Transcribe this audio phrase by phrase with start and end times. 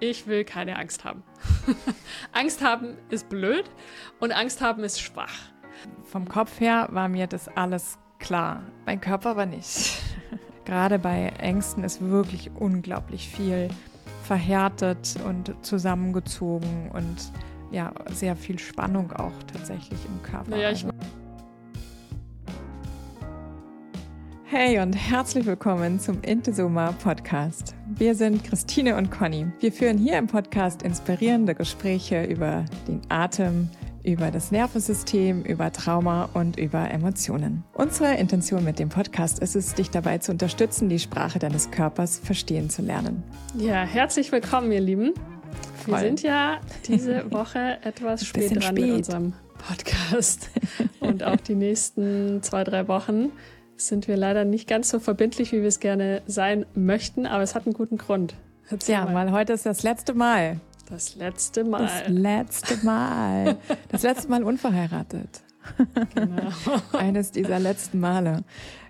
[0.00, 1.22] ich will keine Angst haben.
[2.32, 3.64] Angst haben ist blöd
[4.20, 5.34] und Angst haben ist schwach.
[6.04, 9.98] Vom Kopf her war mir das alles klar, mein Körper aber nicht.
[10.64, 13.68] Gerade bei Ängsten ist wirklich unglaublich viel
[14.24, 17.32] verhärtet und zusammengezogen und
[17.70, 20.50] ja, sehr viel Spannung auch tatsächlich im Körper.
[20.50, 20.96] Naja, ich also
[24.58, 27.74] Hey und herzlich willkommen zum Intesoma Podcast.
[27.88, 29.46] Wir sind Christine und Conny.
[29.60, 33.68] Wir führen hier im Podcast inspirierende Gespräche über den Atem,
[34.02, 37.64] über das Nervensystem, über Trauma und über Emotionen.
[37.74, 42.18] Unsere Intention mit dem Podcast ist es, dich dabei zu unterstützen, die Sprache deines Körpers
[42.18, 43.24] verstehen zu lernen.
[43.58, 45.12] Ja, herzlich willkommen, ihr Lieben.
[45.84, 45.92] Voll.
[45.92, 48.86] Wir sind ja diese Woche etwas spät dran spät.
[48.86, 50.48] mit unserem Podcast
[51.00, 53.32] und auch die nächsten zwei, drei Wochen
[53.76, 57.54] sind wir leider nicht ganz so verbindlich, wie wir es gerne sein möchten, aber es
[57.54, 58.34] hat einen guten Grund.
[58.68, 59.14] Erzähl ja, mal.
[59.14, 60.60] weil heute ist das letzte Mal.
[60.88, 61.82] Das letzte Mal.
[61.82, 63.56] Das letzte Mal.
[63.88, 65.42] Das letzte Mal unverheiratet.
[66.14, 66.50] Genau.
[66.92, 68.44] Eines dieser letzten Male.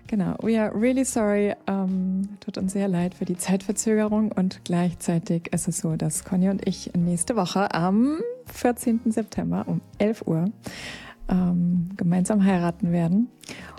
[0.07, 0.35] Genau.
[0.41, 1.53] We are really sorry.
[1.67, 6.49] Um, tut uns sehr leid für die Zeitverzögerung und gleichzeitig ist es so, dass Conny
[6.49, 8.19] und ich nächste Woche am
[8.53, 9.01] 14.
[9.07, 10.45] September um 11 Uhr
[11.29, 13.29] ähm, gemeinsam heiraten werden.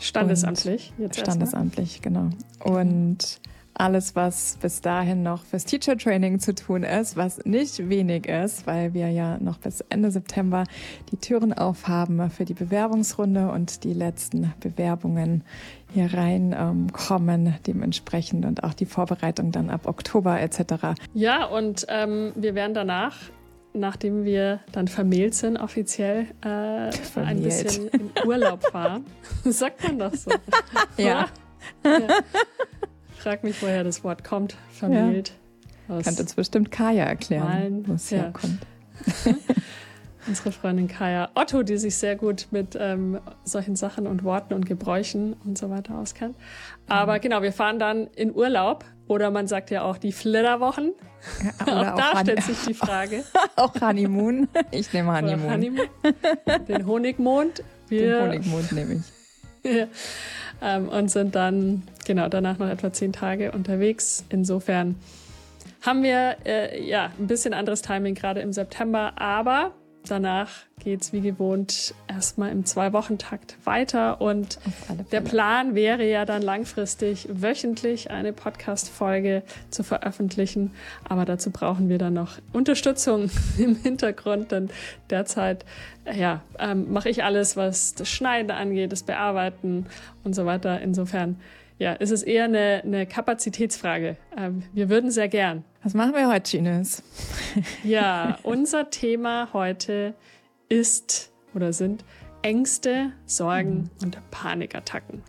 [0.00, 0.92] Standesamtlich.
[0.96, 2.30] Und jetzt standesamtlich, genau.
[2.64, 3.41] Und
[3.78, 8.66] alles, was bis dahin noch fürs Teacher Training zu tun ist, was nicht wenig ist,
[8.66, 10.64] weil wir ja noch bis Ende September
[11.12, 15.44] die Türen aufhaben für die Bewerbungsrunde und die letzten Bewerbungen
[15.94, 20.98] hier reinkommen ähm, dementsprechend und auch die Vorbereitung dann ab Oktober etc.
[21.14, 23.16] Ja, und ähm, wir werden danach
[23.78, 26.90] nachdem wir dann vermählt sind, offiziell äh,
[27.20, 29.04] ein bisschen in Urlaub fahren.
[29.44, 30.30] Sagt man das so?
[30.96, 31.26] ja.
[31.84, 32.00] ja.
[33.16, 35.32] Frag mich, woher das Wort kommt, vermählt.
[35.88, 36.02] Ja.
[36.02, 38.18] Kann uns bestimmt Kaya erklären, wo es ja.
[38.18, 38.60] herkommt.
[40.26, 44.66] Unsere Freundin Kaya Otto, die sich sehr gut mit ähm, solchen Sachen und Worten und
[44.66, 46.36] Gebräuchen und so weiter auskennt.
[46.86, 47.20] Aber mhm.
[47.22, 50.92] genau, wir fahren dann in Urlaub oder man sagt ja auch die Flitterwochen.
[51.44, 53.24] Ja, auch, auch da stellt sich die Frage.
[53.56, 54.48] auch Honeymoon.
[54.70, 55.50] Ich nehme Honeymoon.
[55.50, 55.88] Honeymoon.
[56.68, 57.62] Den Honigmond.
[57.88, 59.72] Wir, Den Honigmond nehme ich.
[59.72, 59.86] ja.
[60.62, 64.24] ähm, und sind dann genau danach noch etwa zehn Tage unterwegs.
[64.28, 64.96] Insofern
[65.82, 69.72] haben wir äh, ja ein bisschen anderes Timing gerade im September, aber
[70.08, 70.50] Danach
[70.82, 74.58] geht es wie gewohnt erstmal im Zwei-Wochen-Takt weiter und
[75.12, 80.72] der Plan wäre ja dann langfristig wöchentlich eine Podcast-Folge zu veröffentlichen.
[81.08, 84.70] Aber dazu brauchen wir dann noch Unterstützung im Hintergrund, denn
[85.10, 85.64] derzeit
[86.14, 89.86] ja, ähm, mache ich alles, was das Schneiden angeht, das Bearbeiten
[90.24, 90.80] und so weiter.
[90.80, 91.36] Insofern
[91.78, 94.16] ja, ist es eher eine, eine Kapazitätsfrage.
[94.36, 95.64] Ähm, wir würden sehr gern.
[95.83, 97.05] Was machen wir heute, Chines?
[97.84, 100.15] ja, unser Thema heute
[100.69, 102.05] ist oder sind
[102.43, 103.91] Ängste, Sorgen mhm.
[104.03, 105.22] und Panikattacken.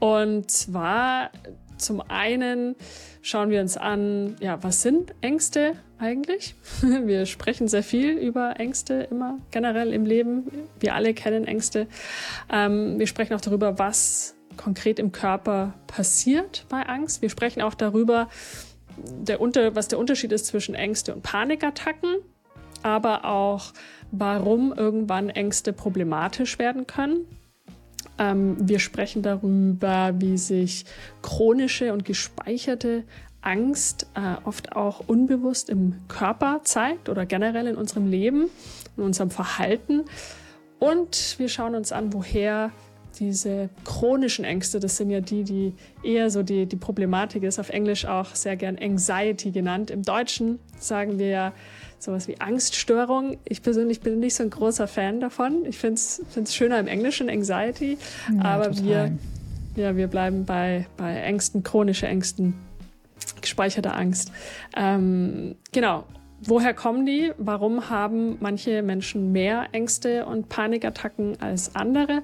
[0.00, 1.30] Und zwar
[1.76, 2.74] zum einen
[3.22, 6.56] schauen wir uns an, ja, was sind Ängste eigentlich?
[6.82, 10.50] Wir sprechen sehr viel über Ängste immer generell im Leben.
[10.80, 11.86] Wir alle kennen Ängste.
[12.50, 17.22] Ähm, wir sprechen auch darüber, was konkret im Körper passiert bei Angst.
[17.22, 18.28] Wir sprechen auch darüber,
[19.20, 22.16] der Unter was der Unterschied ist zwischen Ängste und Panikattacken,
[22.82, 23.72] aber auch,
[24.10, 27.26] warum irgendwann Ängste problematisch werden können.
[28.18, 30.84] Ähm, wir sprechen darüber, wie sich
[31.22, 33.04] chronische und gespeicherte
[33.40, 38.50] Angst äh, oft auch unbewusst im Körper zeigt oder generell in unserem Leben,
[38.96, 40.04] in unserem Verhalten.
[40.78, 42.70] Und wir schauen uns an, woher
[43.18, 47.68] diese chronischen Ängste, das sind ja die, die eher so die, die Problematik ist, auf
[47.70, 49.90] Englisch auch sehr gern Anxiety genannt.
[49.90, 51.52] Im Deutschen sagen wir ja
[51.98, 53.38] sowas wie Angststörung.
[53.44, 55.64] Ich persönlich bin nicht so ein großer Fan davon.
[55.66, 57.98] Ich finde es schöner im Englischen, Anxiety.
[58.36, 59.12] Ja, aber wir,
[59.76, 62.54] ja, wir bleiben bei, bei Ängsten, chronische Ängsten,
[63.40, 64.32] gespeicherte Angst.
[64.76, 66.04] Ähm, genau.
[66.40, 67.32] Woher kommen die?
[67.36, 72.22] Warum haben manche Menschen mehr Ängste und Panikattacken als andere?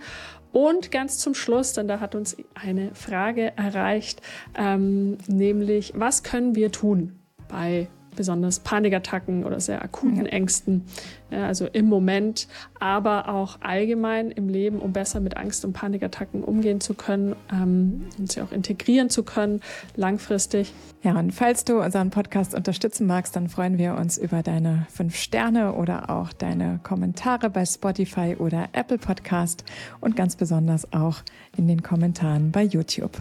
[0.54, 4.22] Und ganz zum Schluss, denn da hat uns eine Frage erreicht,
[4.56, 7.18] ähm, nämlich was können wir tun
[7.48, 10.84] bei besonders Panikattacken oder sehr akuten Ängsten,
[11.30, 16.44] ja, also im Moment, aber auch allgemein im Leben, um besser mit Angst und Panikattacken
[16.44, 19.60] umgehen zu können ähm, und sie auch integrieren zu können,
[19.96, 20.72] langfristig.
[21.02, 25.16] Ja, und falls du unseren Podcast unterstützen magst, dann freuen wir uns über deine fünf
[25.16, 29.64] Sterne oder auch deine Kommentare bei Spotify oder Apple Podcast
[30.00, 31.16] und ganz besonders auch
[31.56, 33.20] in den Kommentaren bei YouTube.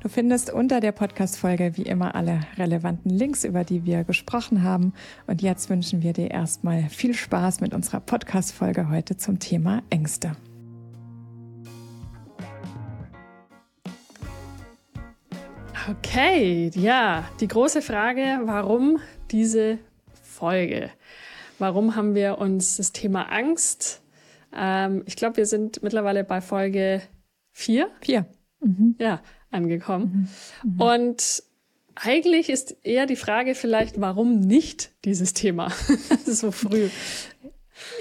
[0.00, 4.92] Du findest unter der Podcast-Folge wie immer alle relevanten Links, über die wir gesprochen haben.
[5.26, 10.36] Und jetzt wünschen wir dir erstmal viel Spaß mit unserer Podcast-Folge heute zum Thema Ängste.
[15.88, 18.98] Okay, ja, die große Frage, warum
[19.30, 19.78] diese
[20.22, 20.90] Folge?
[21.58, 24.02] Warum haben wir uns das Thema Angst?
[24.52, 27.02] Ähm, ich glaube, wir sind mittlerweile bei Folge
[27.52, 27.90] vier.
[28.00, 28.26] Vier.
[28.60, 28.96] Mhm.
[28.98, 29.20] Ja,
[29.50, 30.28] angekommen.
[30.62, 30.72] Mhm.
[30.72, 30.80] Mhm.
[30.80, 31.42] Und
[31.94, 35.72] eigentlich ist eher die Frage vielleicht, warum nicht dieses Thema
[36.26, 36.88] so früh?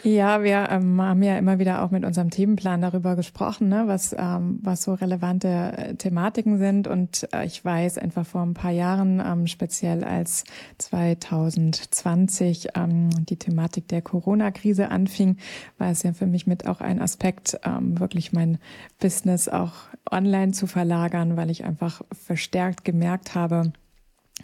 [0.06, 4.16] Ja, wir ähm, haben ja immer wieder auch mit unserem Themenplan darüber gesprochen, ne, was,
[4.16, 6.88] ähm, was so relevante äh, Thematiken sind.
[6.88, 10.44] Und äh, ich weiß einfach vor ein paar Jahren, ähm, speziell als
[10.78, 15.38] 2020 ähm, die Thematik der Corona-Krise anfing,
[15.80, 18.60] war es ja für mich mit auch ein Aspekt, ähm, wirklich mein
[19.00, 19.74] Business auch
[20.12, 23.74] online zu verlagern, weil ich einfach verstärkt gemerkt habe,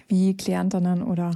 [0.07, 1.31] wie Klientinnen oder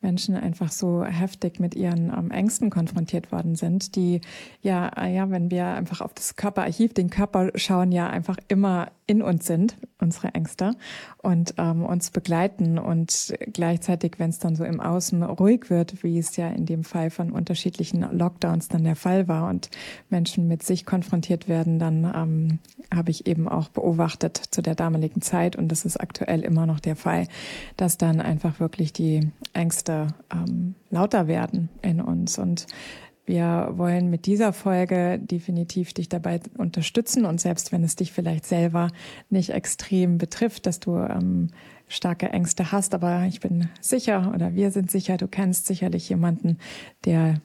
[0.00, 4.20] Menschen einfach so heftig mit ihren ähm, Ängsten konfrontiert worden sind, die
[4.62, 8.90] ja, äh, ja, wenn wir einfach auf das Körperarchiv, den Körper schauen, ja einfach immer
[9.06, 10.72] in uns sind, unsere Ängste,
[11.18, 16.18] und ähm, uns begleiten und gleichzeitig, wenn es dann so im Außen ruhig wird, wie
[16.18, 19.68] es ja in dem Fall von unterschiedlichen Lockdowns dann der Fall war und
[20.08, 22.58] Menschen mit sich konfrontiert werden, dann ähm,
[22.94, 26.80] habe ich eben auch beobachtet zu der damaligen Zeit und das ist aktuell immer noch
[26.80, 27.26] der Fall,
[27.76, 29.89] dass dann einfach wirklich die Ängste
[30.32, 32.38] ähm, lauter werden in uns.
[32.38, 32.66] Und
[33.26, 37.24] wir wollen mit dieser Folge definitiv dich dabei unterstützen.
[37.24, 38.90] Und selbst wenn es dich vielleicht selber
[39.28, 41.50] nicht extrem betrifft, dass du ähm,
[41.86, 46.58] starke Ängste hast, aber ich bin sicher oder wir sind sicher, du kennst sicherlich jemanden,
[47.04, 47.40] der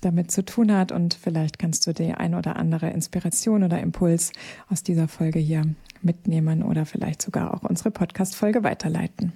[0.00, 0.92] damit zu tun hat.
[0.92, 4.32] Und vielleicht kannst du die ein oder andere Inspiration oder Impuls
[4.68, 5.62] aus dieser Folge hier
[6.02, 9.32] mitnehmen oder vielleicht sogar auch unsere Podcast-Folge weiterleiten.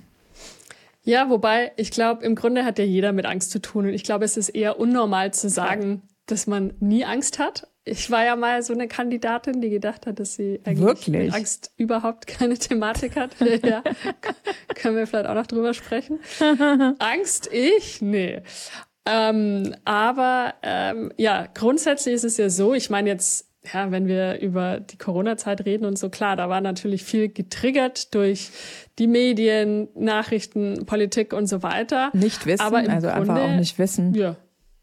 [1.05, 3.87] Ja, wobei ich glaube, im Grunde hat ja jeder mit Angst zu tun.
[3.87, 7.69] Und ich glaube, es ist eher unnormal zu sagen, dass man nie Angst hat.
[7.85, 11.09] Ich war ja mal so eine Kandidatin, die gedacht hat, dass sie eigentlich Wirklich?
[11.27, 13.33] mit Angst überhaupt keine Thematik hat.
[13.65, 13.83] ja,
[14.77, 16.21] können wir vielleicht auch noch drüber sprechen.
[17.01, 18.01] Angst, ich?
[18.01, 18.43] Nee.
[19.05, 24.41] Ähm, aber ähm, ja, grundsätzlich ist es ja so, ich meine jetzt ja, wenn wir
[24.41, 28.51] über die Corona-Zeit reden und so, klar, da war natürlich viel getriggert durch
[28.99, 32.11] die Medien, Nachrichten, Politik und so weiter.
[32.13, 34.15] Nicht wissen, Aber also Grunde, einfach auch nicht wissen.
[34.15, 34.37] Ja.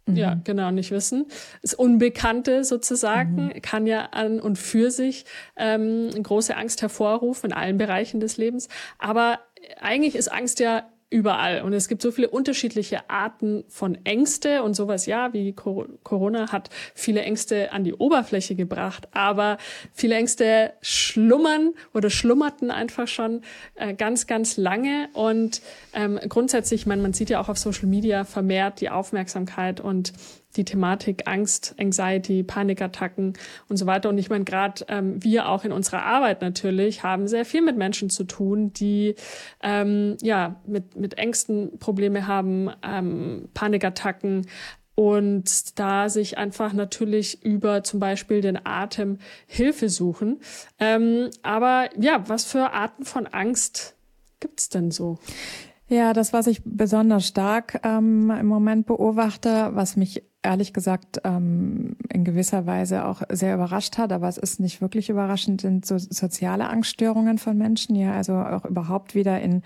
[0.05, 0.15] Mhm.
[0.15, 1.25] Ja, genau, nicht wissen.
[1.61, 3.61] Das Unbekannte sozusagen mhm.
[3.61, 5.25] kann ja an und für sich
[5.57, 8.69] ähm, große Angst hervorrufen in allen Bereichen des Lebens.
[8.97, 9.39] Aber
[9.79, 11.63] eigentlich ist Angst ja überall.
[11.63, 16.69] Und es gibt so viele unterschiedliche Arten von Ängste und sowas, ja, wie Corona hat
[16.93, 19.57] viele Ängste an die Oberfläche gebracht, aber
[19.91, 23.41] viele Ängste schlummern oder schlummerten einfach schon
[23.75, 25.09] äh, ganz, ganz lange.
[25.13, 25.61] Und
[25.93, 30.13] ähm, grundsätzlich, man, man sieht ja auch auf Social Media vermehrt die Aufmerksamkeit und
[30.59, 33.33] die Thematik Angst, Anxiety, Panikattacken
[33.67, 34.09] und so weiter.
[34.09, 37.77] Und ich meine, gerade ähm, wir auch in unserer Arbeit natürlich haben sehr viel mit
[37.77, 39.15] Menschen zu tun, die
[39.63, 44.45] ähm, ja mit, mit Ängsten Probleme haben, ähm, Panikattacken,
[44.99, 49.17] und da sich einfach natürlich über zum Beispiel den Atem
[49.47, 50.41] Hilfe suchen.
[50.77, 53.95] Ähm, aber ja, was für Arten von Angst
[54.41, 55.17] gibt's denn so?
[55.87, 61.97] Ja, das, was ich besonders stark ähm, im Moment beobachte, was mich ehrlich gesagt ähm,
[62.11, 65.97] in gewisser Weise auch sehr überrascht hat, aber es ist nicht wirklich überraschend, sind so
[65.97, 69.63] soziale Angststörungen von Menschen, ja, also auch überhaupt wieder in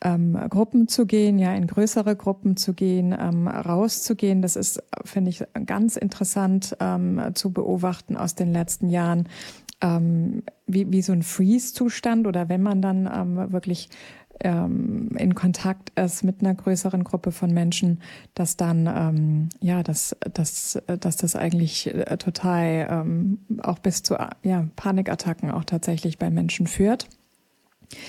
[0.00, 4.42] ähm, Gruppen zu gehen, ja, in größere Gruppen zu gehen, ähm, rauszugehen.
[4.42, 9.28] Das ist, finde ich, ganz interessant ähm, zu beobachten aus den letzten Jahren,
[9.80, 13.88] ähm, wie, wie so ein Freeze-Zustand oder wenn man dann ähm, wirklich
[14.42, 18.00] ähm, in Kontakt ist mit einer größeren Gruppe von Menschen,
[18.34, 24.16] dass dann ähm, ja, dass, dass, dass das eigentlich äh, total ähm, auch bis zu
[24.42, 27.08] ja, Panikattacken auch tatsächlich bei Menschen führt.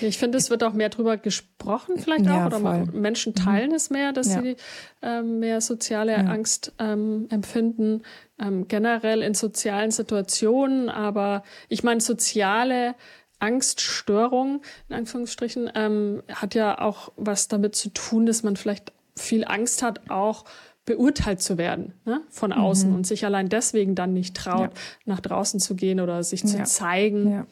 [0.01, 2.85] Ich finde, es wird auch mehr drüber gesprochen, vielleicht auch, ja, oder voll.
[2.93, 3.43] Menschen mhm.
[3.43, 3.75] teilen mhm.
[3.75, 4.41] es mehr, dass ja.
[4.41, 4.55] sie
[5.01, 6.19] ähm, mehr soziale ja.
[6.19, 8.03] Angst ähm, empfinden,
[8.39, 10.89] ähm, generell in sozialen Situationen.
[10.89, 12.95] Aber ich meine, soziale
[13.43, 19.43] Angststörung, in Anführungsstrichen, ähm, hat ja auch was damit zu tun, dass man vielleicht viel
[19.45, 20.45] Angst hat, auch
[20.85, 22.95] beurteilt zu werden ne, von außen mhm.
[22.95, 24.81] und sich allein deswegen dann nicht traut, ja.
[25.05, 26.63] nach draußen zu gehen oder sich zu ja.
[26.63, 27.31] zeigen.
[27.31, 27.45] Ja.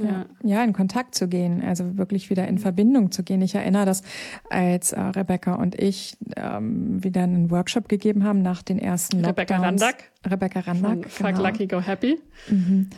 [0.00, 0.26] Ja.
[0.44, 3.42] ja, in Kontakt zu gehen, also wirklich wieder in Verbindung zu gehen.
[3.42, 4.04] Ich erinnere das,
[4.48, 9.38] als äh, Rebecca und ich ähm, wieder einen Workshop gegeben haben nach den ersten Lockdowns.
[9.38, 10.12] Rebecca Randack.
[10.24, 11.10] Rebecca Randack.
[11.10, 11.48] Von Fuck genau.
[11.48, 12.20] Lucky Go Happy.
[12.48, 12.90] Mhm.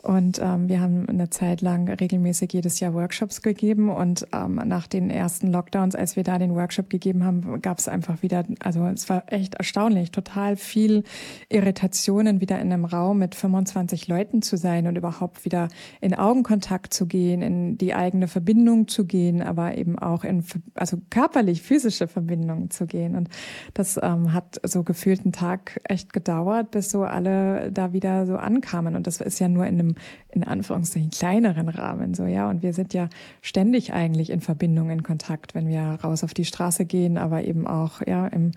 [0.00, 3.90] Und ähm, wir haben eine Zeit lang regelmäßig jedes Jahr Workshops gegeben.
[3.90, 7.88] Und ähm, nach den ersten Lockdowns, als wir da den Workshop gegeben haben, gab es
[7.88, 11.02] einfach wieder, also es war echt erstaunlich, total viel
[11.48, 15.68] Irritationen, wieder in einem Raum mit 25 Leuten zu sein und überhaupt wieder
[16.00, 20.98] in Augenkontakt zu gehen, in die eigene Verbindung zu gehen, aber eben auch in, also
[21.10, 23.16] körperlich, physische Verbindungen zu gehen.
[23.16, 23.30] Und
[23.74, 28.36] das ähm, hat so gefühlt einen Tag echt gedauert, bis so alle da wieder so
[28.36, 28.94] ankamen.
[28.94, 29.87] Und das ist ja nur in einem
[30.30, 33.08] in Anführungszeichen kleineren Rahmen so ja und wir sind ja
[33.42, 37.66] ständig eigentlich in Verbindung in Kontakt wenn wir raus auf die Straße gehen aber eben
[37.66, 38.52] auch ja im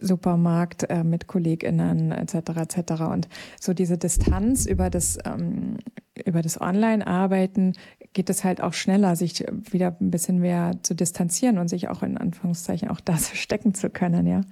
[0.00, 3.28] Supermarkt äh, mit Kolleginnen etc etc und
[3.60, 5.78] so diese Distanz über das ähm,
[6.26, 7.74] über das Online-Arbeiten
[8.12, 12.02] geht es halt auch schneller, sich wieder ein bisschen mehr zu distanzieren und sich auch
[12.02, 14.42] in Anführungszeichen auch das verstecken zu können, ja.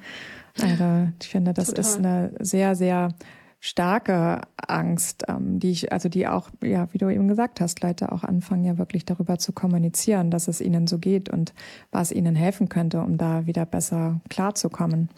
[0.60, 1.80] Also ich finde, das Total.
[1.80, 3.14] ist eine sehr, sehr
[3.60, 8.12] starke Angst, ähm, die ich, also die auch, ja, wie du eben gesagt hast, Leute
[8.12, 11.54] auch anfangen ja wirklich darüber zu kommunizieren, dass es ihnen so geht und
[11.90, 15.08] was ihnen helfen könnte, um da wieder besser klarzukommen.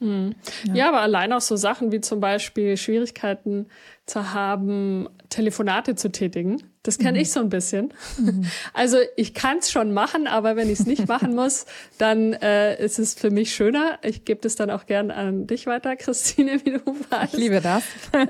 [0.00, 0.34] Mhm.
[0.64, 0.74] Ja.
[0.74, 3.66] ja, aber allein auch so Sachen wie zum Beispiel Schwierigkeiten
[4.06, 6.62] zu haben, Telefonate zu tätigen.
[6.82, 7.22] Das kenne mhm.
[7.22, 7.92] ich so ein bisschen.
[8.18, 8.46] Mhm.
[8.72, 11.66] Also ich kann es schon machen, aber wenn ich es nicht machen muss,
[11.98, 13.98] dann äh, ist es für mich schöner.
[14.02, 17.34] Ich gebe das dann auch gern an dich weiter, Christine, wie du weißt.
[17.34, 17.84] Ich liebe das.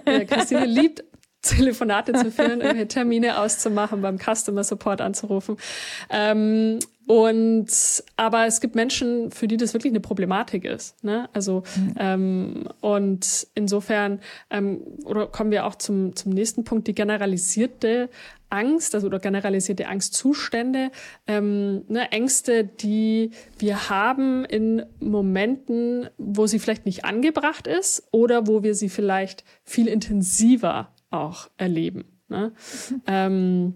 [0.04, 1.04] Äh, Christine liebt
[1.42, 5.57] Telefonate zu führen, irgendwelche Termine auszumachen, beim Customer Support anzurufen.
[6.11, 7.66] Ähm, und
[8.16, 11.02] aber es gibt Menschen, für die das wirklich eine Problematik ist.
[11.02, 11.28] Ne?
[11.33, 11.95] Also mhm.
[11.99, 18.11] ähm, und insofern ähm, oder kommen wir auch zum zum nächsten Punkt: die generalisierte
[18.50, 20.90] Angst, also oder generalisierte Angstzustände,
[21.26, 28.47] ähm, ne, Ängste, die wir haben in Momenten, wo sie vielleicht nicht angebracht ist oder
[28.47, 32.04] wo wir sie vielleicht viel intensiver auch erleben.
[32.28, 32.52] Ne?
[32.90, 33.02] Mhm.
[33.07, 33.75] Ähm,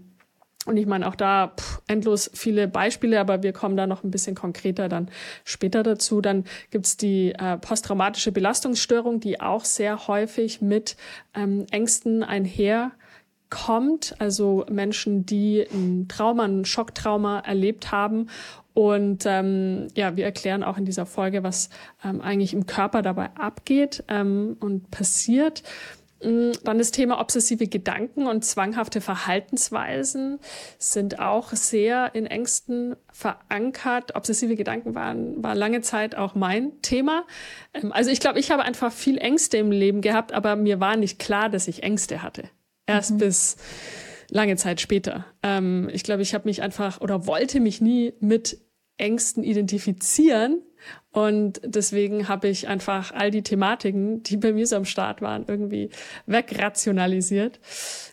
[0.66, 4.10] und ich meine auch da pff, endlos viele Beispiele, aber wir kommen da noch ein
[4.10, 5.10] bisschen konkreter dann
[5.44, 6.22] später dazu.
[6.22, 10.96] Dann gibt's die äh, posttraumatische Belastungsstörung, die auch sehr häufig mit
[11.34, 12.22] ähm, Ängsten
[13.54, 14.14] einherkommt.
[14.18, 18.28] Also Menschen, die ein Trauma, ein Schocktrauma erlebt haben.
[18.74, 21.70] Und ähm, ja, wir erklären auch in dieser Folge, was
[22.04, 25.62] ähm, eigentlich im Körper dabei abgeht ähm, und passiert.
[26.24, 30.40] Mm, dann das Thema obsessive Gedanken und zwanghafte Verhaltensweisen
[30.78, 34.16] sind auch sehr in Ängsten verankert.
[34.16, 37.24] Obsessive Gedanken waren, war lange Zeit auch mein Thema.
[37.74, 40.96] Ähm, also ich glaube, ich habe einfach viel Ängste im Leben gehabt, aber mir war
[40.96, 42.42] nicht klar, dass ich Ängste hatte.
[42.86, 43.18] Erst mhm.
[43.18, 43.56] bis
[44.30, 45.26] lange Zeit später.
[45.42, 48.58] Ähm, ich glaube, ich habe mich einfach oder wollte mich nie mit
[48.96, 50.62] Ängsten identifizieren,
[51.12, 55.44] und deswegen habe ich einfach all die Thematiken, die bei mir so am Start waren,
[55.46, 55.90] irgendwie
[56.26, 57.60] wegrationalisiert.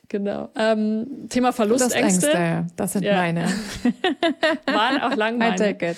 [0.07, 0.49] Genau.
[0.55, 2.27] Ähm, Thema Verlustängste.
[2.27, 2.67] Das, ja.
[2.75, 3.15] das sind ja.
[3.15, 3.45] meine.
[4.67, 5.55] Waren auch lang meine.
[5.55, 5.97] I take it.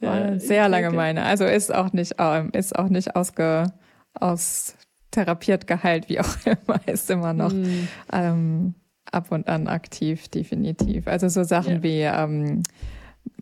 [0.00, 1.22] Waren ja, sehr lange meine.
[1.22, 3.72] Also ist auch nicht, ähm, ist auch nicht ausge,
[4.14, 4.74] aus
[5.12, 7.88] therapiert geheilt, wie auch immer, ist immer noch mm.
[8.12, 8.74] ähm,
[9.10, 11.06] ab und an aktiv, definitiv.
[11.06, 11.82] Also so Sachen yeah.
[11.82, 12.62] wie ähm,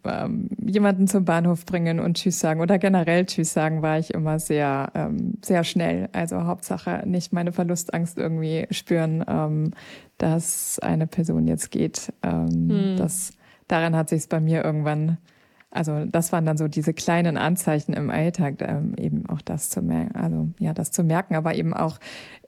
[0.05, 4.39] ähm, jemanden zum Bahnhof bringen und Tschüss sagen oder generell Tschüss sagen, war ich immer
[4.39, 6.09] sehr, ähm, sehr schnell.
[6.12, 9.73] Also Hauptsache nicht meine Verlustangst irgendwie spüren, ähm,
[10.19, 12.12] dass eine Person jetzt geht.
[12.23, 12.97] Ähm, hm.
[12.99, 13.33] Das,
[13.69, 15.19] daran hat sich es bei mir irgendwann
[15.73, 19.83] also das waren dann so diese kleinen Anzeichen im Alltag, ähm, eben auch das zu
[19.83, 21.99] merken, also ja, das zu merken, aber eben auch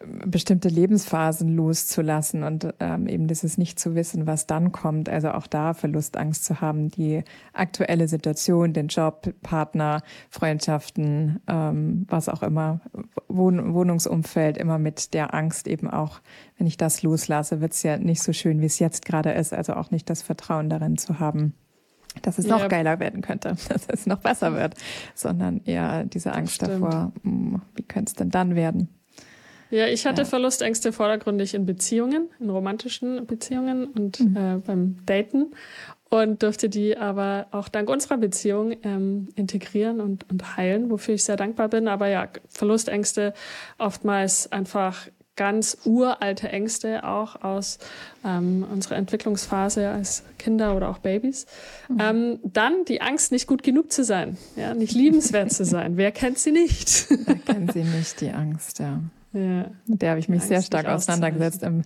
[0.00, 5.08] äh, bestimmte Lebensphasen loszulassen und ähm, eben dieses nicht zu wissen, was dann kommt.
[5.08, 12.28] Also auch da Verlustangst zu haben, die aktuelle Situation, den Job, Partner, Freundschaften, ähm, was
[12.28, 12.80] auch immer,
[13.28, 16.20] Wohn Wohnungsumfeld, immer mit der Angst eben auch,
[16.58, 19.54] wenn ich das loslasse, wird es ja nicht so schön, wie es jetzt gerade ist.
[19.54, 21.54] Also auch nicht das Vertrauen darin zu haben
[22.20, 24.74] dass es noch geiler werden könnte, dass es noch besser wird,
[25.14, 28.88] sondern eher diese Angst davor, hm, wie könnte es denn dann werden?
[29.70, 30.26] Ja, ich hatte ja.
[30.26, 34.36] Verlustängste vordergründig in Beziehungen, in romantischen Beziehungen und mhm.
[34.36, 35.54] äh, beim Daten
[36.10, 41.24] und durfte die aber auch dank unserer Beziehung ähm, integrieren und, und heilen, wofür ich
[41.24, 41.88] sehr dankbar bin.
[41.88, 43.32] Aber ja, Verlustängste
[43.78, 47.78] oftmals einfach ganz uralte Ängste auch aus
[48.24, 51.46] ähm, unserer Entwicklungsphase als Kinder oder auch Babys.
[51.88, 51.98] Mhm.
[52.00, 55.96] Ähm, dann die Angst, nicht gut genug zu sein, ja, nicht liebenswert zu sein.
[55.96, 57.06] Wer kennt sie nicht?
[57.08, 59.00] Wer kennt sie nicht, die Angst, ja.
[59.32, 59.70] ja.
[59.86, 61.82] Mit der habe ich mich sehr stark auseinandergesetzt im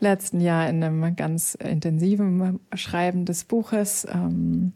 [0.00, 4.06] letzten Jahr in einem ganz intensiven Schreiben des Buches.
[4.12, 4.72] Ähm,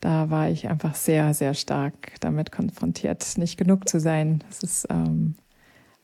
[0.00, 4.44] da war ich einfach sehr, sehr stark damit konfrontiert, nicht genug zu sein.
[4.48, 5.34] Das ist ähm,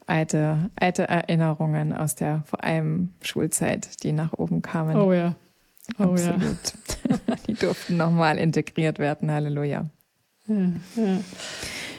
[0.06, 4.96] alte, alte Erinnerungen aus der vor allem Schulzeit, die nach oben kamen.
[4.96, 5.34] Oh ja.
[5.98, 6.42] Oh Absolut.
[7.08, 7.36] ja.
[7.46, 9.30] die durften nochmal integriert werden.
[9.30, 9.86] Halleluja.
[10.46, 10.54] Ja,
[10.96, 11.20] ja.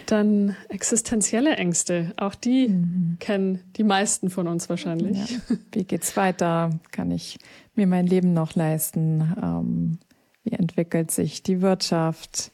[0.06, 2.14] Dann existenzielle Ängste.
[2.18, 3.18] Auch die mhm.
[3.20, 5.32] kennen die meisten von uns wahrscheinlich.
[5.32, 5.58] Ja.
[5.72, 6.72] Wie geht's weiter?
[6.92, 7.40] Kann ich
[7.74, 9.36] mir mein Leben noch leisten?
[9.42, 10.00] Ähm,
[10.44, 12.52] wie entwickelt sich die Wirtschaft?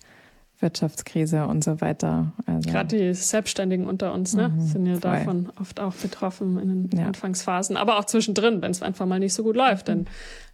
[0.62, 2.34] Wirtschaftskrise und so weiter.
[2.46, 5.02] Also, Gerade die Selbstständigen unter uns ne, mhm, sind ja voll.
[5.02, 7.08] davon oft auch betroffen in den ja.
[7.08, 9.88] Anfangsphasen, aber auch zwischendrin, wenn es einfach mal nicht so gut läuft.
[9.88, 10.08] Denn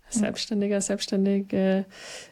[0.09, 1.85] Selbstständiger, Selbstständige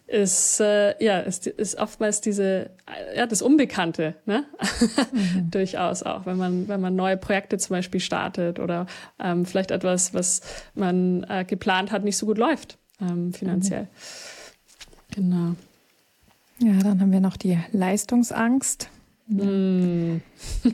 [0.08, 2.70] ist, äh, ja, ist, ist oftmals diese,
[3.15, 4.46] ja, das Unbekannte, ne?
[5.12, 5.50] Mhm.
[5.51, 8.86] Durchaus auch, wenn man, wenn man neue Projekte zum Beispiel startet oder
[9.20, 10.41] ähm, vielleicht etwas, was
[10.74, 13.84] man äh, geplant hat, nicht so gut läuft, ähm, finanziell.
[13.84, 15.15] Mhm.
[15.15, 15.55] Genau.
[16.59, 18.89] Ja, dann haben wir noch die Leistungsangst.
[19.27, 20.21] Mhm.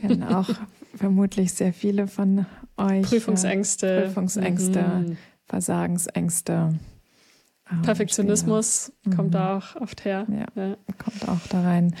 [0.00, 0.48] Kennen auch
[0.94, 2.46] vermutlich sehr viele von
[2.76, 3.02] euch.
[3.02, 4.02] Prüfungsängste.
[4.06, 5.16] Prüfungsängste, mhm.
[5.46, 6.78] Versagensängste.
[7.70, 9.16] Ähm, Perfektionismus mhm.
[9.16, 10.26] kommt da auch oft her.
[10.28, 11.94] Ja, ja, kommt auch da rein.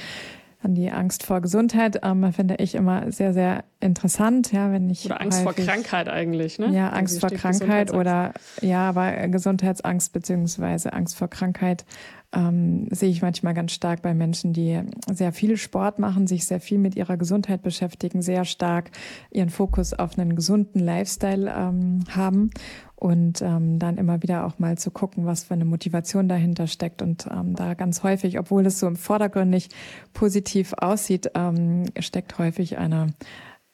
[0.62, 4.52] Dann die Angst vor Gesundheit ähm, finde ich immer sehr, sehr interessant.
[4.52, 6.68] Ja, wenn ich oder Angst häufig, vor Krankheit eigentlich, ne?
[6.68, 11.84] Ja, Angst vor Krankheit oder ja, aber Gesundheitsangst beziehungsweise Angst vor Krankheit
[12.32, 16.60] ähm, sehe ich manchmal ganz stark bei Menschen, die sehr viel Sport machen, sich sehr
[16.60, 18.90] viel mit ihrer Gesundheit beschäftigen, sehr stark
[19.30, 22.50] ihren Fokus auf einen gesunden Lifestyle ähm, haben
[22.96, 27.02] und ähm, dann immer wieder auch mal zu gucken, was für eine Motivation dahinter steckt
[27.02, 29.74] und ähm, da ganz häufig, obwohl es so im Vordergrund nicht
[30.14, 33.08] positiv aussieht, ähm, steckt häufig eine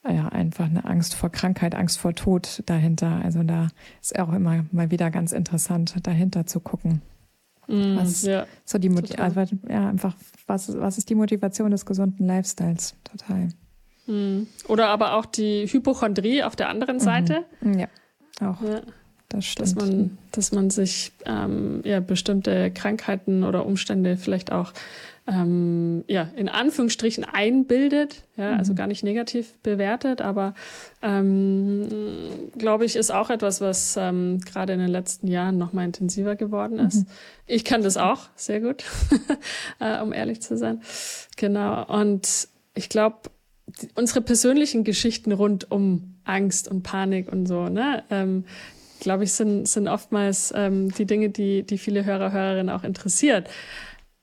[0.07, 3.21] ja, einfach eine Angst vor Krankheit, Angst vor Tod dahinter.
[3.21, 3.67] Also da
[4.01, 7.01] ist auch immer mal wieder ganz interessant, dahinter zu gucken.
[7.69, 10.15] Mm, was ja, so die also, ja, einfach,
[10.47, 12.95] was, was ist die Motivation des gesunden Lifestyles?
[13.03, 13.49] Total.
[14.07, 14.47] Mm.
[14.67, 17.45] Oder aber auch die Hypochondrie auf der anderen Seite.
[17.61, 17.79] Mhm.
[17.79, 17.87] Ja,
[18.41, 18.61] auch.
[18.61, 18.81] Ja.
[19.29, 19.67] Das stimmt.
[19.67, 24.73] Dass man, dass man sich ähm, ja, bestimmte Krankheiten oder Umstände vielleicht auch
[25.29, 28.57] ähm, ja, in Anführungsstrichen einbildet, ja, mhm.
[28.57, 30.55] also gar nicht negativ bewertet, aber
[31.01, 31.87] ähm,
[32.57, 36.35] glaube ich, ist auch etwas, was ähm, gerade in den letzten Jahren noch mal intensiver
[36.35, 37.05] geworden ist.
[37.05, 37.07] Mhm.
[37.45, 38.83] Ich kann das auch sehr gut,
[39.79, 40.81] äh, um ehrlich zu sein.
[41.37, 41.85] Genau.
[41.85, 43.29] Und ich glaube,
[43.95, 48.45] unsere persönlichen Geschichten rund um Angst und Panik und so, ne, ähm,
[48.99, 53.47] glaube ich, sind, sind oftmals ähm, die Dinge, die, die viele Hörer, Hörerinnen auch interessiert.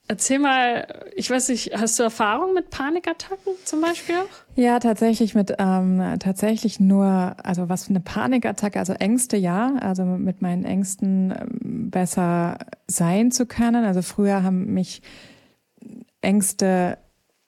[0.08, 4.14] Erzähl mal, ich weiß nicht, hast du Erfahrung mit Panikattacken zum Beispiel?
[4.54, 10.04] Ja, tatsächlich mit ähm, tatsächlich nur, also was für eine Panikattacke, also Ängste ja, also
[10.04, 13.84] mit meinen Ängsten ähm, besser sein zu können.
[13.84, 15.02] Also früher haben mich
[16.20, 16.98] Ängste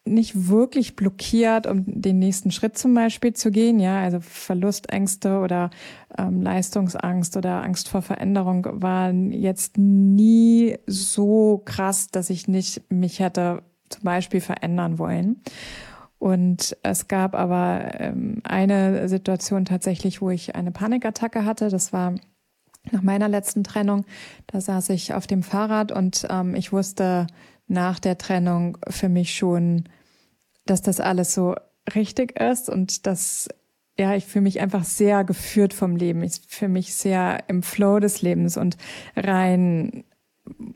[0.09, 3.79] nicht wirklich blockiert, um den nächsten Schritt zum Beispiel zu gehen.
[3.79, 5.71] Ja, also Verlustängste oder
[6.16, 13.21] ähm, Leistungsangst oder Angst vor Veränderung waren jetzt nie so krass, dass ich nicht mich
[13.21, 15.42] hätte zum Beispiel verändern wollen.
[16.18, 21.68] Und es gab aber ähm, eine Situation tatsächlich, wo ich eine Panikattacke hatte.
[21.68, 22.14] Das war
[22.90, 24.05] nach meiner letzten Trennung.
[24.47, 27.27] Da saß ich auf dem Fahrrad und ähm, ich wusste
[27.68, 29.85] nach der Trennung für mich schon,
[30.70, 31.54] dass das alles so
[31.94, 33.48] richtig ist und dass
[33.98, 36.22] ja, ich fühle mich einfach sehr geführt vom Leben.
[36.22, 38.76] Ich fühle mich sehr im Flow des Lebens und
[39.16, 40.04] rein,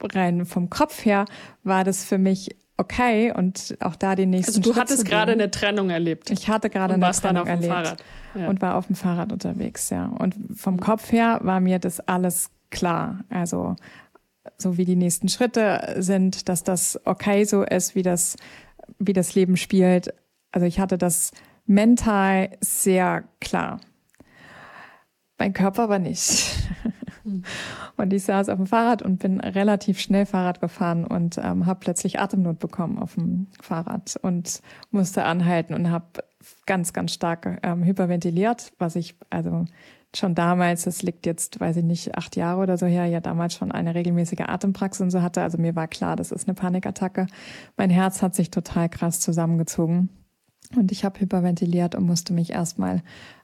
[0.02, 1.24] rein vom Kopf her
[1.62, 5.32] war das für mich okay und auch da die nächsten Also du Schritt hattest gerade
[5.32, 6.30] eine Trennung erlebt.
[6.30, 7.96] Ich hatte gerade eine Trennung erlebt
[8.34, 8.48] ja.
[8.48, 10.06] und war auf dem Fahrrad unterwegs, ja.
[10.06, 13.20] Und vom Kopf her war mir das alles klar.
[13.28, 13.76] Also
[14.58, 18.36] so wie die nächsten Schritte sind, dass das okay so ist, wie das
[18.98, 20.14] wie das Leben spielt.
[20.50, 21.32] Also ich hatte das
[21.66, 23.80] mental sehr klar.
[25.38, 26.56] Mein Körper aber nicht.
[27.24, 27.44] Hm.
[27.96, 31.80] Und ich saß auf dem Fahrrad und bin relativ schnell Fahrrad gefahren und ähm, habe
[31.80, 36.24] plötzlich Atemnot bekommen auf dem Fahrrad und musste anhalten und habe
[36.66, 39.66] ganz, ganz stark ähm, hyperventiliert, was ich also
[40.14, 43.54] schon damals, das liegt jetzt, weiß ich nicht, acht Jahre oder so her, ja damals
[43.54, 45.42] schon eine regelmäßige Atempraxis und so hatte.
[45.42, 47.26] Also mir war klar, das ist eine Panikattacke.
[47.76, 50.10] Mein Herz hat sich total krass zusammengezogen
[50.76, 53.02] und ich habe hyperventiliert und musste mich erstmal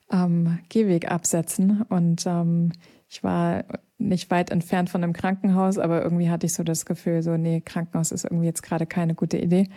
[0.09, 2.73] am Gehweg absetzen und ähm,
[3.09, 3.65] ich war
[3.99, 7.61] nicht weit entfernt von einem Krankenhaus, aber irgendwie hatte ich so das Gefühl, so, nee,
[7.61, 9.69] Krankenhaus ist irgendwie jetzt gerade keine gute Idee.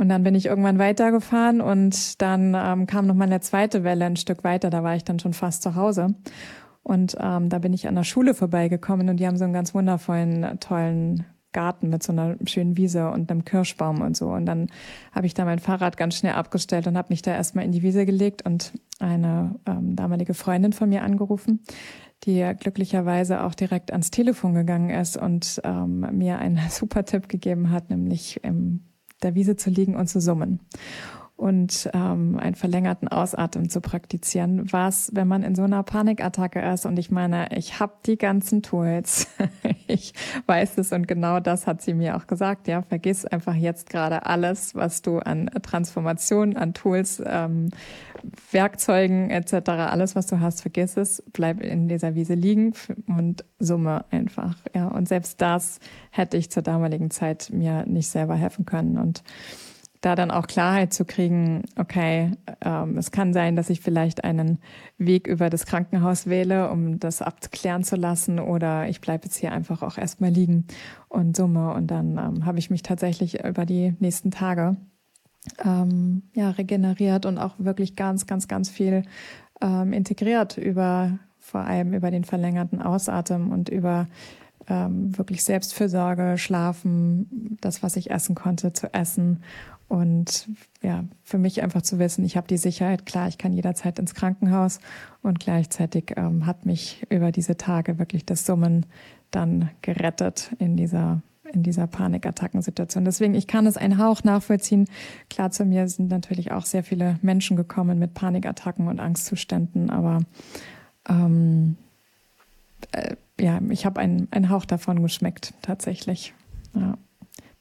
[0.00, 4.06] Und dann bin ich irgendwann weitergefahren und dann ähm, kam noch mal eine zweite Welle
[4.06, 4.70] ein Stück weiter.
[4.70, 6.14] Da war ich dann schon fast zu Hause.
[6.82, 9.74] Und ähm, da bin ich an der Schule vorbeigekommen und die haben so einen ganz
[9.74, 14.30] wundervollen, tollen Garten mit so einer schönen Wiese und einem Kirschbaum und so.
[14.30, 14.68] Und dann
[15.12, 17.82] habe ich da mein Fahrrad ganz schnell abgestellt und habe mich da erstmal in die
[17.82, 21.60] Wiese gelegt und eine ähm, damalige Freundin von mir angerufen,
[22.24, 27.70] die glücklicherweise auch direkt ans Telefon gegangen ist und ähm, mir einen super Tipp gegeben
[27.70, 28.86] hat, nämlich in
[29.22, 30.60] der Wiese zu liegen und zu summen
[31.40, 34.70] und ähm, einen verlängerten Ausatmen zu praktizieren.
[34.72, 38.62] Was, wenn man in so einer Panikattacke ist und ich meine, ich habe die ganzen
[38.62, 39.26] Tools,
[39.86, 40.12] ich
[40.44, 42.68] weiß es und genau das hat sie mir auch gesagt.
[42.68, 47.70] Ja, vergiss einfach jetzt gerade alles, was du an Transformation, an Tools, ähm,
[48.52, 52.74] Werkzeugen etc., alles, was du hast, vergiss es, bleib in dieser Wiese liegen
[53.06, 54.56] und summe einfach.
[54.74, 59.22] Ja, und selbst das hätte ich zur damaligen Zeit mir nicht selber helfen können und
[60.00, 62.32] da dann auch Klarheit zu kriegen, okay,
[62.62, 64.58] ähm, es kann sein, dass ich vielleicht einen
[64.96, 69.52] Weg über das Krankenhaus wähle, um das abklären zu lassen, oder ich bleibe jetzt hier
[69.52, 70.66] einfach auch erstmal liegen
[71.08, 71.74] und summe.
[71.74, 74.76] Und dann ähm, habe ich mich tatsächlich über die nächsten Tage
[75.64, 79.02] ähm, ja, regeneriert und auch wirklich ganz, ganz, ganz viel
[79.60, 84.06] ähm, integriert über vor allem über den verlängerten Ausatmen und über
[84.68, 89.42] ähm, wirklich Selbstfürsorge, Schlafen, das, was ich essen konnte, zu essen
[89.90, 90.48] und
[90.82, 94.14] ja, für mich einfach zu wissen, ich habe die Sicherheit, klar, ich kann jederzeit ins
[94.14, 94.78] Krankenhaus
[95.20, 98.86] und gleichzeitig ähm, hat mich über diese Tage wirklich das Summen
[99.32, 101.22] dann gerettet in dieser
[101.52, 103.04] in dieser Panikattackensituation.
[103.04, 104.86] Deswegen, ich kann es einen Hauch nachvollziehen.
[105.28, 110.20] Klar, zu mir sind natürlich auch sehr viele Menschen gekommen mit Panikattacken und Angstzuständen, aber
[111.08, 111.76] ähm,
[112.92, 116.32] äh, ja, ich habe einen, einen Hauch davon geschmeckt, tatsächlich.
[116.76, 116.96] Ja.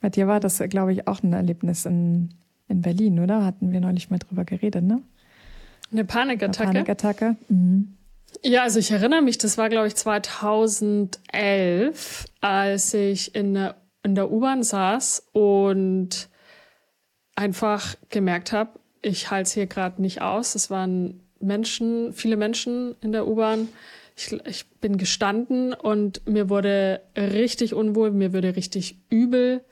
[0.01, 2.29] Bei dir war das, glaube ich, auch ein Erlebnis in,
[2.67, 3.45] in Berlin, oder?
[3.45, 5.01] Hatten wir neulich mal drüber geredet, ne?
[5.91, 6.69] Eine Panikattacke.
[6.69, 7.35] Eine Panikattacke.
[7.49, 7.97] Mhm.
[8.43, 14.15] Ja, also ich erinnere mich, das war, glaube ich, 2011, als ich in der, in
[14.15, 16.29] der U-Bahn saß und
[17.35, 20.55] einfach gemerkt habe, ich halte es hier gerade nicht aus.
[20.55, 23.69] Es waren Menschen, viele Menschen in der U-Bahn.
[24.15, 29.63] Ich, ich bin gestanden und mir wurde richtig unwohl, mir wurde richtig übel.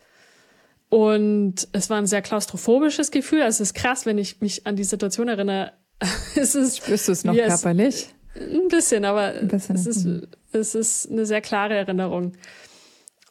[0.90, 3.42] Und es war ein sehr klaustrophobisches Gefühl.
[3.42, 5.74] Also es ist krass, wenn ich mich an die Situation erinnere.
[6.36, 8.14] es ist, Spürst du es noch körperlich?
[8.36, 9.76] Es, ein bisschen, aber ein bisschen.
[9.76, 10.28] Es, ist, mhm.
[10.52, 12.34] es ist eine sehr klare Erinnerung.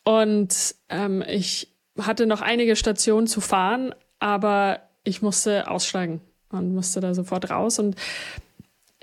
[0.05, 7.01] Und ähm, ich hatte noch einige Stationen zu fahren, aber ich musste aussteigen und musste
[7.01, 7.79] da sofort raus.
[7.79, 7.97] Und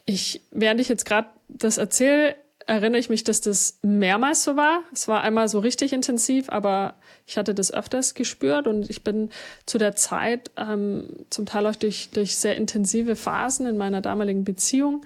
[0.06, 2.36] ich, während ich jetzt gerade das erzähle,
[2.68, 4.84] erinnere ich mich, dass das mehrmals so war.
[4.92, 6.96] Es war einmal so richtig intensiv, aber
[7.26, 9.30] ich hatte das öfters gespürt und ich bin
[9.66, 14.44] zu der Zeit ähm, zum Teil auch durch, durch sehr intensive Phasen in meiner damaligen
[14.44, 15.06] Beziehung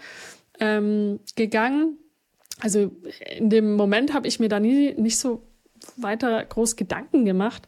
[0.60, 1.98] ähm, gegangen.
[2.60, 2.92] Also
[3.36, 5.44] in dem Moment habe ich mir da nie nicht so
[5.96, 7.68] weiter groß Gedanken gemacht,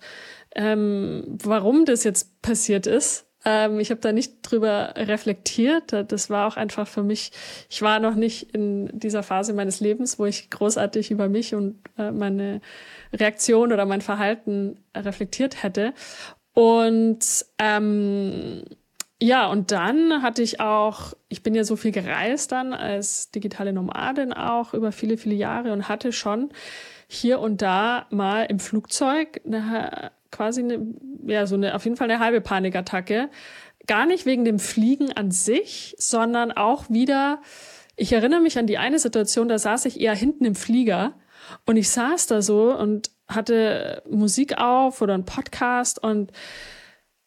[0.55, 3.28] ähm, warum das jetzt passiert ist.
[3.45, 5.93] Ähm, ich habe da nicht drüber reflektiert.
[5.93, 7.31] Das war auch einfach für mich,
[7.69, 11.79] ich war noch nicht in dieser Phase meines Lebens, wo ich großartig über mich und
[11.97, 12.61] äh, meine
[13.13, 15.93] Reaktion oder mein Verhalten reflektiert hätte.
[16.53, 18.63] Und ähm,
[19.21, 23.73] ja, und dann hatte ich auch, ich bin ja so viel gereist dann als digitale
[23.73, 26.51] Nomadin auch über viele, viele Jahre und hatte schon
[27.07, 30.85] hier und da mal im Flugzeug eine quasi eine,
[31.25, 33.29] ja, so eine, auf jeden Fall eine halbe Panikattacke.
[33.87, 37.41] Gar nicht wegen dem Fliegen an sich, sondern auch wieder,
[37.95, 41.13] ich erinnere mich an die eine Situation, da saß ich eher hinten im Flieger
[41.65, 46.31] und ich saß da so und hatte Musik auf oder einen Podcast und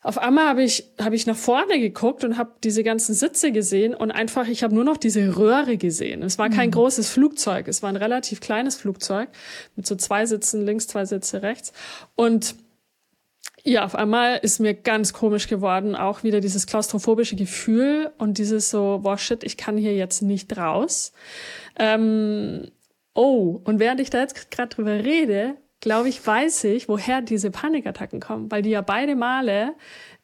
[0.04, 3.94] auf einmal habe ich, hab ich nach vorne geguckt und habe diese ganzen Sitze gesehen
[3.94, 6.22] und einfach, ich habe nur noch diese Röhre gesehen.
[6.24, 6.72] Es war kein mhm.
[6.72, 9.28] großes Flugzeug, es war ein relativ kleines Flugzeug
[9.76, 11.72] mit so zwei Sitzen links, zwei Sitze rechts.
[12.16, 12.56] Und
[13.64, 18.70] ja, auf einmal ist mir ganz komisch geworden, auch wieder dieses klaustrophobische Gefühl und dieses
[18.70, 21.12] so, boah, shit, ich kann hier jetzt nicht raus.
[21.78, 22.70] Ähm,
[23.14, 27.50] oh, und während ich da jetzt gerade drüber rede, glaube ich, weiß ich, woher diese
[27.50, 29.74] Panikattacken kommen, weil die ja beide Male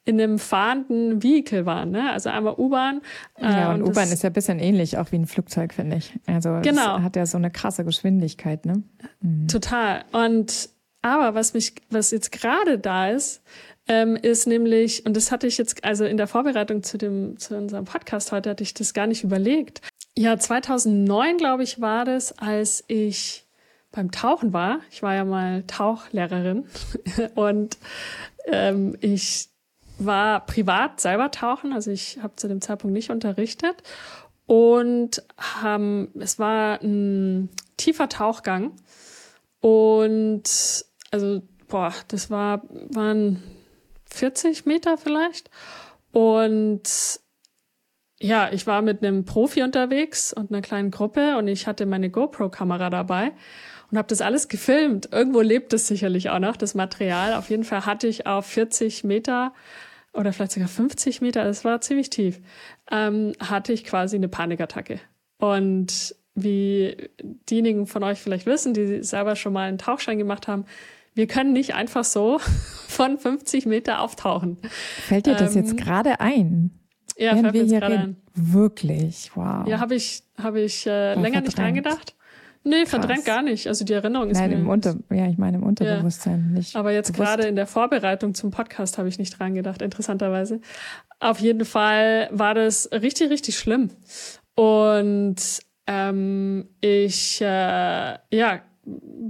[0.04, 2.10] in einem fahrenden Vehikel waren, ne?
[2.10, 3.02] Also einmal U-Bahn.
[3.36, 5.96] Äh, ja, und, und U-Bahn ist ja ein bisschen ähnlich, auch wie ein Flugzeug, finde
[5.96, 6.14] ich.
[6.26, 7.02] Also genau.
[7.02, 8.82] hat ja so eine krasse Geschwindigkeit, ne?
[9.20, 9.48] Mhm.
[9.48, 10.04] Total.
[10.12, 10.70] Und
[11.02, 13.42] aber was mich, was jetzt gerade da ist,
[13.86, 17.56] ähm, ist nämlich, und das hatte ich jetzt, also in der Vorbereitung zu dem, zu
[17.56, 19.80] unserem Podcast heute hatte ich das gar nicht überlegt.
[20.16, 23.46] Ja, 2009, glaube ich, war das, als ich
[23.90, 24.80] beim Tauchen war.
[24.90, 26.66] Ich war ja mal Tauchlehrerin
[27.34, 27.78] und
[28.46, 29.48] ähm, ich
[29.98, 33.82] war privat selber tauchen, also ich habe zu dem Zeitpunkt nicht unterrichtet
[34.46, 38.72] und haben, es war ein tiefer Tauchgang
[39.60, 43.42] und also, boah, das war, waren
[44.06, 45.50] 40 Meter vielleicht
[46.12, 46.82] und
[48.20, 52.10] ja, ich war mit einem Profi unterwegs und einer kleinen Gruppe und ich hatte meine
[52.10, 53.32] GoPro-Kamera dabei
[53.90, 55.10] und habe das alles gefilmt.
[55.12, 57.34] Irgendwo lebt es sicherlich auch noch, das Material.
[57.34, 59.52] Auf jeden Fall hatte ich auf 40 Meter
[60.12, 62.40] oder vielleicht sogar 50 Meter, es war ziemlich tief,
[62.90, 65.00] ähm, hatte ich quasi eine Panikattacke.
[65.38, 70.64] Und wie diejenigen von euch vielleicht wissen, die selber schon mal einen Tauchschein gemacht haben,
[71.18, 72.38] wir können nicht einfach so
[72.86, 74.56] von 50 Meter auftauchen.
[75.08, 76.70] Fällt dir das ähm, jetzt gerade ein?
[77.16, 78.16] Ja, fällt mir jetzt gerade ein.
[78.34, 79.66] Wirklich, wow.
[79.66, 81.44] Ja, habe ich, hab ich äh, länger verdrängt.
[81.46, 82.14] nicht dran gedacht.
[82.62, 82.90] Nee, Krass.
[82.90, 83.66] verdrängt gar nicht.
[83.66, 86.58] Also die Erinnerung ist Nein, mir im Unter, ja, ich meine im Unterbewusstsein ja.
[86.58, 86.76] nicht.
[86.76, 90.60] Aber jetzt gerade in der Vorbereitung zum Podcast habe ich nicht dran gedacht, interessanterweise.
[91.18, 93.90] Auf jeden Fall war das richtig, richtig schlimm.
[94.54, 95.36] Und
[95.88, 98.60] ähm, ich, äh, ja,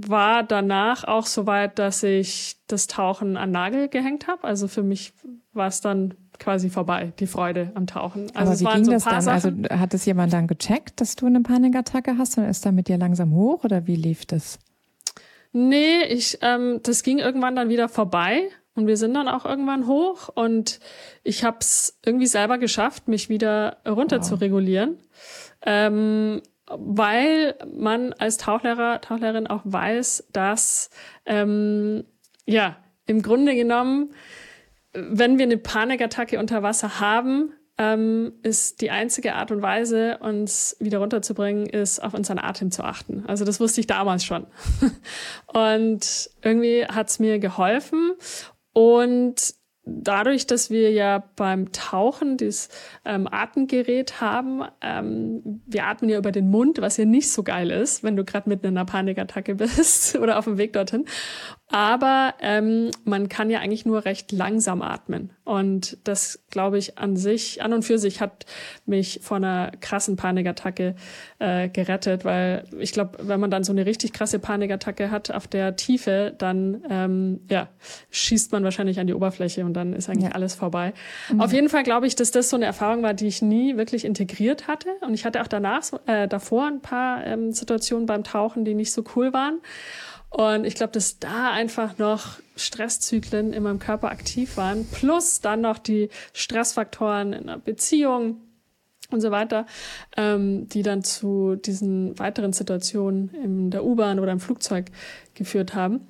[0.01, 4.43] war danach auch so weit, dass ich das Tauchen an Nagel gehängt habe.
[4.43, 5.13] Also für mich
[5.53, 8.31] war es dann quasi vorbei, die Freude am Tauchen.
[8.33, 9.13] Also Aber wie ging so das dann?
[9.15, 9.67] Also Sachen.
[9.67, 12.87] Also hat es jemand dann gecheckt, dass du eine Panikattacke hast und ist dann mit
[12.87, 14.59] dir langsam hoch oder wie lief das?
[15.51, 19.87] Nee, ich, ähm, das ging irgendwann dann wieder vorbei und wir sind dann auch irgendwann
[19.87, 20.79] hoch und
[21.23, 24.27] ich habe es irgendwie selber geschafft, mich wieder runter wow.
[24.27, 24.97] zu regulieren.
[25.65, 30.89] Ähm, weil man als Tauchlehrer, Tauchlehrerin auch weiß, dass
[31.25, 32.05] ähm,
[32.45, 34.13] ja im Grunde genommen
[34.93, 40.75] wenn wir eine Panikattacke unter Wasser haben, ähm, ist die einzige Art und Weise, uns
[40.79, 43.23] wieder runterzubringen, ist auf unseren Atem zu achten.
[43.27, 44.47] Also das wusste ich damals schon.
[45.47, 48.13] und irgendwie hat's mir geholfen.
[48.73, 49.53] Und
[50.01, 52.69] dadurch, dass wir ja beim Tauchen dieses
[53.05, 57.71] ähm, Atemgerät haben, ähm, wir atmen ja über den Mund, was ja nicht so geil
[57.71, 61.05] ist, wenn du gerade mitten in einer Panikattacke bist oder auf dem Weg dorthin.
[61.71, 65.29] Aber ähm, man kann ja eigentlich nur recht langsam atmen.
[65.43, 68.47] Und das, glaube ich, an sich, an und für sich hat
[68.87, 70.95] mich vor einer krassen Panikattacke
[71.37, 75.47] äh, gerettet, weil ich glaube, wenn man dann so eine richtig krasse Panikattacke hat auf
[75.47, 77.69] der Tiefe, dann ähm, ja,
[78.09, 80.35] schießt man wahrscheinlich an die Oberfläche und dann ist eigentlich ja.
[80.35, 80.93] alles vorbei.
[81.31, 81.41] Mhm.
[81.41, 84.05] Auf jeden Fall glaube ich, dass das so eine Erfahrung war, die ich nie wirklich
[84.05, 84.89] integriert hatte.
[85.01, 88.91] Und ich hatte auch danach, äh, davor ein paar ähm, Situationen beim Tauchen, die nicht
[88.91, 89.59] so cool waren.
[90.29, 95.61] Und ich glaube, dass da einfach noch Stresszyklen in meinem Körper aktiv waren, plus dann
[95.61, 98.41] noch die Stressfaktoren in einer Beziehung
[99.09, 99.65] und so weiter,
[100.17, 104.85] ähm, die dann zu diesen weiteren Situationen in der U-Bahn oder im Flugzeug
[105.33, 106.07] geführt haben.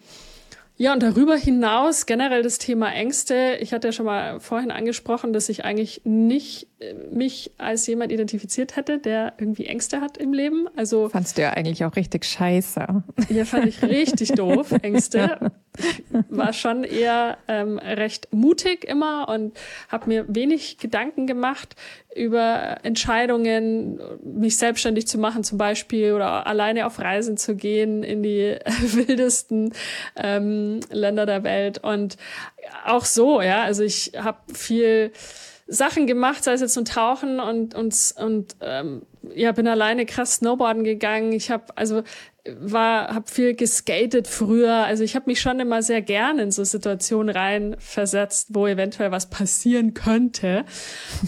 [0.81, 3.57] Ja, und darüber hinaus generell das Thema Ängste.
[3.59, 8.13] Ich hatte ja schon mal vorhin angesprochen, dass ich eigentlich nicht äh, mich als jemand
[8.13, 10.69] identifiziert hätte, der irgendwie Ängste hat im Leben.
[10.77, 13.03] Also fandst du ja eigentlich auch richtig scheiße.
[13.27, 15.51] Ja, fand ich richtig doof, Ängste.
[16.11, 21.75] Ich war schon eher ähm, recht mutig immer und habe mir wenig Gedanken gemacht
[22.15, 28.23] über Entscheidungen, mich selbstständig zu machen zum Beispiel oder alleine auf Reisen zu gehen in
[28.23, 29.73] die wildesten
[30.15, 31.77] ähm, Länder der Welt.
[31.83, 32.17] Und
[32.85, 35.11] auch so, ja, also ich habe viel
[35.69, 39.03] Sachen gemacht, sei es jetzt zum Tauchen und und und ähm,
[39.36, 41.32] ja, bin alleine krass Snowboarden gegangen.
[41.32, 42.03] Ich habe also
[42.58, 44.86] war habe viel geskatet früher.
[44.86, 49.12] Also ich habe mich schon immer sehr gerne in so Situationen rein versetzt, wo eventuell
[49.12, 50.65] was passieren könnte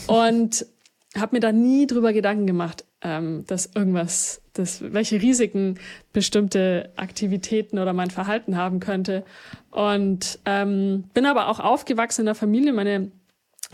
[0.08, 0.66] und
[1.18, 5.80] habe mir da nie drüber Gedanken gemacht, ähm, dass irgendwas, dass welche Risiken
[6.14, 9.24] bestimmte Aktivitäten oder mein Verhalten haben könnte.
[9.72, 12.74] Und ähm, bin aber auch aufgewachsen in der Familie.
[12.74, 13.12] Meine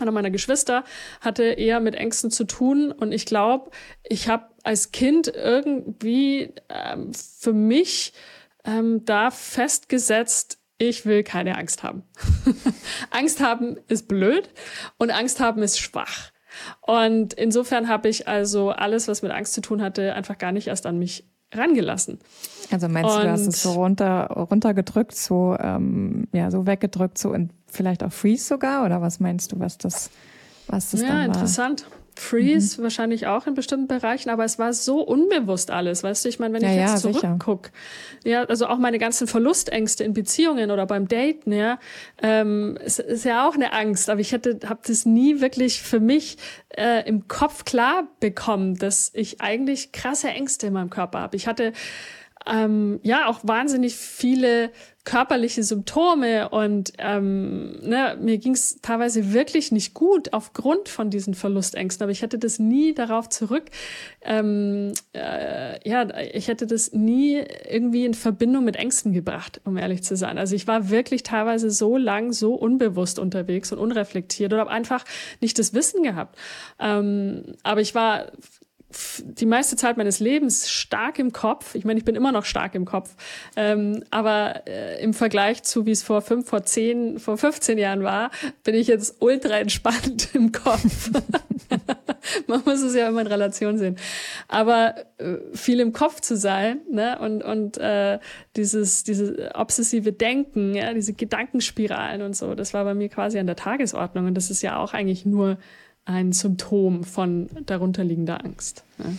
[0.00, 0.84] einer meiner Geschwister
[1.20, 3.70] hatte eher mit Ängsten zu tun und ich glaube,
[4.02, 8.12] ich habe als Kind irgendwie ähm, für mich
[8.64, 12.02] ähm, da festgesetzt, ich will keine Angst haben.
[13.10, 14.48] Angst haben ist blöd
[14.96, 16.30] und Angst haben ist schwach.
[16.80, 20.68] Und insofern habe ich also alles, was mit Angst zu tun hatte, einfach gar nicht
[20.68, 22.18] erst an mich rangelassen.
[22.70, 27.18] Also meinst und, du, du hast es so runter, runtergedrückt, so, ähm, ja, so weggedrückt,
[27.18, 28.84] so in vielleicht auch Freeze sogar?
[28.84, 30.10] Oder was meinst du, was das,
[30.66, 31.22] was das ja, dann war?
[31.22, 31.86] Ja, interessant.
[32.18, 32.84] Freeze mhm.
[32.84, 36.28] wahrscheinlich auch in bestimmten Bereichen, aber es war so unbewusst alles, weißt du?
[36.28, 37.70] Ich meine, wenn ich ja, jetzt ja, zurückguck,
[38.24, 41.78] ja, also auch meine ganzen Verlustängste in Beziehungen oder beim Daten, ja,
[42.22, 46.00] ähm, es ist ja auch eine Angst, aber ich hätte, habe das nie wirklich für
[46.00, 46.38] mich
[46.76, 51.36] äh, im Kopf klar bekommen, dass ich eigentlich krasse Ängste in meinem Körper habe.
[51.36, 51.72] Ich hatte
[52.48, 54.70] ähm, ja auch wahnsinnig viele
[55.08, 61.32] körperliche Symptome und ähm, ne, mir ging es teilweise wirklich nicht gut aufgrund von diesen
[61.32, 62.02] Verlustängsten.
[62.02, 63.70] Aber ich hätte das nie darauf zurück,
[64.20, 70.02] ähm, äh, ja, ich hätte das nie irgendwie in Verbindung mit Ängsten gebracht, um ehrlich
[70.02, 70.36] zu sein.
[70.36, 75.06] Also ich war wirklich teilweise so lang, so unbewusst unterwegs und unreflektiert und habe einfach
[75.40, 76.36] nicht das Wissen gehabt.
[76.78, 78.26] Ähm, aber ich war
[79.22, 81.74] die meiste Zeit meines Lebens stark im Kopf.
[81.74, 83.14] Ich meine, ich bin immer noch stark im Kopf.
[83.54, 88.02] Ähm, aber äh, im Vergleich zu, wie es vor fünf, vor zehn, vor 15 Jahren
[88.02, 88.30] war,
[88.64, 91.10] bin ich jetzt ultra entspannt im Kopf.
[92.46, 93.96] Man muss es ja immer in Relation sehen.
[94.48, 97.18] Aber äh, viel im Kopf zu sein ne?
[97.18, 98.18] und, und äh,
[98.56, 103.46] dieses, dieses obsessive Denken, ja, diese Gedankenspiralen und so, das war bei mir quasi an
[103.46, 104.26] der Tagesordnung.
[104.26, 105.58] Und das ist ja auch eigentlich nur
[106.08, 108.84] ein Symptom von darunterliegender Angst.
[108.98, 109.16] Ne?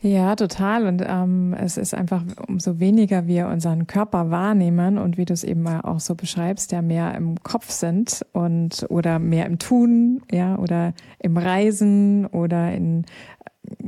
[0.00, 0.86] Ja, total.
[0.86, 5.44] Und ähm, es ist einfach, umso weniger wir unseren Körper wahrnehmen und wie du es
[5.44, 10.58] eben auch so beschreibst, ja mehr im Kopf sind und oder mehr im Tun, ja,
[10.58, 13.06] oder im Reisen oder in,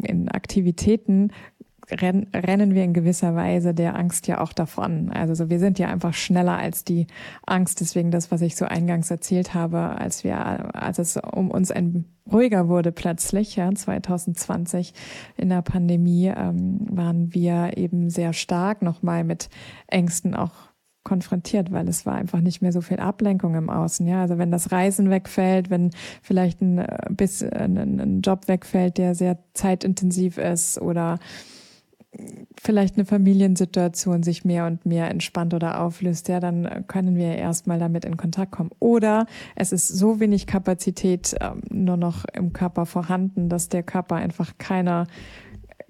[0.05, 1.33] in Aktivitäten,
[1.91, 5.11] rennen wir in gewisser Weise der Angst ja auch davon.
[5.11, 7.07] Also so, wir sind ja einfach schneller als die
[7.47, 7.81] Angst.
[7.81, 12.05] Deswegen das, was ich so eingangs erzählt habe, als wir, als es um uns ein
[12.31, 14.95] ruhiger wurde plötzlich, ja, 2020
[15.37, 19.49] in der Pandemie, ähm, waren wir eben sehr stark nochmal mit
[19.87, 20.53] Ängsten auch
[21.05, 24.09] konfrontiert, weil es war einfach nicht mehr so viel Ablenkung im Außen.
[24.09, 28.99] Ja, also wenn das Reisen wegfällt, wenn vielleicht ein, äh, bis, ein, ein Job wegfällt,
[28.99, 31.21] der sehr zeitintensiv ist oder
[32.61, 37.79] vielleicht eine Familiensituation sich mehr und mehr entspannt oder auflöst, ja, dann können wir erstmal
[37.79, 38.71] damit in Kontakt kommen.
[38.79, 44.17] Oder es ist so wenig Kapazität ähm, nur noch im Körper vorhanden, dass der Körper
[44.17, 45.07] einfach keine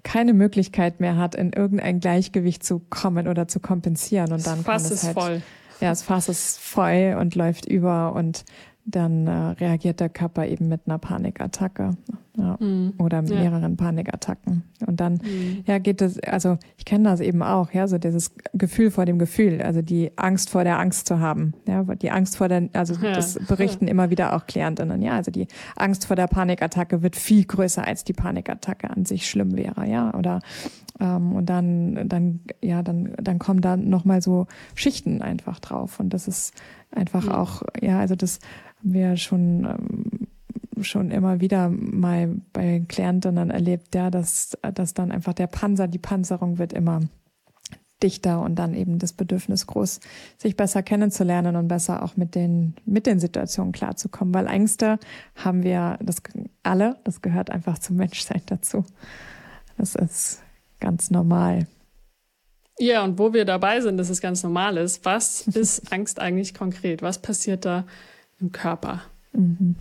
[0.03, 4.31] keine Möglichkeit mehr hat, in irgendein Gleichgewicht zu kommen oder zu kompensieren.
[4.31, 5.41] Und dann das Fass kann es halt, voll.
[5.81, 8.45] Ja, das Fass ist voll und läuft über und
[8.89, 11.97] dann äh, reagiert der Körper eben mit einer Panikattacke
[12.37, 12.93] ja, mhm.
[12.99, 13.75] oder mehreren ja.
[13.75, 14.63] Panikattacken.
[14.85, 15.63] Und dann mhm.
[15.65, 19.19] ja geht es, also ich kenne das eben auch, ja, so dieses Gefühl vor dem
[19.19, 22.93] Gefühl, also die Angst vor der Angst zu haben, ja, die Angst vor der, also
[22.93, 23.11] ja.
[23.11, 27.43] das berichten immer wieder auch Klientinnen, ja, also die Angst vor der Panikattacke wird viel
[27.43, 30.39] größer als die Panikattacke an sich schlimm wäre, ja, oder
[30.99, 36.13] ähm, und dann, dann, ja, dann, dann kommen da nochmal so Schichten einfach drauf und
[36.13, 36.53] das ist
[36.91, 37.31] einfach mhm.
[37.31, 38.39] auch, ja, also das
[38.79, 45.11] haben wir schon, ähm, schon immer wieder mal bei Klientinnen erlebt, ja, dass, dass dann
[45.11, 47.01] einfach der Panzer, die Panzerung wird immer
[48.03, 49.99] dichter und dann eben das Bedürfnis groß,
[50.37, 54.33] sich besser kennenzulernen und besser auch mit den, mit den Situationen klarzukommen.
[54.33, 54.99] Weil Ängste
[55.35, 56.21] haben wir das
[56.63, 58.85] alle, das gehört einfach zum Menschsein dazu.
[59.77, 60.43] Das ist
[60.79, 61.67] ganz normal.
[62.79, 66.53] Ja, und wo wir dabei sind, dass es ganz normal ist, was ist Angst eigentlich
[66.53, 67.01] konkret?
[67.01, 67.85] Was passiert da
[68.39, 69.01] im Körper.
[69.33, 69.75] Mhm.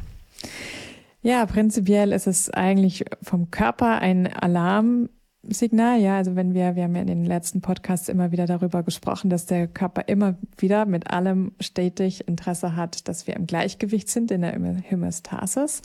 [1.22, 5.08] Ja, prinzipiell ist es eigentlich vom Körper ein Alarm,
[5.48, 8.82] Signal, ja, also wenn wir, wir haben ja in den letzten Podcasts immer wieder darüber
[8.82, 14.08] gesprochen, dass der Körper immer wieder mit allem stetig Interesse hat, dass wir im Gleichgewicht
[14.08, 15.82] sind in der Hämostasis.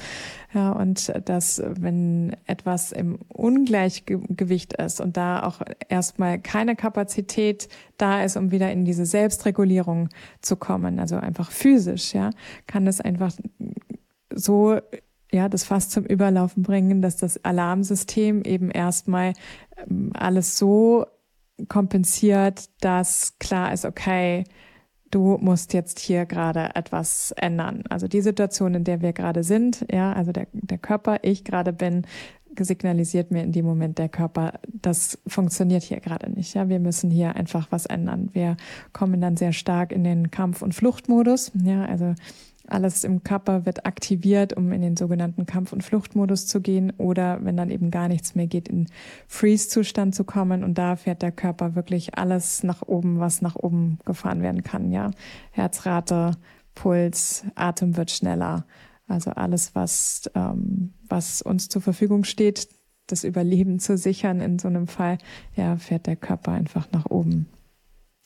[0.54, 8.24] Ja, und dass, wenn etwas im Ungleichgewicht ist und da auch erstmal keine Kapazität da
[8.24, 10.10] ist, um wieder in diese Selbstregulierung
[10.42, 12.32] zu kommen, also einfach physisch, ja,
[12.68, 13.34] kann es einfach
[14.34, 14.80] so
[15.32, 19.34] ja, das fast zum Überlaufen bringen, dass das Alarmsystem eben erstmal
[19.78, 21.06] ähm, alles so
[21.68, 24.44] kompensiert, dass klar ist, okay,
[25.12, 27.84] du musst jetzt hier gerade etwas ändern.
[27.90, 31.74] Also die Situation, in der wir gerade sind, ja, also der, der Körper, ich gerade
[31.74, 32.06] bin,
[32.60, 36.54] signalisiert mir in dem Moment der Körper, das funktioniert hier gerade nicht.
[36.54, 38.30] Ja, wir müssen hier einfach was ändern.
[38.34, 38.58] Wir
[38.92, 41.52] kommen dann sehr stark in den Kampf- und Fluchtmodus.
[41.64, 42.14] Ja, also
[42.72, 47.44] alles im Körper wird aktiviert, um in den sogenannten Kampf- und Fluchtmodus zu gehen oder
[47.44, 48.88] wenn dann eben gar nichts mehr geht, in
[49.28, 54.00] Freeze-Zustand zu kommen und da fährt der Körper wirklich alles nach oben, was nach oben
[54.06, 55.12] gefahren werden kann, ja.
[55.52, 56.32] Herzrate,
[56.76, 58.66] Puls, Atem wird schneller.
[59.08, 62.70] Also alles, was, ähm, was uns zur Verfügung steht,
[63.08, 65.18] das Überleben zu sichern in so einem Fall,
[65.56, 67.48] ja, fährt der Körper einfach nach oben.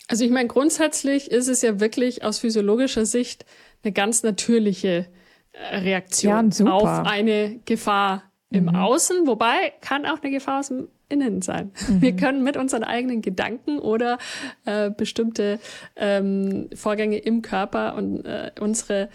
[0.08, 3.46] Also ich meine, grundsätzlich ist es ja wirklich aus physiologischer Sicht
[3.84, 5.08] eine ganz natürliche
[5.52, 8.76] äh, Reaktion ja, auf eine Gefahr im mhm.
[8.76, 11.72] Außen, wobei kann auch eine Gefahr aus dem Innen sein.
[11.88, 12.02] Mhm.
[12.02, 14.18] Wir können mit unseren eigenen Gedanken oder
[14.66, 15.60] äh, bestimmte
[15.96, 19.08] ähm, Vorgänge im Körper und äh, unsere äh,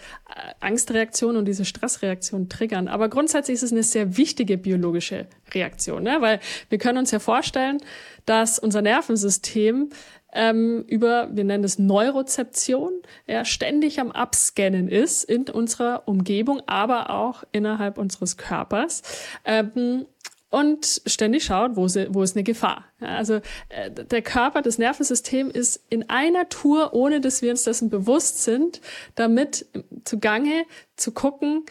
[0.61, 2.87] Angstreaktion und diese Stressreaktion triggern.
[2.87, 6.17] Aber grundsätzlich ist es eine sehr wichtige biologische Reaktion, ne?
[6.19, 6.39] weil
[6.69, 7.79] wir können uns ja vorstellen,
[8.25, 9.89] dass unser Nervensystem
[10.31, 12.91] ähm, über, wir nennen es Neurozeption,
[13.27, 19.01] ja, ständig am Abscannen ist in unserer Umgebung, aber auch innerhalb unseres Körpers.
[19.45, 20.05] Ähm,
[20.51, 22.83] und ständig schaut, wo, sie, wo ist eine Gefahr.
[22.99, 23.35] Ja, also
[23.69, 28.43] äh, der Körper, das Nervensystem ist in einer Tour, ohne dass wir uns dessen bewusst
[28.43, 28.81] sind,
[29.15, 29.65] damit
[30.03, 30.65] zugange
[30.97, 31.65] zu gucken,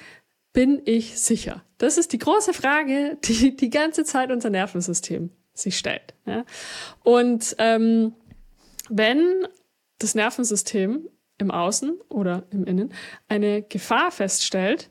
[0.52, 1.62] bin ich sicher?
[1.76, 6.14] Das ist die große Frage, die die ganze Zeit unser Nervensystem sich stellt.
[6.24, 6.44] Ja?
[7.04, 8.14] Und ähm,
[8.91, 9.47] wenn
[9.99, 12.93] das Nervensystem im Außen oder im Innen
[13.28, 14.91] eine Gefahr feststellt,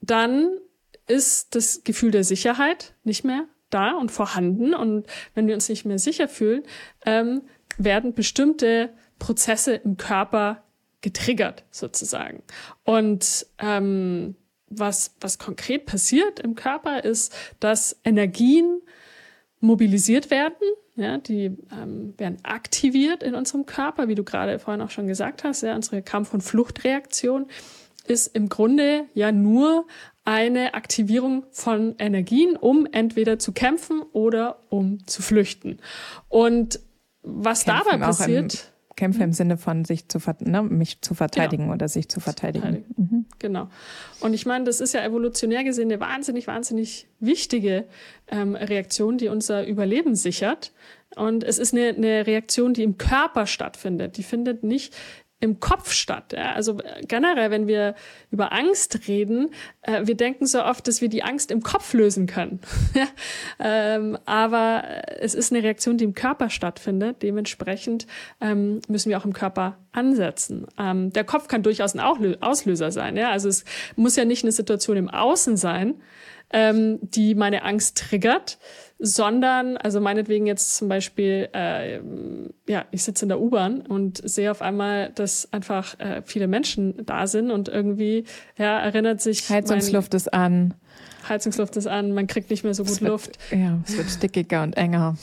[0.00, 0.58] dann
[1.06, 4.74] ist das Gefühl der Sicherheit nicht mehr da und vorhanden.
[4.74, 6.62] Und wenn wir uns nicht mehr sicher fühlen,
[7.06, 7.42] ähm,
[7.76, 10.64] werden bestimmte Prozesse im Körper
[11.00, 12.42] getriggert sozusagen.
[12.84, 14.36] Und ähm,
[14.68, 18.82] was, was konkret passiert im Körper ist, dass Energien
[19.60, 20.56] mobilisiert werden,
[20.98, 25.44] ja, die ähm, werden aktiviert in unserem Körper, wie du gerade vorhin auch schon gesagt
[25.44, 25.62] hast.
[25.62, 27.46] Ja, unsere Kampf- und Fluchtreaktion
[28.06, 29.86] ist im Grunde ja nur
[30.24, 35.78] eine Aktivierung von Energien, um entweder zu kämpfen oder um zu flüchten.
[36.28, 36.80] Und
[37.22, 38.72] was kämpfen dabei passiert.
[38.98, 41.74] Kämpfe im Sinne von sich zu ne, mich zu verteidigen genau.
[41.74, 42.62] oder sich zu verteidigen.
[42.64, 42.94] verteidigen.
[42.96, 43.26] Mhm.
[43.38, 43.68] Genau.
[44.20, 47.84] Und ich meine, das ist ja evolutionär gesehen eine wahnsinnig, wahnsinnig wichtige
[48.26, 50.72] ähm, Reaktion, die unser Überleben sichert.
[51.14, 54.16] Und es ist eine, eine Reaktion, die im Körper stattfindet.
[54.16, 54.94] Die findet nicht
[55.40, 56.32] im Kopf statt.
[56.32, 56.52] Ja?
[56.52, 57.94] Also äh, generell, wenn wir
[58.30, 59.50] über Angst reden,
[59.82, 62.60] äh, wir denken so oft, dass wir die Angst im Kopf lösen können.
[63.60, 67.22] ähm, aber äh, es ist eine Reaktion, die im Körper stattfindet.
[67.22, 68.06] Dementsprechend
[68.40, 70.66] ähm, müssen wir auch im Körper ansetzen.
[70.78, 73.16] Ähm, der Kopf kann durchaus ein Auslöser sein.
[73.16, 73.30] Ja?
[73.30, 73.64] Also es
[73.94, 75.94] muss ja nicht eine Situation im Außen sein,
[76.50, 78.58] ähm, die meine Angst triggert,
[78.98, 82.00] sondern, also meinetwegen jetzt zum Beispiel, äh,
[82.68, 87.04] ja, ich sitze in der U-Bahn und sehe auf einmal, dass einfach äh, viele Menschen
[87.06, 88.24] da sind und irgendwie,
[88.56, 89.48] ja, erinnert sich.
[89.48, 90.74] Heizungsluft ist an.
[91.28, 93.38] Heizungsluft ist an, man kriegt nicht mehr so gut wird, Luft.
[93.50, 95.16] Ja, es wird stickiger und enger.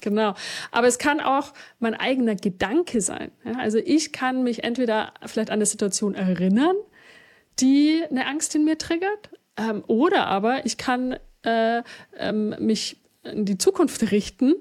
[0.00, 0.34] Genau.
[0.70, 3.30] Aber es kann auch mein eigener Gedanke sein.
[3.44, 6.76] Ja, also ich kann mich entweder vielleicht an eine Situation erinnern,
[7.60, 11.82] die eine Angst in mir triggert, ähm, oder aber ich kann äh,
[12.18, 14.54] ähm, mich in die Zukunft richten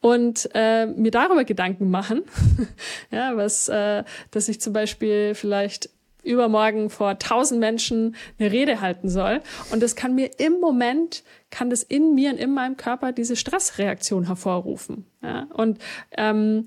[0.00, 2.22] und äh, mir darüber Gedanken machen,
[3.10, 5.90] ja, was, äh, dass ich zum Beispiel vielleicht
[6.22, 9.40] übermorgen vor tausend Menschen eine Rede halten soll.
[9.72, 13.36] Und das kann mir im Moment, kann das in mir und in meinem Körper diese
[13.36, 15.06] Stressreaktion hervorrufen.
[15.22, 15.46] Ja?
[15.54, 15.78] Und
[16.16, 16.66] ähm,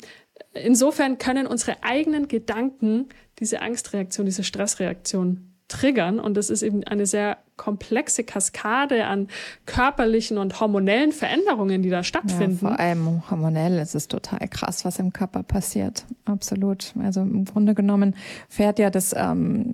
[0.53, 3.09] insofern können unsere eigenen Gedanken
[3.39, 6.19] diese Angstreaktion, diese Stressreaktion triggern.
[6.19, 9.27] Und das ist eben eine sehr komplexe Kaskade an
[9.65, 12.59] körperlichen und hormonellen Veränderungen, die da stattfinden.
[12.61, 16.05] Ja, vor allem hormonell ist es total krass, was im Körper passiert.
[16.25, 16.93] Absolut.
[17.01, 18.15] Also im Grunde genommen
[18.49, 19.73] fährt ja das ähm,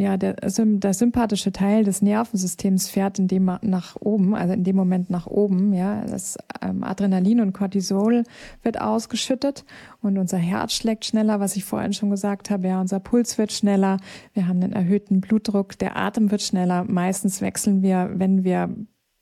[0.00, 4.76] ja, der, der sympathische Teil des Nervensystems fährt in dem nach oben, also in dem
[4.76, 6.04] Moment nach oben, ja.
[6.06, 8.24] Das ähm, Adrenalin und Cortisol
[8.62, 9.64] wird ausgeschüttet
[10.02, 13.52] und unser Herz schlägt schneller, was ich vorhin schon gesagt habe, ja, unser Puls wird
[13.52, 13.98] schneller,
[14.34, 16.84] wir haben einen erhöhten Blutdruck, der Atem wird schneller.
[16.84, 18.74] Meistens wechseln wir, wenn wir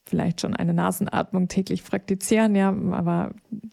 [0.06, 3.30] vielleicht schon eine Nasenatmung täglich praktizieren, ja, aber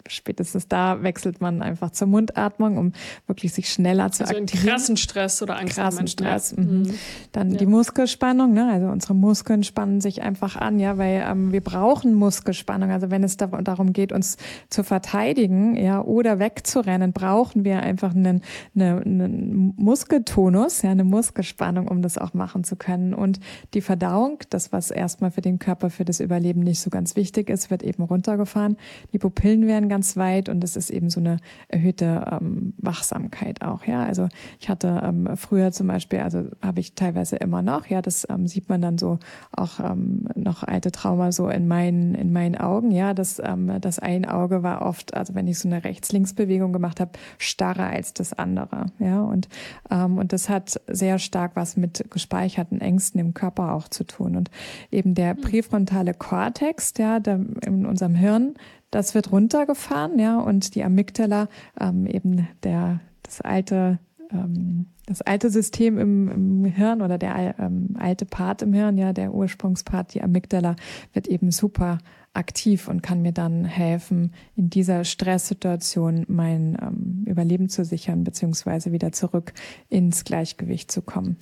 [0.08, 2.94] spätestens da wechselt man einfach zur Mundatmung, um
[3.28, 4.70] wirklich sich schneller zu also aktivieren.
[4.70, 5.76] krassen Stress oder Angst.
[5.76, 6.56] Krassen Stress.
[6.56, 6.64] Mhm.
[6.64, 6.94] mhm.
[7.34, 7.58] Dann ja.
[7.58, 8.70] die Muskelspannung, ne?
[8.72, 12.92] also unsere Muskeln spannen sich einfach an, ja, weil ähm, wir brauchen Muskelspannung.
[12.92, 14.38] Also wenn es da, darum geht, uns
[14.70, 18.42] zu verteidigen, ja, oder wegzurennen, brauchen wir einfach einen,
[18.74, 23.14] eine, einen Muskeltonus, ja, eine Muskelspannung, um das auch machen zu können.
[23.14, 23.40] Und
[23.74, 27.50] die Verdauung, das was erstmal für den Körper, für das Überleben nicht so ganz wichtig
[27.50, 28.78] ist, wird eben runtergefahren.
[29.14, 33.86] Die Pupillen werden ganz weit und es ist eben so eine erhöhte ähm, Wachsamkeit auch.
[33.86, 38.02] Ja, also ich hatte ähm, früher zum Beispiel, also habe ich teilweise immer noch, ja,
[38.02, 39.20] das ähm, sieht man dann so
[39.52, 42.92] auch ähm, noch alte Trauma so in meinen in meinen Augen.
[42.92, 47.00] Ja, das ähm, das ein Auge war oft, also wenn ich so eine Rechts-Links-Bewegung gemacht
[47.00, 48.88] habe, starrer als das andere.
[49.00, 49.50] Ja, und
[49.90, 54.36] ähm, und das hat sehr stark was mit gespeicherten Ängsten im Körper auch zu tun
[54.36, 54.52] und
[54.92, 55.42] eben der hm.
[55.42, 58.55] präfrontale präfrontale Kortex, ja, in unserem Hirn,
[58.89, 61.47] das wird runtergefahren, ja, und die Amygdala,
[61.80, 63.99] ähm, eben der, das alte
[64.32, 69.12] ähm, das alte System im, im Hirn oder der ähm, alte Part im Hirn, ja,
[69.12, 70.76] der Ursprungspart, die Amygdala,
[71.14, 71.97] wird eben super
[72.34, 78.93] aktiv und kann mir dann helfen, in dieser Stresssituation mein ähm, Überleben zu sichern, beziehungsweise
[78.93, 79.53] wieder zurück
[79.89, 81.36] ins Gleichgewicht zu kommen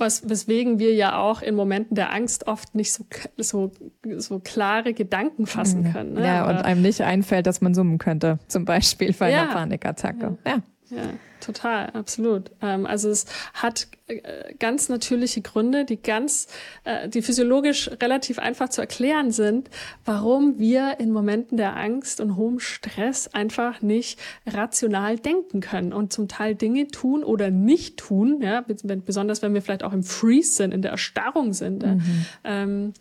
[0.00, 3.04] was, weswegen wir ja auch in Momenten der Angst oft nicht so,
[3.36, 3.72] so,
[4.16, 5.92] so klare Gedanken fassen mhm.
[5.92, 6.12] können.
[6.14, 6.26] Ne?
[6.26, 9.42] Ja, und einem nicht einfällt, dass man summen könnte, zum Beispiel bei ja.
[9.42, 10.38] einer Panikattacke.
[10.44, 10.52] Ja.
[10.52, 10.62] ja.
[10.90, 11.10] Ja,
[11.40, 12.50] total, absolut.
[12.62, 16.46] Ähm, also es hat äh, ganz natürliche Gründe, die ganz,
[16.84, 19.68] äh, die physiologisch relativ einfach zu erklären sind,
[20.06, 26.12] warum wir in Momenten der Angst und hohem Stress einfach nicht rational denken können und
[26.12, 28.64] zum Teil Dinge tun oder nicht tun, ja,
[29.04, 31.84] besonders wenn wir vielleicht auch im Freeze sind, in der Erstarrung sind.
[31.84, 32.26] Mhm.
[32.44, 32.92] Ähm,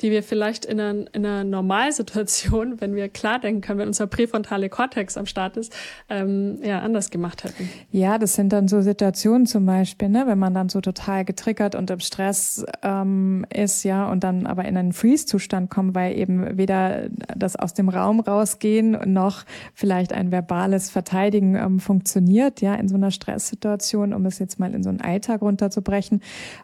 [0.00, 4.08] die wir vielleicht in einer, in einer Normalsituation, wenn wir klar denken können, wenn unser
[4.08, 5.72] präfrontale Kortex am Start ist,
[6.08, 7.68] ähm, ja, anders gemacht hätten.
[7.92, 11.76] Ja, das sind dann so Situationen zum Beispiel, ne, wenn man dann so total getriggert
[11.76, 16.58] und im Stress ähm, ist, ja, und dann aber in einen Freeze-Zustand kommt, weil eben
[16.58, 22.88] weder das aus dem Raum rausgehen noch vielleicht ein verbales Verteidigen ähm, funktioniert, ja, in
[22.88, 26.20] so einer Stresssituation, um es jetzt mal in so einen Alltag runterzubrechen.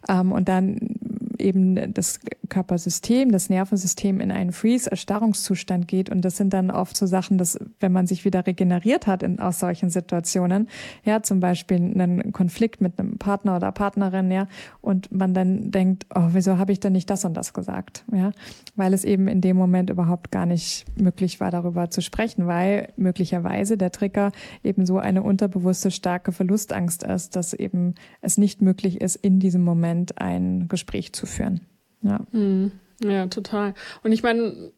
[0.08, 0.96] Ähm, und dann
[1.40, 6.10] eben das Körpersystem, das Nervensystem in einen Freeze-Erstarrungszustand geht.
[6.10, 9.38] Und das sind dann oft so Sachen, dass wenn man sich wieder regeneriert hat in,
[9.38, 10.68] aus solchen Situationen,
[11.04, 14.46] ja, zum Beispiel einen Konflikt mit einem Partner oder Partnerin, ja,
[14.80, 18.32] und man dann denkt, oh, wieso habe ich denn nicht das und das gesagt, ja,
[18.76, 22.92] weil es eben in dem Moment überhaupt gar nicht möglich war, darüber zu sprechen, weil
[22.96, 24.32] möglicherweise der Trigger
[24.64, 29.62] eben so eine unterbewusste starke Verlustangst ist, dass eben es nicht möglich ist, in diesem
[29.62, 31.60] Moment ein Gespräch zu führen.
[32.02, 32.20] Ja.
[32.32, 32.72] Mhm.
[33.02, 33.74] Ja, total.
[34.02, 34.72] Und ich meine,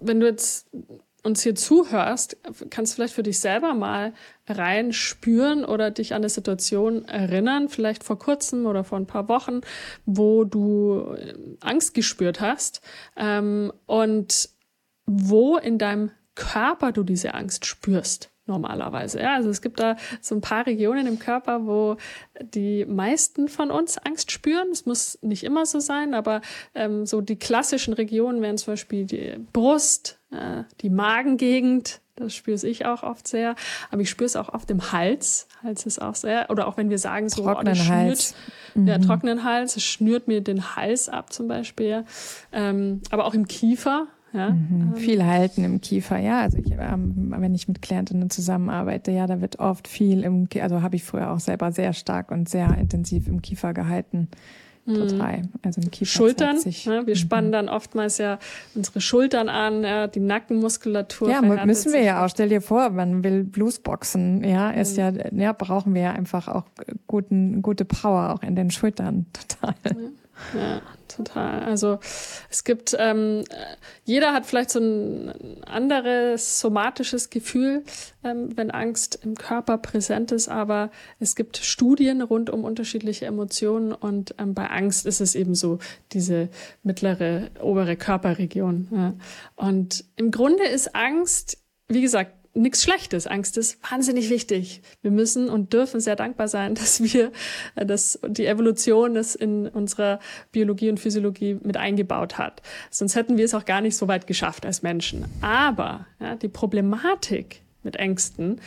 [0.00, 0.70] wenn du jetzt
[1.22, 2.38] uns hier zuhörst,
[2.70, 4.14] kannst du vielleicht für dich selber mal
[4.46, 9.28] rein spüren oder dich an eine Situation erinnern, vielleicht vor kurzem oder vor ein paar
[9.28, 9.60] Wochen,
[10.06, 11.14] wo du
[11.60, 12.80] Angst gespürt hast
[13.16, 14.48] ähm, und
[15.06, 19.20] wo in deinem Körper du diese Angst spürst normalerweise.
[19.20, 21.96] Ja, also es gibt da so ein paar Regionen im Körper, wo
[22.40, 24.68] die meisten von uns Angst spüren.
[24.72, 26.40] Es muss nicht immer so sein, aber
[26.74, 32.00] ähm, so die klassischen Regionen wären zum Beispiel die Brust, äh, die Magengegend.
[32.16, 33.54] Das spüre ich auch oft sehr.
[33.90, 35.46] Aber ich spüre es auch oft im Hals.
[35.62, 36.50] Hals ist auch sehr.
[36.50, 38.34] Oder auch wenn wir sagen, so trockenen oh, Hals.
[38.74, 38.88] Mhm.
[38.88, 39.76] Ja, trockenen Hals.
[39.76, 42.04] Es schnürt mir den Hals ab zum Beispiel.
[42.50, 44.08] Ähm, aber auch im Kiefer.
[44.32, 44.50] Ja?
[44.50, 44.94] Mhm.
[44.96, 46.40] Viel halten im Kiefer, ja.
[46.40, 50.82] Also ich, ähm, wenn ich mit Klientinnen zusammenarbeite, ja, da wird oft viel im, also
[50.82, 54.28] habe ich früher auch selber sehr stark und sehr intensiv im Kiefer gehalten.
[54.88, 54.94] Mhm.
[54.94, 55.42] Total.
[55.62, 56.10] Also im Kiefer.
[56.10, 56.56] Schultern.
[56.56, 57.06] Ne?
[57.06, 57.14] Wir mhm.
[57.14, 58.38] spannen dann oftmals ja
[58.74, 61.30] unsere Schultern an, ja, die Nackenmuskulatur.
[61.30, 62.30] Ja, müssen wir ja auch.
[62.30, 64.98] Stell dir vor, man will Bluesboxen, ja, ist mhm.
[64.98, 66.64] ja, ja, brauchen wir ja einfach auch
[67.06, 69.26] guten, gute Power auch in den Schultern.
[69.32, 69.74] Total.
[69.84, 70.08] Ja.
[70.54, 71.62] Ja total.
[71.62, 71.98] Also
[72.50, 73.44] es gibt, ähm,
[74.04, 77.84] jeder hat vielleicht so ein anderes somatisches Gefühl,
[78.22, 83.92] ähm, wenn Angst im Körper präsent ist, aber es gibt Studien rund um unterschiedliche Emotionen
[83.92, 85.78] und ähm, bei Angst ist es eben so
[86.12, 86.48] diese
[86.82, 88.88] mittlere, obere Körperregion.
[88.92, 89.14] Ja.
[89.56, 91.58] Und im Grunde ist Angst,
[91.88, 93.26] wie gesagt, nichts Schlechtes.
[93.26, 94.82] Angst ist wahnsinnig wichtig.
[95.02, 97.32] Wir müssen und dürfen sehr dankbar sein, dass wir,
[97.74, 100.20] äh, dass die Evolution das in unserer
[100.52, 102.62] Biologie und Physiologie mit eingebaut hat.
[102.90, 105.24] Sonst hätten wir es auch gar nicht so weit geschafft als Menschen.
[105.40, 108.60] Aber ja, die Problematik mit Ängsten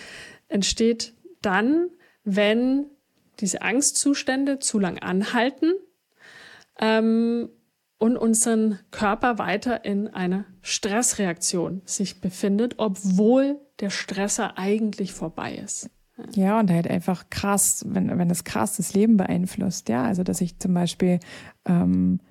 [0.47, 1.89] entsteht dann,
[2.23, 2.85] wenn
[3.39, 5.73] diese Angstzustände zu lang anhalten
[6.79, 7.49] ähm,
[8.01, 15.87] und unseren Körper weiter in einer Stressreaktion sich befindet, obwohl der Stresser eigentlich vorbei ist.
[16.33, 20.03] Ja, und halt einfach krass, wenn, wenn es krass das Leben beeinflusst, ja.
[20.03, 21.19] Also dass ich zum Beispiel
[21.65, 22.21] ähm,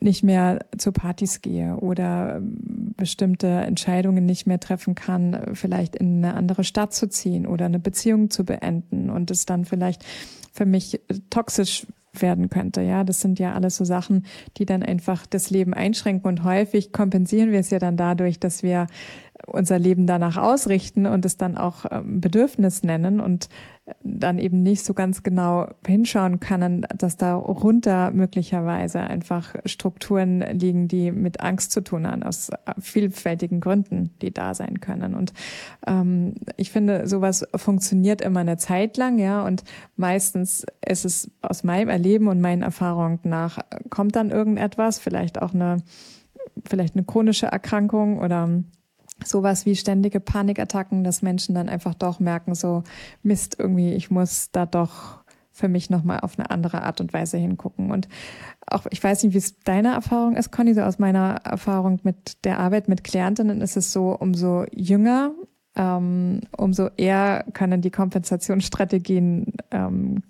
[0.00, 6.24] nicht mehr zu Partys gehe oder ähm, bestimmte Entscheidungen nicht mehr treffen kann, vielleicht in
[6.24, 10.04] eine andere Stadt zu ziehen oder eine Beziehung zu beenden und es dann vielleicht
[10.52, 11.00] für mich
[11.30, 11.86] toxisch
[12.22, 12.82] werden könnte.
[12.82, 14.24] Ja, das sind ja alles so Sachen,
[14.56, 18.62] die dann einfach das Leben einschränken und häufig kompensieren wir es ja dann dadurch, dass
[18.62, 18.86] wir
[19.46, 23.48] unser Leben danach ausrichten und es dann auch ähm, Bedürfnis nennen und
[24.02, 30.88] dann eben nicht so ganz genau hinschauen können, dass da runter möglicherweise einfach Strukturen liegen,
[30.88, 35.14] die mit Angst zu tun haben, aus vielfältigen Gründen, die da sein können.
[35.14, 35.34] Und
[35.86, 39.64] ähm, ich finde, sowas funktioniert immer eine Zeit lang, ja, und
[39.96, 43.58] meistens ist es aus meinem Erleben und meinen Erfahrungen nach,
[43.90, 45.82] kommt dann irgendetwas, vielleicht auch eine,
[46.64, 48.48] vielleicht eine chronische Erkrankung oder
[49.22, 52.82] sowas wie ständige Panikattacken, dass Menschen dann einfach doch merken, so
[53.22, 57.38] Mist, irgendwie, ich muss da doch für mich nochmal auf eine andere Art und Weise
[57.38, 57.92] hingucken.
[57.92, 58.08] Und
[58.66, 62.44] auch, ich weiß nicht, wie es deine Erfahrung ist, Conny, so aus meiner Erfahrung mit
[62.44, 65.32] der Arbeit mit Klientinnen ist es so, umso jünger,
[65.76, 70.22] ähm, umso eher können die Kompensationsstrategien ähm,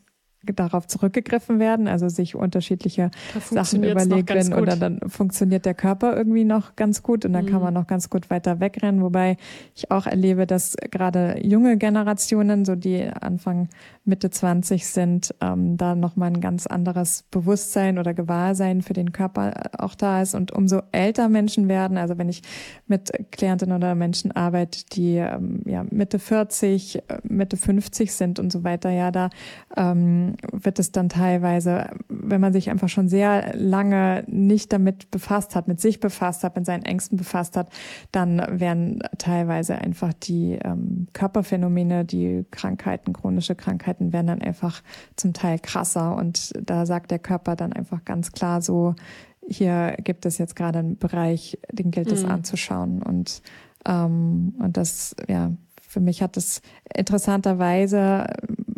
[0.54, 3.10] darauf zurückgegriffen werden, also sich unterschiedliche
[3.50, 7.50] Sachen überlegt werden oder dann funktioniert der Körper irgendwie noch ganz gut und dann mhm.
[7.50, 9.36] kann man noch ganz gut weiter wegrennen, wobei
[9.74, 13.68] ich auch erlebe, dass gerade junge Generationen, so die Anfang
[14.04, 19.70] Mitte 20 sind, ähm, da nochmal ein ganz anderes Bewusstsein oder Gewahrsein für den Körper
[19.78, 20.34] auch da ist.
[20.34, 22.42] Und umso älter Menschen werden, also wenn ich
[22.86, 28.64] mit Klientinnen oder Menschen arbeite, die ähm, ja Mitte 40, Mitte 50 sind und so
[28.64, 29.30] weiter, ja, da
[29.76, 35.54] ähm, wird es dann teilweise, wenn man sich einfach schon sehr lange nicht damit befasst
[35.54, 37.68] hat, mit sich befasst hat, mit seinen Ängsten befasst hat,
[38.12, 44.82] dann werden teilweise einfach die ähm, Körperphänomene, die Krankheiten, chronische Krankheiten werden dann einfach
[45.16, 48.94] zum Teil krasser und da sagt der Körper dann einfach ganz klar so,
[49.46, 52.30] hier gibt es jetzt gerade einen Bereich, den gilt es mhm.
[52.30, 53.42] anzuschauen und
[53.86, 55.52] ähm, und das ja
[55.94, 56.60] für mich hat es
[56.92, 58.26] interessanterweise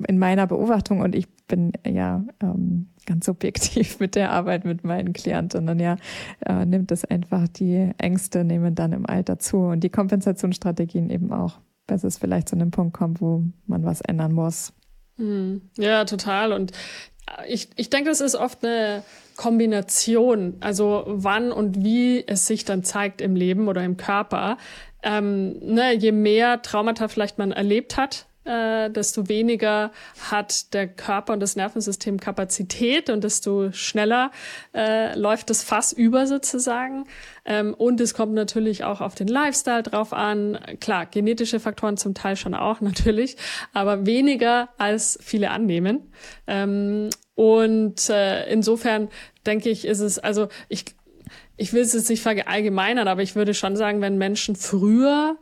[0.06, 5.12] in meiner Beobachtung und ich bin ja ähm, ganz subjektiv mit der Arbeit mit meinen
[5.12, 5.96] Klientinnen, ja,
[6.44, 11.32] äh, nimmt es einfach die Ängste nehmen dann im Alter zu und die Kompensationsstrategien eben
[11.32, 14.72] auch, bis es vielleicht zu einem Punkt kommt, wo man was ändern muss.
[15.16, 15.62] Hm.
[15.78, 16.52] Ja, total.
[16.52, 16.72] Und
[17.48, 19.02] ich, ich denke, das ist oft eine
[19.36, 24.58] Kombination, also wann und wie es sich dann zeigt im Leben oder im Körper.
[25.02, 29.90] Ähm, ne, je mehr Traumata vielleicht man erlebt hat, äh, desto weniger
[30.30, 34.30] hat der Körper und das Nervensystem Kapazität und desto schneller
[34.74, 37.04] äh, läuft das Fass über sozusagen.
[37.44, 40.58] Ähm, und es kommt natürlich auch auf den Lifestyle drauf an.
[40.80, 43.36] Klar, genetische Faktoren zum Teil schon auch natürlich,
[43.72, 46.12] aber weniger als viele annehmen.
[46.46, 49.08] Ähm, und äh, insofern
[49.46, 50.86] denke ich, ist es, also ich,
[51.56, 55.36] ich will es jetzt nicht verallgemeinern, aber ich würde schon sagen, wenn Menschen früher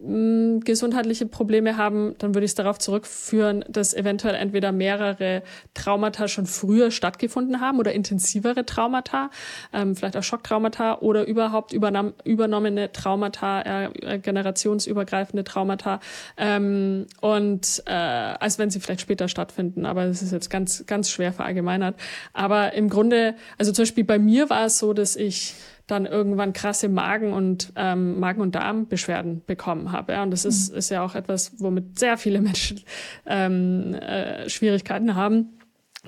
[0.00, 5.42] gesundheitliche Probleme haben, dann würde ich es darauf zurückführen, dass eventuell entweder mehrere
[5.74, 9.30] Traumata schon früher stattgefunden haben oder intensivere Traumata,
[9.72, 16.00] ähm, vielleicht auch Schocktraumata oder überhaupt übernahm, übernommene Traumata, äh, generationsübergreifende Traumata
[16.36, 19.84] ähm, und äh, als wenn sie vielleicht später stattfinden.
[19.84, 21.96] Aber das ist jetzt ganz, ganz schwer verallgemeinert.
[22.32, 25.54] Aber im Grunde, also zum Beispiel bei mir war es so, dass ich
[25.88, 30.12] dann irgendwann krasse Magen- und ähm, Magen- und Darmbeschwerden bekommen habe.
[30.12, 30.22] Ja?
[30.22, 30.78] Und das ist, mhm.
[30.78, 32.82] ist ja auch etwas, womit sehr viele Menschen
[33.26, 35.58] ähm, äh, Schwierigkeiten haben.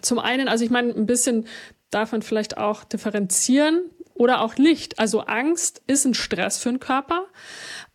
[0.02, 1.46] Zum einen, also ich meine, ein bisschen
[1.90, 3.80] darf man vielleicht auch differenzieren
[4.14, 4.98] oder auch nicht.
[4.98, 7.24] Also Angst ist ein Stress für den Körper,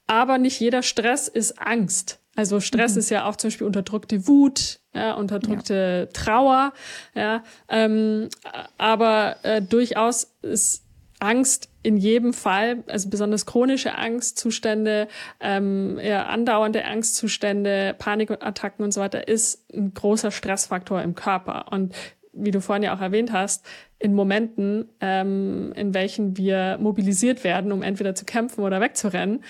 [0.07, 2.19] aber nicht jeder Stress ist Angst.
[2.35, 2.99] Also Stress mhm.
[2.99, 6.21] ist ja auch zum Beispiel unterdrückte Wut, ja, unterdrückte ja.
[6.21, 6.73] Trauer,
[7.13, 8.29] ja, ähm,
[8.77, 10.84] aber äh, durchaus ist
[11.25, 15.07] Angst in jedem Fall, also besonders chronische Angstzustände,
[15.39, 21.71] ähm, ja, andauernde Angstzustände, Panikattacken und so weiter, ist ein großer Stressfaktor im Körper.
[21.71, 21.95] Und
[22.31, 23.65] wie du vorhin ja auch erwähnt hast,
[23.97, 29.43] in Momenten, ähm, in welchen wir mobilisiert werden, um entweder zu kämpfen oder wegzurennen,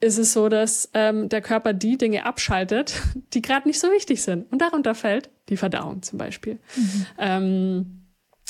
[0.00, 3.00] ist es so, dass ähm, der Körper die Dinge abschaltet,
[3.34, 4.50] die gerade nicht so wichtig sind.
[4.50, 6.58] Und darunter fällt die Verdauung zum Beispiel.
[6.76, 7.06] Mhm.
[7.18, 8.01] Ähm,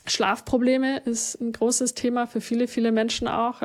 [0.04, 3.62] Schlafprobleme ist ein großes Thema für viele, viele Menschen auch,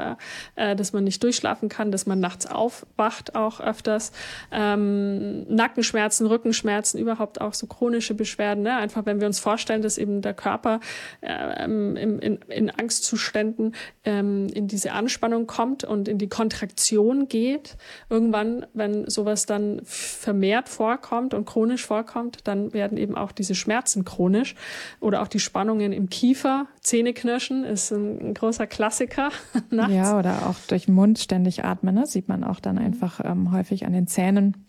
[0.56, 4.12] äh, dass man nicht durchschlafen kann, dass man nachts aufwacht auch öfters.
[4.52, 8.64] Ähm, Nackenschmerzen, Rückenschmerzen, überhaupt auch so chronische Beschwerden.
[8.64, 8.76] Ne?
[8.78, 10.80] Einfach wenn wir uns vorstellen, dass eben der Körper
[11.22, 13.74] äh, in, in, in Angstzuständen
[14.04, 17.78] ähm, in diese Anspannung kommt und in die Kontraktion geht.
[18.10, 24.06] Irgendwann, wenn sowas dann vermehrt vorkommt und chronisch vorkommt, dann werden eben auch diese Schmerzen
[24.06, 24.54] chronisch
[25.00, 29.30] oder auch die Spannungen im Kiefer Kiefer, Zähneknirschen ist ein, ein großer Klassiker.
[29.70, 29.94] nachts.
[29.94, 32.06] Ja, oder auch durch den Mund ständig atmen, ne?
[32.06, 32.82] sieht man auch dann mhm.
[32.82, 34.66] einfach ähm, häufig an den Zähnen.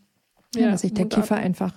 [0.54, 1.74] Ja, dass sich der Kiefer einfach,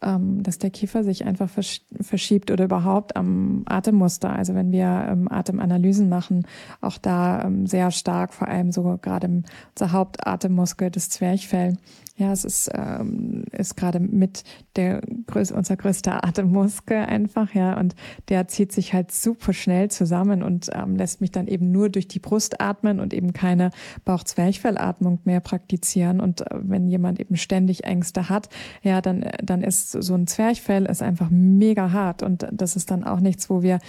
[0.00, 4.30] ähm, dass der Kiefer sich einfach versch verschiebt oder überhaupt am Atemmuster.
[4.30, 6.46] Also wenn wir ähm, Atemanalysen machen,
[6.80, 11.78] auch da ähm, sehr stark, vor allem so gerade unser Hauptatemmuskel, das Zwerchfell,
[12.22, 14.44] ja, es ist, ähm, ist gerade mit
[14.76, 15.02] der
[15.34, 17.96] unser größter Atemmuskel einfach, ja, und
[18.28, 22.06] der zieht sich halt super schnell zusammen und ähm, lässt mich dann eben nur durch
[22.06, 23.70] die Brust atmen und eben keine
[24.04, 26.20] Bauchzwerchfellatmung mehr praktizieren.
[26.20, 28.48] Und äh, wenn jemand eben ständig Ängste hat,
[28.82, 33.02] ja, dann, dann ist so ein Zwerchfell ist einfach mega hart und das ist dann
[33.02, 33.80] auch nichts, wo wir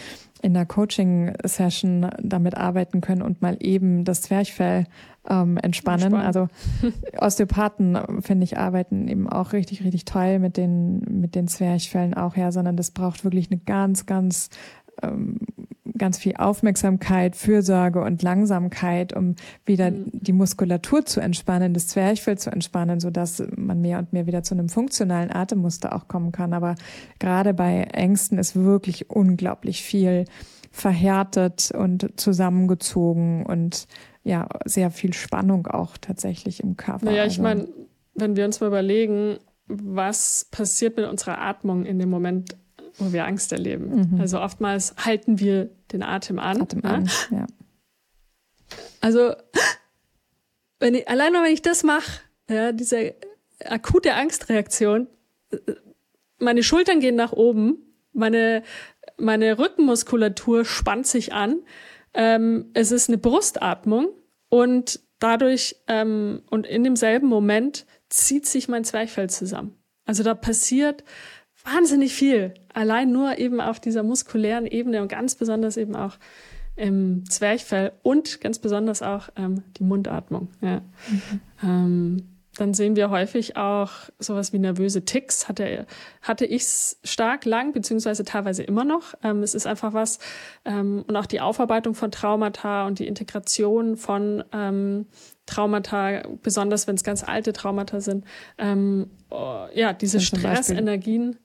[0.43, 4.85] in der Coaching-Session damit arbeiten können und mal eben das Zwerchfell
[5.27, 6.13] ähm, entspannen.
[6.13, 6.25] Entspannen.
[6.25, 6.47] Also
[7.17, 12.35] Osteopathen, finde ich, arbeiten eben auch richtig, richtig toll mit den, mit den Zwerchfällen auch,
[12.35, 14.49] ja, sondern das braucht wirklich eine ganz, ganz
[15.01, 15.39] ähm,
[15.97, 19.35] ganz viel Aufmerksamkeit, Fürsorge und Langsamkeit, um
[19.65, 20.11] wieder mhm.
[20.11, 24.43] die Muskulatur zu entspannen, das Zwerchfell zu entspannen, so dass man mehr und mehr wieder
[24.43, 26.53] zu einem funktionalen Atemmuster auch kommen kann.
[26.53, 26.75] Aber
[27.19, 30.25] gerade bei Ängsten ist wirklich unglaublich viel
[30.71, 33.87] verhärtet und zusammengezogen und
[34.23, 37.05] ja, sehr viel Spannung auch tatsächlich im Körper.
[37.05, 37.67] Naja, ich also, meine,
[38.15, 39.37] wenn wir uns mal überlegen,
[39.67, 42.55] was passiert mit unserer Atmung in dem Moment,
[42.97, 44.11] wo wir Angst erleben.
[44.11, 44.21] Mhm.
[44.21, 46.61] Also oftmals halten wir den Atem an.
[46.61, 46.89] Atem ne?
[46.89, 47.47] an, ja.
[49.01, 49.33] Also
[50.79, 53.15] wenn ich, allein nur wenn ich das mache, ja, diese
[53.65, 55.07] akute Angstreaktion,
[56.39, 57.77] meine Schultern gehen nach oben,
[58.11, 58.63] meine,
[59.17, 61.61] meine Rückenmuskulatur spannt sich an,
[62.13, 64.09] ähm, es ist eine Brustatmung
[64.49, 69.77] und dadurch ähm, und in demselben Moment zieht sich mein Zwerchfell zusammen.
[70.05, 71.03] Also da passiert
[71.63, 72.53] wahnsinnig viel.
[72.73, 76.17] Allein nur eben auf dieser muskulären Ebene und ganz besonders eben auch
[76.75, 80.49] im Zwerchfell und ganz besonders auch ähm, die Mundatmung.
[80.61, 80.81] Ja.
[81.07, 81.41] Mhm.
[81.61, 85.47] Ähm, dann sehen wir häufig auch sowas wie nervöse Ticks.
[85.47, 85.87] Hatte,
[86.21, 86.65] hatte ich
[87.03, 89.15] stark lang, beziehungsweise teilweise immer noch.
[89.23, 90.19] Ähm, es ist einfach was,
[90.63, 95.07] ähm, und auch die Aufarbeitung von Traumata und die Integration von ähm,
[95.47, 98.23] Traumata, besonders wenn es ganz alte Traumata sind.
[98.59, 101.37] Ähm, oh, ja, diese Stressenergien.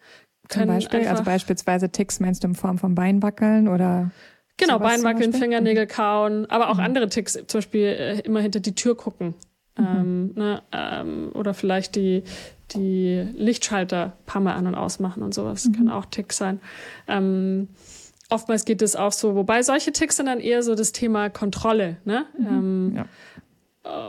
[0.49, 4.11] Zum Beispiel, also beispielsweise Ticks meinst du in Form von Beinwackeln oder?
[4.57, 5.89] Genau, Beinwackeln, Fingernägel mhm.
[5.89, 6.85] kauen, aber auch mhm.
[6.85, 9.35] andere Ticks, zum Beispiel äh, immer hinter die Tür gucken.
[9.77, 9.87] Mhm.
[9.87, 12.25] Ähm, ne, ähm, oder vielleicht die,
[12.73, 15.67] die Lichtschalter paar Mal an- und ausmachen und sowas.
[15.67, 15.73] Mhm.
[15.73, 16.61] Kann auch Ticks sein.
[17.07, 17.69] Ähm,
[18.31, 21.99] oftmals geht es auch so, wobei solche Ticks sind dann eher so das Thema Kontrolle.
[22.05, 22.25] Ne?
[22.37, 22.47] Mhm.
[22.47, 23.05] Ähm, ja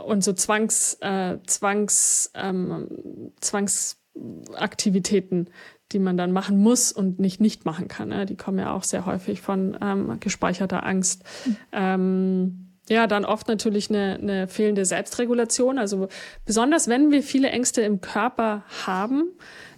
[0.04, 5.50] und so Zwangs, äh, Zwangs, ähm, Zwangsaktivitäten,
[5.92, 8.08] die man dann machen muss und nicht nicht machen kann.
[8.08, 8.26] Ne?
[8.26, 11.24] Die kommen ja auch sehr häufig von ähm, gespeicherter Angst.
[11.46, 11.56] Mhm.
[11.72, 15.78] Ähm, ja, dann oft natürlich eine, eine fehlende Selbstregulation.
[15.78, 16.08] Also
[16.44, 19.30] besonders wenn wir viele Ängste im Körper haben,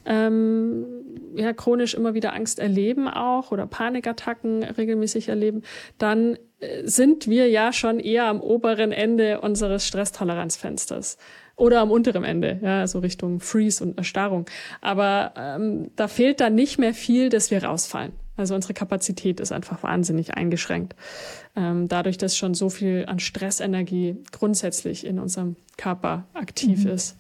[0.05, 0.87] ähm,
[1.37, 5.63] ja, chronisch immer wieder Angst erleben auch oder Panikattacken regelmäßig erleben,
[5.99, 11.19] dann äh, sind wir ja schon eher am oberen Ende unseres Stresstoleranzfensters
[11.57, 14.47] oder am unteren Ende, ja, so Richtung Freeze und Erstarrung.
[14.81, 18.13] Aber ähm, da fehlt dann nicht mehr viel, dass wir rausfallen.
[18.37, 20.95] Also unsere Kapazität ist einfach wahnsinnig eingeschränkt.
[21.55, 26.91] Ähm, dadurch, dass schon so viel an Stressenergie grundsätzlich in unserem Körper aktiv mhm.
[26.91, 27.17] ist.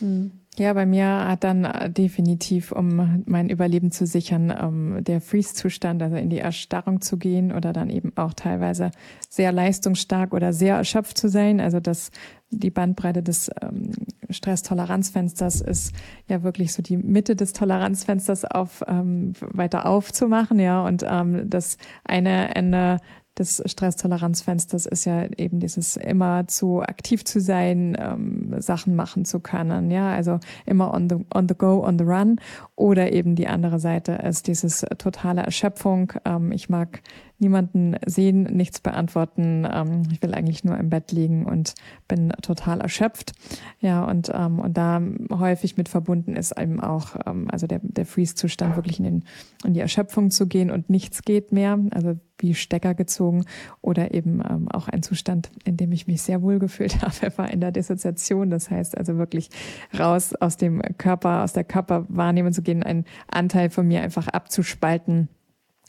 [0.00, 0.32] Mhm.
[0.56, 6.00] Ja, bei mir hat dann äh, definitiv, um mein Überleben zu sichern, ähm, der Freeze-Zustand,
[6.00, 8.92] also in die Erstarrung zu gehen oder dann eben auch teilweise
[9.28, 11.60] sehr leistungsstark oder sehr erschöpft zu sein.
[11.60, 12.12] Also das,
[12.50, 13.90] die Bandbreite des ähm,
[14.30, 15.92] Stresstoleranzfensters ist
[16.28, 22.54] ja wirklich so die Mitte des Toleranzfensters auf ähm, weiter aufzumachen, ja, und das eine
[22.54, 22.98] Ende
[23.38, 29.40] des Stresstoleranzfensters ist ja eben dieses immer zu aktiv zu sein, ähm, Sachen machen zu
[29.40, 32.40] können, ja, also immer on the, on the go, on the run
[32.76, 36.12] oder eben die andere Seite ist dieses totale Erschöpfung.
[36.24, 37.02] Ähm, ich mag
[37.38, 39.66] niemanden sehen, nichts beantworten.
[39.70, 41.74] Ähm, ich will eigentlich nur im Bett liegen und
[42.08, 43.32] bin total erschöpft.
[43.80, 48.06] Ja, und, ähm, und da häufig mit verbunden ist eben auch, ähm, also der, der
[48.06, 49.24] Freeze-Zustand wirklich in, den,
[49.64, 53.44] in die Erschöpfung zu gehen und nichts geht mehr, also wie Stecker gezogen
[53.80, 57.50] oder eben ähm, auch ein Zustand, in dem ich mich sehr wohl gefühlt habe, war
[57.50, 58.50] in der Dissoziation.
[58.50, 59.50] Das heißt also wirklich
[59.98, 65.28] raus aus dem Körper, aus der Körperwahrnehmung zu gehen, einen Anteil von mir einfach abzuspalten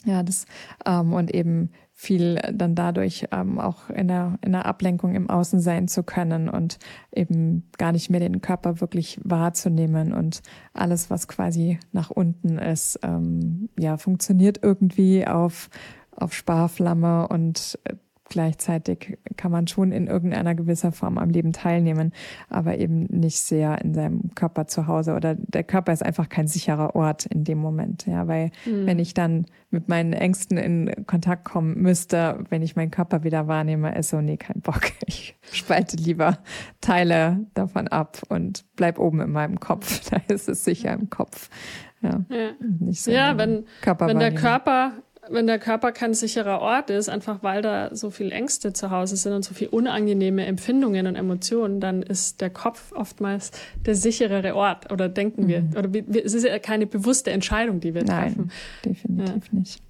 [0.05, 0.45] ja, das
[0.85, 5.61] ähm, und eben viel dann dadurch ähm, auch in der, in der Ablenkung im Außen
[5.61, 6.77] sein zu können und
[7.13, 10.41] eben gar nicht mehr den Körper wirklich wahrzunehmen und
[10.73, 15.69] alles, was quasi nach unten ist, ähm, ja, funktioniert irgendwie auf,
[16.11, 17.95] auf Sparflamme und äh,
[18.29, 22.11] gleichzeitig kann man schon in irgendeiner gewisser Form am Leben teilnehmen,
[22.49, 26.47] aber eben nicht sehr in seinem Körper zu Hause oder der Körper ist einfach kein
[26.47, 28.85] sicherer Ort in dem Moment, ja, weil mhm.
[28.85, 33.47] wenn ich dann mit meinen Ängsten in Kontakt kommen müsste, wenn ich meinen Körper wieder
[33.47, 34.81] wahrnehme, ist so, nee, kein Bock.
[35.07, 36.39] Ich spalte lieber
[36.81, 40.09] Teile davon ab und bleib oben in meinem Kopf.
[40.09, 41.49] Da ist es sicher im Kopf.
[42.01, 42.51] Ja, ja.
[42.79, 44.93] Nicht so ja wenn, wenn der Körper
[45.29, 49.15] wenn der Körper kein sicherer Ort ist, einfach weil da so viel Ängste zu Hause
[49.17, 53.51] sind und so viel unangenehme Empfindungen und Emotionen, dann ist der Kopf oftmals
[53.85, 55.61] der sicherere Ort oder denken wir.
[55.61, 55.77] Mhm.
[55.77, 58.51] Oder wir, es ist ja keine bewusste Entscheidung, die wir treffen.
[58.83, 59.59] Nein, definitiv ja.
[59.59, 59.81] nicht.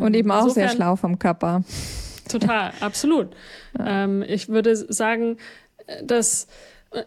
[0.00, 1.64] Und eben auch Insofern, sehr schlau vom Körper.
[2.28, 3.28] Total, absolut.
[3.78, 4.04] Ja.
[4.04, 5.38] Ähm, ich würde sagen,
[6.04, 6.46] dass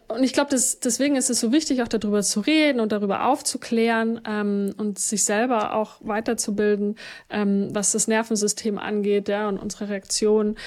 [0.08, 4.20] und ich glaube, deswegen ist es so wichtig, auch darüber zu reden und darüber aufzuklären
[4.28, 6.96] ähm, und sich selber auch weiterzubilden,
[7.30, 10.58] ähm, was das Nervensystem angeht, ja, und unsere Reaktionen.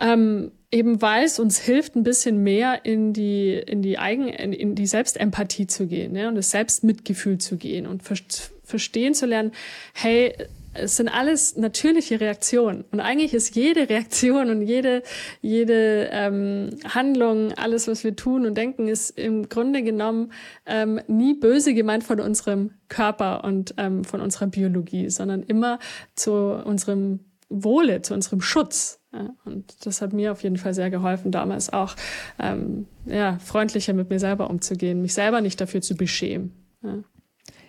[0.00, 4.52] Ähm, eben weil es uns hilft, ein bisschen mehr in die, in die Eigen, in,
[4.52, 8.16] in die Selbstempathie zu gehen, ja, und das Selbstmitgefühl zu gehen und ver
[8.64, 9.52] verstehen zu lernen,
[9.92, 10.34] hey,
[10.74, 12.84] es sind alles natürliche Reaktionen.
[12.90, 15.02] Und eigentlich ist jede Reaktion und jede,
[15.40, 20.32] jede ähm, Handlung, alles, was wir tun und denken, ist im Grunde genommen
[20.66, 25.78] ähm, nie böse gemeint von unserem Körper und ähm, von unserer Biologie, sondern immer
[26.14, 29.00] zu unserem Wohle, zu unserem Schutz.
[29.12, 31.94] Ja, und das hat mir auf jeden Fall sehr geholfen, damals auch
[32.40, 36.52] ähm, ja, freundlicher mit mir selber umzugehen, mich selber nicht dafür zu beschämen.
[36.82, 37.04] Ja.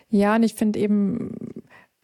[0.09, 1.44] Ja, und ich finde eben,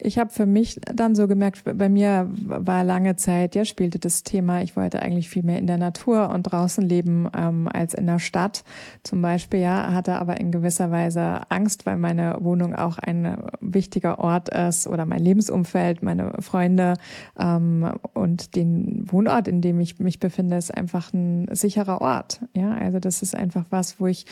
[0.04, 4.24] ich habe für mich dann so gemerkt, bei mir war lange Zeit, ja, spielte das
[4.24, 8.08] Thema, ich wollte eigentlich viel mehr in der Natur und draußen leben ähm, als in
[8.08, 8.64] der Stadt.
[9.04, 14.20] Zum Beispiel, ja, hatte aber in gewisser Weise Angst, weil meine Wohnung auch ein wichtiger
[14.20, 16.96] Ort ist oder mein Lebensumfeld, meine Freunde
[17.40, 22.42] ähm, und den Wohnort, in dem ich mich befinde, ist einfach ein sicherer Ort.
[22.56, 24.26] Ja, also das ist einfach was, wo ich,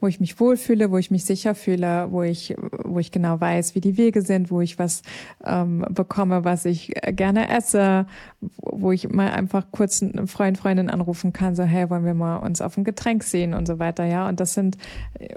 [0.00, 3.74] wo ich mich wohlfühle, wo ich mich sicher fühle, wo ich, wo ich genau weiß,
[3.74, 5.02] wie die Wege sind, wo ich was
[5.44, 8.06] ähm, bekomme, was ich gerne esse,
[8.40, 12.36] wo ich mal einfach kurz einen Freund, Freundin anrufen kann, so, hey, wollen wir mal
[12.36, 14.28] uns auf ein Getränk sehen und so weiter, ja.
[14.28, 14.76] Und das sind,
[15.18, 15.36] äh,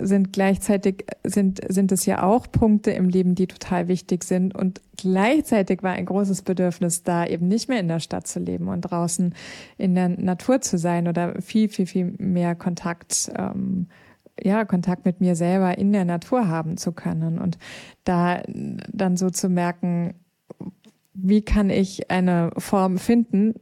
[0.00, 4.54] sind gleichzeitig, sind, sind es ja auch Punkte im Leben, die total wichtig sind.
[4.54, 8.68] Und gleichzeitig war ein großes Bedürfnis da, eben nicht mehr in der Stadt zu leben
[8.68, 9.34] und draußen
[9.78, 13.88] in der Natur zu sein oder viel, viel, viel mehr Kontakt ähm,
[14.44, 17.58] ja, Kontakt mit mir selber in der Natur haben zu können und
[18.04, 20.14] da dann so zu merken,
[21.14, 23.54] wie kann ich eine Form finden,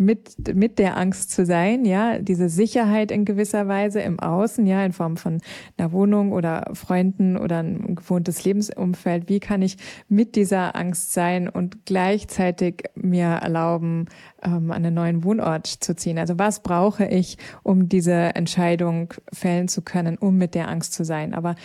[0.00, 4.82] mit, mit der Angst zu sein, ja, diese Sicherheit in gewisser Weise im Außen, ja,
[4.84, 5.40] in Form von
[5.76, 9.28] einer Wohnung oder Freunden oder ein gewohntes Lebensumfeld.
[9.28, 9.76] Wie kann ich
[10.08, 14.06] mit dieser Angst sein und gleichzeitig mir erlauben,
[14.42, 16.18] ähm, an einen neuen Wohnort zu ziehen?
[16.18, 21.04] Also was brauche ich, um diese Entscheidung fällen zu können, um mit der Angst zu
[21.04, 21.34] sein?
[21.34, 21.56] Aber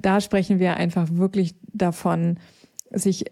[0.00, 2.38] da sprechen wir einfach wirklich davon,
[2.94, 3.24] sich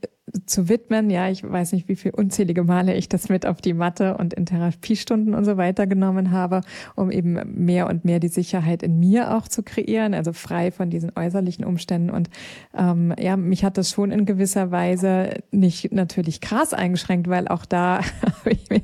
[0.46, 1.10] zu widmen.
[1.10, 4.34] Ja, ich weiß nicht, wie viel unzählige Male ich das mit auf die Matte und
[4.34, 6.60] in Therapiestunden und so weiter genommen habe,
[6.94, 10.90] um eben mehr und mehr die Sicherheit in mir auch zu kreieren, also frei von
[10.90, 12.10] diesen äußerlichen Umständen.
[12.10, 12.30] Und
[12.76, 17.64] ähm, ja, mich hat das schon in gewisser Weise nicht natürlich krass eingeschränkt, weil auch
[17.64, 18.82] da habe ich mir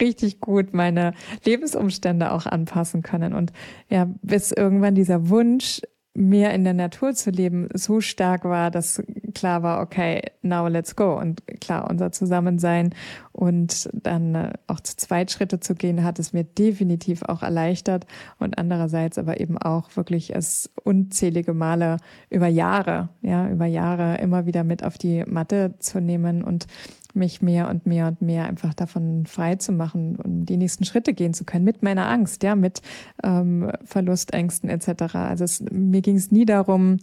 [0.00, 1.14] richtig gut meine
[1.44, 3.32] Lebensumstände auch anpassen können.
[3.32, 3.52] Und
[3.88, 5.82] ja, bis irgendwann dieser Wunsch
[6.14, 9.02] mehr in der Natur zu leben so stark war, dass
[9.34, 11.16] klar war, okay, now let's go.
[11.16, 12.94] Und klar, unser Zusammensein
[13.32, 18.06] und dann äh, auch zu zweit Schritte zu gehen, hat es mir definitiv auch erleichtert
[18.38, 21.98] und andererseits aber eben auch wirklich es unzählige Male
[22.28, 26.66] über Jahre, ja, über Jahre immer wieder mit auf die Matte zu nehmen und
[27.14, 31.14] mich mehr und mehr und mehr einfach davon frei zu machen, um die nächsten Schritte
[31.14, 32.82] gehen zu können mit meiner Angst, ja, mit
[33.22, 35.14] ähm, Verlustängsten etc.
[35.14, 36.98] Also es, mir ging es nie darum,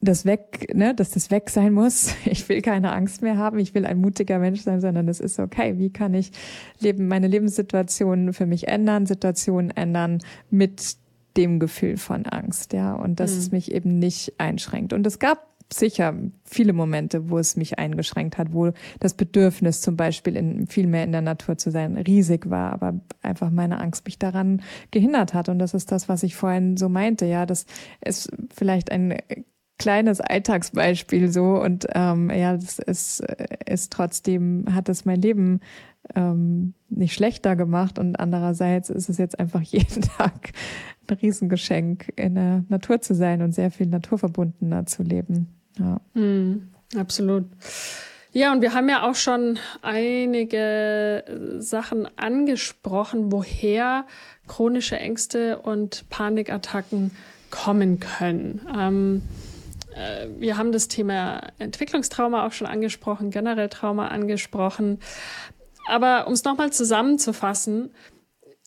[0.00, 2.14] das weg, ne, dass das weg sein muss.
[2.26, 3.58] Ich will keine Angst mehr haben.
[3.58, 5.78] Ich will ein mutiger Mensch sein, sondern es ist okay.
[5.78, 6.32] Wie kann ich
[6.80, 10.20] leben, meine Lebenssituation für mich ändern, Situationen ändern
[10.50, 10.96] mit
[11.36, 13.38] dem Gefühl von Angst, ja, und dass mhm.
[13.38, 14.92] es mich eben nicht einschränkt.
[14.92, 16.14] Und es gab sicher
[16.44, 21.04] viele Momente, wo es mich eingeschränkt hat, wo das Bedürfnis zum Beispiel in, viel mehr
[21.04, 25.48] in der Natur zu sein riesig war, aber einfach meine Angst mich daran gehindert hat.
[25.48, 27.66] Und das ist das, was ich vorhin so meinte, ja, das
[28.04, 29.16] ist vielleicht ein
[29.78, 33.20] kleines Alltagsbeispiel so und ähm, ja, das ist,
[33.66, 35.60] ist trotzdem, hat es mein Leben
[36.14, 40.52] ähm, nicht schlechter gemacht und andererseits ist es jetzt einfach jeden Tag
[41.10, 45.48] ein Riesengeschenk, in der Natur zu sein und sehr viel naturverbundener zu leben.
[45.78, 46.00] Ja.
[46.14, 47.44] Mm, absolut.
[48.32, 51.24] Ja, und wir haben ja auch schon einige
[51.58, 54.04] Sachen angesprochen, woher
[54.46, 57.12] chronische Ängste und Panikattacken
[57.50, 58.60] kommen können.
[58.78, 59.22] Ähm,
[59.94, 64.98] äh, wir haben das Thema Entwicklungstrauma auch schon angesprochen, generell Trauma angesprochen.
[65.88, 67.90] Aber um es nochmal zusammenzufassen,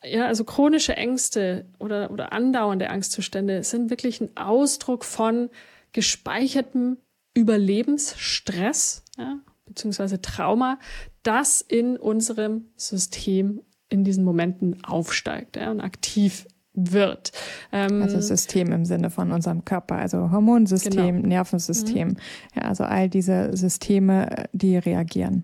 [0.03, 5.49] ja, also chronische Ängste oder, oder andauernde Angstzustände sind wirklich ein Ausdruck von
[5.91, 6.97] gespeichertem
[7.33, 10.79] Überlebensstress, ja, beziehungsweise Trauma,
[11.23, 17.31] das in unserem System in diesen Momenten aufsteigt ja, und aktiv wird.
[17.71, 21.27] Ähm, also System im Sinne von unserem Körper, also Hormonsystem, genau.
[21.27, 22.09] Nervensystem.
[22.09, 22.17] Mhm.
[22.55, 25.43] Ja, also all diese Systeme, die reagieren.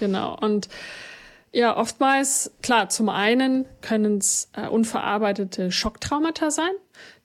[0.00, 0.36] Genau.
[0.38, 0.68] Und
[1.54, 6.72] ja, oftmals, klar, zum einen können es äh, unverarbeitete Schocktraumata sein,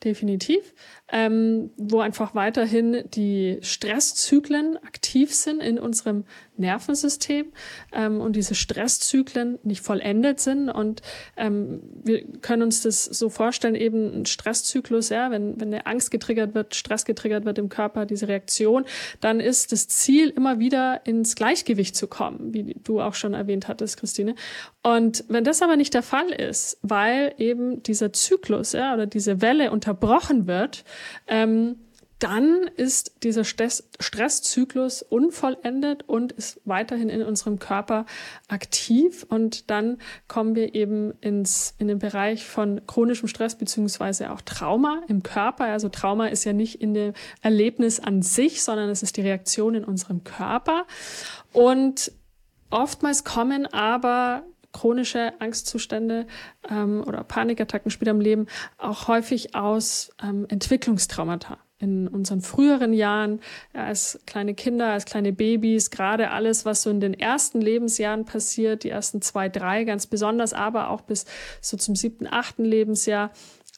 [0.03, 0.74] definitiv
[1.11, 6.26] ähm, wo einfach weiterhin die Stresszyklen aktiv sind in unserem
[6.57, 7.47] Nervensystem
[7.93, 10.70] ähm, und diese Stresszyklen nicht vollendet sind.
[10.70, 11.01] Und
[11.38, 16.11] ähm, wir können uns das so vorstellen, eben ein Stresszyklus, ja, wenn, wenn eine Angst
[16.11, 18.86] getriggert wird, Stress getriggert wird im Körper, diese Reaktion,
[19.22, 23.67] dann ist das Ziel, immer wieder ins Gleichgewicht zu kommen, wie du auch schon erwähnt
[23.67, 24.36] hattest, Christine.
[24.84, 29.41] Und wenn das aber nicht der Fall ist, weil eben dieser Zyklus ja, oder diese
[29.41, 30.84] Welle unterbrochen wird,
[31.28, 31.76] ähm,
[32.20, 38.05] dann ist dieser Stress Stresszyklus unvollendet und ist weiterhin in unserem Körper
[38.49, 39.26] aktiv.
[39.30, 39.97] Und dann
[40.28, 45.66] kommen wir eben ins, in den Bereich von chronischem Stress beziehungsweise auch Trauma im Körper.
[45.66, 49.76] Also Trauma ist ja nicht in dem Erlebnis an sich, sondern es ist die Reaktion
[49.76, 50.86] in unserem Körper.
[51.53, 52.12] Und
[52.70, 54.43] oftmals kommen aber
[54.80, 56.25] chronische Angstzustände
[56.69, 61.57] ähm, oder Panikattacken später im Leben auch häufig aus ähm, Entwicklungstraumata.
[61.80, 63.41] In unseren früheren Jahren,
[63.73, 68.23] ja, als kleine Kinder, als kleine Babys, gerade alles, was so in den ersten Lebensjahren
[68.23, 71.25] passiert, die ersten zwei, drei ganz besonders, aber auch bis
[71.61, 73.32] so zum siebten, achten Lebensjahr.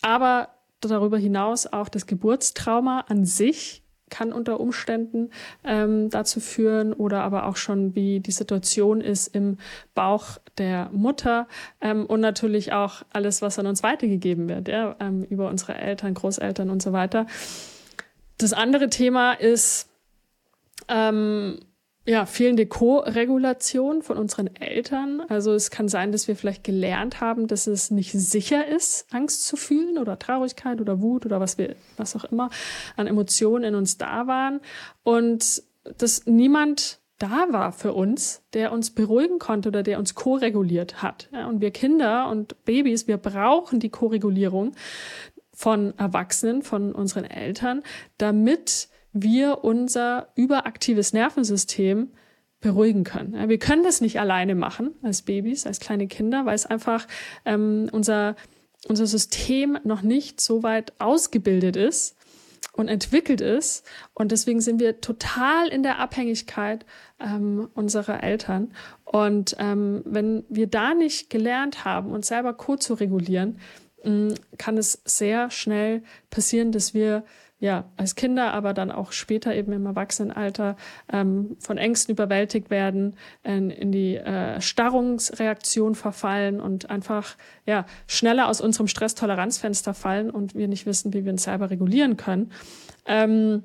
[0.04, 0.50] Aber
[0.82, 3.81] darüber hinaus auch das Geburtstrauma an sich,
[4.12, 5.32] kann unter Umständen
[5.64, 9.58] ähm, dazu führen oder aber auch schon, wie die Situation ist im
[9.96, 11.48] Bauch der Mutter
[11.82, 16.14] ähm, und natürlich auch alles, was an uns weitergegeben wird, ja, ähm, über unsere Eltern,
[16.14, 17.26] Großeltern und so weiter.
[18.38, 19.90] Das andere Thema ist,
[20.88, 21.60] ähm,
[22.06, 25.22] ja, fehlende Co-Regulation von unseren Eltern.
[25.30, 29.46] Also es kann sein, dass wir vielleicht gelernt haben, dass es nicht sicher ist, Angst
[29.46, 32.50] zu fühlen oder Traurigkeit oder Wut oder was wir, was auch immer
[32.96, 34.62] an Emotionen in uns da waren.
[35.04, 35.64] Und
[35.98, 41.30] dass niemand da war für uns, der uns beruhigen konnte oder der uns ko-reguliert hat.
[41.32, 44.72] Ja, und wir Kinder und Babys, wir brauchen die Ko-Regulierung
[45.54, 47.84] von Erwachsenen, von unseren Eltern,
[48.18, 52.12] damit wir unser überaktives Nervensystem
[52.62, 53.50] beruhigen können.
[53.50, 57.08] Wir können das nicht alleine machen als Babys, als kleine Kinder, weil es einfach
[57.44, 58.36] ähm, unser,
[58.88, 62.16] unser System noch nicht so weit ausgebildet ist
[62.74, 63.86] und entwickelt ist.
[64.14, 66.86] Und deswegen sind wir total in der Abhängigkeit
[67.20, 68.74] ähm, unserer Eltern.
[69.04, 73.60] Und ähm, wenn wir da nicht gelernt haben, uns selber Co zu regulieren,
[74.04, 77.24] ähm, kann es sehr schnell passieren, dass wir
[77.62, 80.76] ja, als Kinder, aber dann auch später eben im Erwachsenenalter
[81.14, 87.38] ähm, von Ängsten überwältigt werden, in, in die äh, Starrungsreaktion verfallen und einfach
[87.68, 92.18] ja schneller aus unserem Stresstoleranzfenster fallen und wir nicht wissen, wie wir uns selber regulieren
[92.18, 92.52] können.
[93.06, 93.64] Ähm,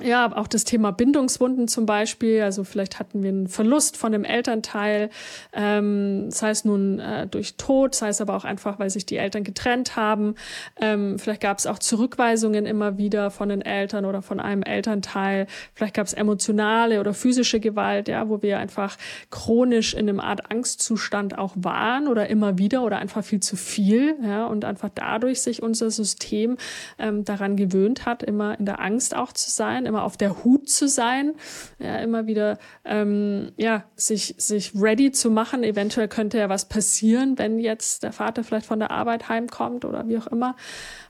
[0.00, 2.42] ja, auch das Thema Bindungswunden zum Beispiel.
[2.42, 5.10] Also vielleicht hatten wir einen Verlust von einem Elternteil,
[5.52, 9.16] ähm, sei es nun äh, durch Tod, sei es aber auch einfach, weil sich die
[9.16, 10.34] Eltern getrennt haben.
[10.80, 15.46] Ähm, vielleicht gab es auch Zurückweisungen immer wieder von den Eltern oder von einem Elternteil.
[15.74, 18.96] Vielleicht gab es emotionale oder physische Gewalt, ja, wo wir einfach
[19.30, 24.16] chronisch in einem Art Angstzustand auch waren oder immer wieder oder einfach viel zu viel,
[24.22, 26.56] ja, und einfach dadurch sich unser System
[26.98, 30.68] ähm, daran gewöhnt hat, immer in der Angst auch zu sein immer auf der Hut
[30.68, 31.34] zu sein,
[31.78, 35.64] ja, immer wieder ähm, ja, sich, sich ready zu machen.
[35.64, 40.08] Eventuell könnte ja was passieren, wenn jetzt der Vater vielleicht von der Arbeit heimkommt oder
[40.08, 40.54] wie auch immer.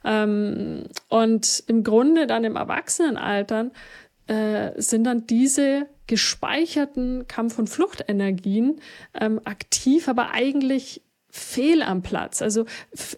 [0.03, 3.71] Ähm, und im Grunde dann im Erwachsenenaltern
[4.27, 8.81] äh, sind dann diese gespeicherten Kampf- und Fluchtenergien
[9.19, 12.41] ähm, aktiv, aber eigentlich fehl am Platz.
[12.41, 12.65] Also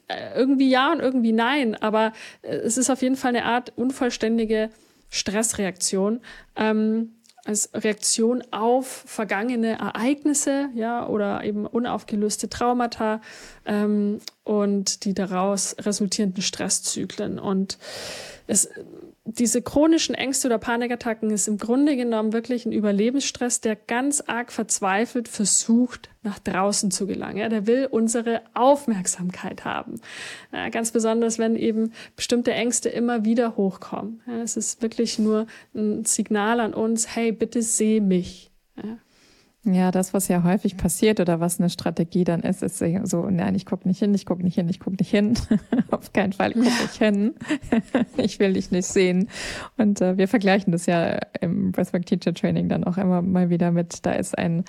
[0.08, 3.74] äh, irgendwie ja und irgendwie nein, aber äh, es ist auf jeden Fall eine Art
[3.76, 4.70] unvollständige
[5.12, 6.22] Stressreaktion
[6.56, 7.12] ähm,
[7.44, 13.22] als Reaktion auf vergangene Ereignisse, ja, oder eben unaufgelöste Traumata
[13.66, 17.40] ähm, und die daraus resultierenden Stresszyklen.
[17.40, 17.78] Und
[18.48, 18.70] es
[19.38, 24.52] diese chronischen Ängste oder Panikattacken ist im Grunde genommen wirklich ein Überlebensstress, der ganz arg
[24.52, 27.38] verzweifelt versucht, nach draußen zu gelangen.
[27.38, 30.00] Ja, der will unsere Aufmerksamkeit haben.
[30.52, 34.22] Ja, ganz besonders, wenn eben bestimmte Ängste immer wieder hochkommen.
[34.28, 38.52] Ja, es ist wirklich nur ein Signal an uns, hey, bitte seh mich.
[39.64, 43.54] Ja, das, was ja häufig passiert oder was eine Strategie dann ist, ist so, nein,
[43.54, 45.36] ich gucke nicht hin, ich gucke nicht hin, ich gucke nicht hin.
[45.92, 47.36] Auf keinen Fall gucke ich hin.
[48.18, 49.30] ich will dich nicht sehen.
[49.78, 53.70] Und äh, wir vergleichen das ja im Breathwork Teacher Training dann auch immer mal wieder
[53.70, 54.64] mit, da ist ein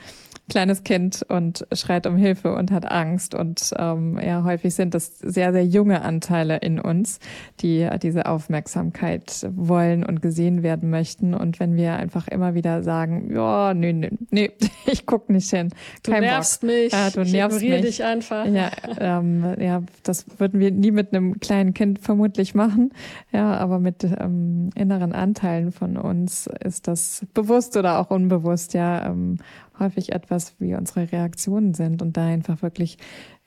[0.51, 3.34] kleines Kind und schreit um Hilfe und hat Angst.
[3.34, 7.20] Und ähm, ja, häufig sind das sehr, sehr junge Anteile in uns,
[7.61, 11.32] die diese Aufmerksamkeit wollen und gesehen werden möchten.
[11.32, 14.51] Und wenn wir einfach immer wieder sagen, ja, nee, nee, nee,
[14.87, 15.70] ich guck nicht hin.
[16.03, 16.70] Kein du nervst Bock.
[16.70, 16.93] mich.
[16.93, 17.80] Ja, du ich nervst mich.
[17.80, 18.47] dich einfach.
[18.47, 22.93] Ja, ähm, ja, das würden wir nie mit einem kleinen Kind vermutlich machen.
[23.33, 29.07] Ja, aber mit ähm, inneren Anteilen von uns ist das bewusst oder auch unbewusst ja
[29.07, 29.39] ähm,
[29.78, 32.99] häufig etwas, wie unsere Reaktionen sind und da einfach wirklich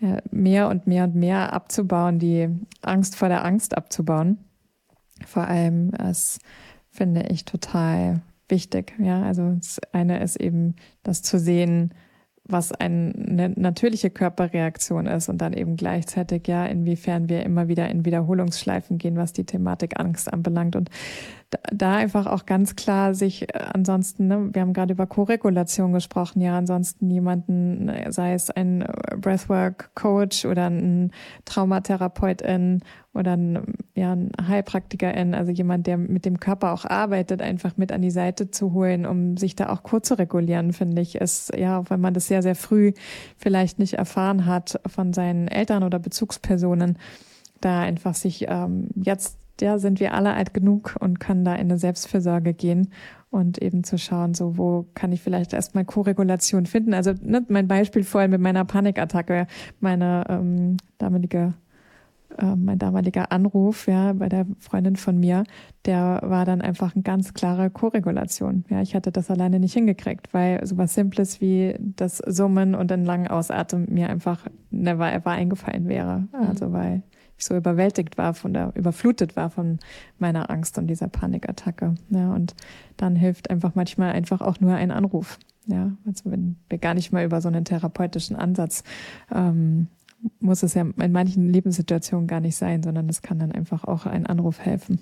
[0.02, 2.50] äh, mehr und mehr und mehr abzubauen, die
[2.82, 4.38] Angst vor der Angst abzubauen.
[5.26, 6.40] Vor allem, das
[6.92, 8.93] finde ich total wichtig.
[9.00, 11.93] Ja, also das eine ist eben das zu sehen,
[12.48, 18.06] was eine natürliche Körperreaktion ist und dann eben gleichzeitig ja, inwiefern wir immer wieder in
[18.06, 20.76] Wiederholungsschleifen gehen, was die Thematik Angst anbelangt.
[20.76, 20.91] Und
[21.72, 26.41] da einfach auch ganz klar sich äh, ansonsten, ne, wir haben gerade über Koregulation gesprochen,
[26.41, 31.12] ja, ansonsten jemanden, sei es ein äh, Breathwork-Coach oder ein
[31.45, 32.82] Traumatherapeutin
[33.14, 37.91] oder ein, ja, ein Heilpraktikerin, also jemand, der mit dem Körper auch arbeitet, einfach mit
[37.91, 41.56] an die Seite zu holen, um sich da auch kurz zu regulieren, finde ich, ist,
[41.56, 42.93] ja, auch wenn man das sehr, sehr früh
[43.38, 46.97] vielleicht nicht erfahren hat von seinen Eltern oder Bezugspersonen,
[47.62, 51.62] da einfach sich ähm, jetzt ja, sind wir alle alt genug und können da in
[51.62, 52.89] eine Selbstfürsorge gehen
[53.30, 56.93] und eben zu schauen, so wo kann ich vielleicht erstmal Koregulation finden.
[56.93, 59.47] Also ne, mein Beispiel vorhin mit meiner Panikattacke,
[59.80, 61.53] meine ähm, damalige
[62.38, 65.43] äh, mein damaliger Anruf, ja, bei der Freundin von mir,
[65.86, 68.66] der war dann einfach eine ganz klare Koregulation.
[68.70, 73.06] Ja, ich hatte das alleine nicht hingekriegt, weil sowas Simples wie das Summen und den
[73.06, 76.28] langen Ausatmen mir einfach never ever eingefallen wäre.
[76.34, 76.47] Mhm.
[76.47, 77.03] Also weil
[77.38, 79.80] ich so überwältigt war von der, überflutet war von
[80.20, 81.96] meiner Angst und dieser Panikattacke.
[82.10, 82.56] Ja, und
[82.98, 85.40] dann hilft einfach manchmal einfach auch nur ein Anruf.
[85.68, 88.84] Ja, also wenn wir gar nicht mal über so einen therapeutischen Ansatz
[89.34, 89.88] ähm,
[90.40, 94.06] muss es ja in manchen Lebenssituationen gar nicht sein, sondern es kann dann einfach auch
[94.06, 95.00] ein Anruf helfen.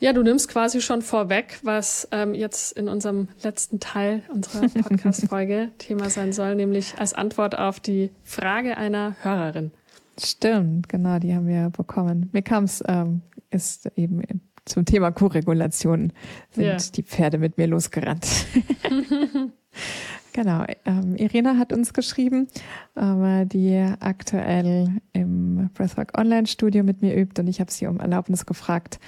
[0.00, 5.70] Ja, du nimmst quasi schon vorweg, was ähm, jetzt in unserem letzten Teil unserer Podcast-Folge
[5.78, 9.70] Thema sein soll, nämlich als Antwort auf die Frage einer Hörerin.
[10.18, 12.30] Stimmt, genau, die haben wir bekommen.
[12.32, 14.22] Mir kam es, ähm, ist eben
[14.64, 16.12] zum Thema Koregulation
[16.50, 16.76] sind ja.
[16.76, 18.26] die Pferde mit mir losgerannt.
[20.34, 20.64] Genau.
[20.84, 22.48] Ähm, Irina hat uns geschrieben,
[22.96, 28.00] äh, die aktuell im Breathwork Online Studio mit mir übt und ich habe sie um
[28.00, 28.98] Erlaubnis gefragt,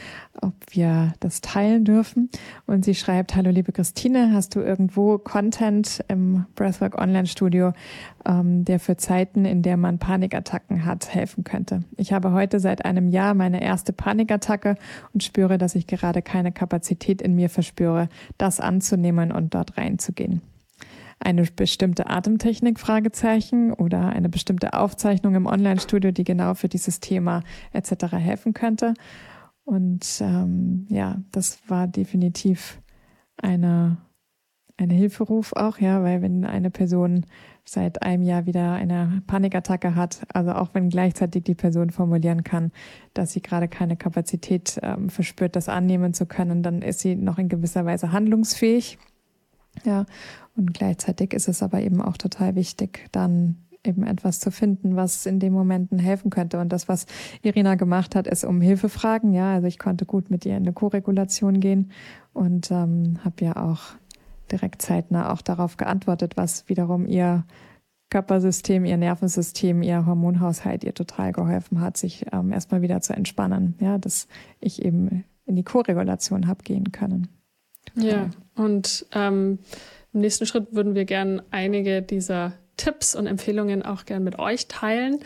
[0.41, 2.31] ob wir das teilen dürfen.
[2.67, 7.73] Und sie schreibt, hallo liebe Christine, hast du irgendwo Content im Breathwork Online Studio,
[8.25, 11.83] ähm, der für Zeiten, in der man Panikattacken hat, helfen könnte?
[11.97, 14.77] Ich habe heute seit einem Jahr meine erste Panikattacke
[15.13, 18.09] und spüre, dass ich gerade keine Kapazität in mir verspüre,
[18.39, 20.41] das anzunehmen und dort reinzugehen
[21.19, 27.43] eine bestimmte Atemtechnik Fragezeichen oder eine bestimmte Aufzeichnung im Online-Studio, die genau für dieses Thema
[27.73, 28.13] etc.
[28.13, 28.95] helfen könnte.
[29.65, 32.81] Und ähm, ja, das war definitiv
[33.37, 33.97] eine,
[34.77, 37.27] eine Hilferuf auch, ja, weil wenn eine Person
[37.65, 42.71] seit einem Jahr wieder eine Panikattacke hat, also auch wenn gleichzeitig die Person formulieren kann,
[43.13, 47.39] dass sie gerade keine Kapazität ähm, verspürt, das annehmen zu können, dann ist sie noch
[47.39, 48.99] in gewisser Weise handlungsfähig.
[49.85, 50.07] Ja,
[50.57, 55.27] und gleichzeitig ist es aber eben auch total wichtig, dann eben etwas zu finden, was
[55.27, 56.59] in den Momenten helfen könnte.
[56.59, 57.07] Und das, was
[57.43, 59.33] Irina gemacht hat, ist um Hilfe fragen.
[59.33, 61.93] Ja, also ich konnte gut mit ihr in eine Koregulation gehen
[62.33, 63.81] und ähm, habe ja auch
[64.51, 67.45] direkt zeitnah auch darauf geantwortet, was wiederum ihr
[68.11, 73.75] Körpersystem, ihr Nervensystem, ihr Hormonhaushalt ihr total geholfen hat, sich ähm, erstmal wieder zu entspannen.
[73.81, 74.29] Ja, dass
[74.61, 77.29] ich eben in die Koregulation habe gehen können.
[77.95, 78.11] Total.
[78.11, 79.59] Ja, und ähm,
[80.17, 84.67] im nächsten Schritt würden wir gern einige dieser Tipps und Empfehlungen auch gern mit euch
[84.67, 85.21] teilen.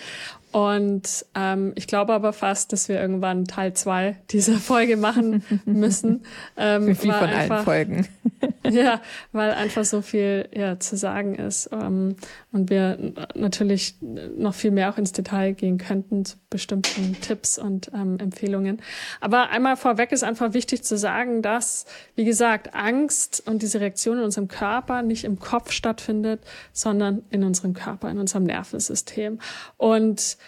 [0.53, 6.25] Und ähm, ich glaube aber fast, dass wir irgendwann Teil zwei dieser Folge machen müssen.
[6.57, 8.09] Ähm, Wie von einfach, allen Folgen.
[8.69, 9.01] ja,
[9.33, 11.71] weil einfach so viel ja, zu sagen ist.
[11.73, 12.17] Ähm,
[12.53, 12.99] und wir
[13.35, 18.83] natürlich noch viel mehr auch ins Detail gehen könnten zu bestimmten Tipps und ähm, Empfehlungen.
[19.21, 21.87] Aber einmal vorweg ist einfach wichtig zu sagen, dass,
[22.17, 26.41] wie gesagt, Angst und diese Reaktion in unserem Körper nicht im Kopf stattfindet,
[26.73, 29.39] sondern in unserem Körper, in unserem Nervensystem.
[29.77, 30.39] Und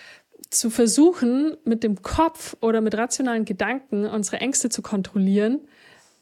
[0.53, 5.61] zu versuchen, mit dem Kopf oder mit rationalen Gedanken unsere Ängste zu kontrollieren,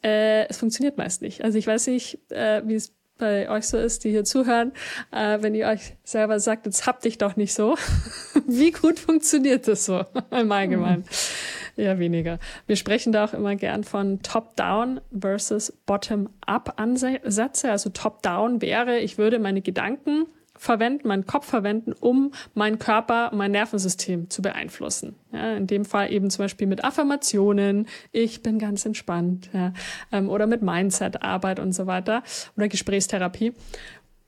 [0.02, 1.44] äh, es funktioniert meist nicht.
[1.44, 4.72] Also ich weiß nicht, äh, wie es bei euch so ist, die hier zuhören,
[5.12, 7.76] äh, wenn ihr euch selber sagt, jetzt habt dich doch nicht so.
[8.46, 11.02] Wie gut funktioniert das so im Allgemeinen?
[11.02, 11.82] Mhm.
[11.82, 12.38] Ja, weniger.
[12.66, 17.70] Wir sprechen da auch immer gern von Top-Down versus Bottom-Up-Ansätze.
[17.70, 20.26] Also Top-Down wäre, ich würde meine Gedanken
[20.60, 25.16] verwenden, meinen Kopf verwenden, um meinen Körper, mein Nervensystem zu beeinflussen.
[25.32, 29.72] Ja, in dem Fall eben zum Beispiel mit Affirmationen, ich bin ganz entspannt, ja,
[30.12, 32.22] ähm, oder mit Mindset-Arbeit und so weiter
[32.58, 33.54] oder Gesprächstherapie.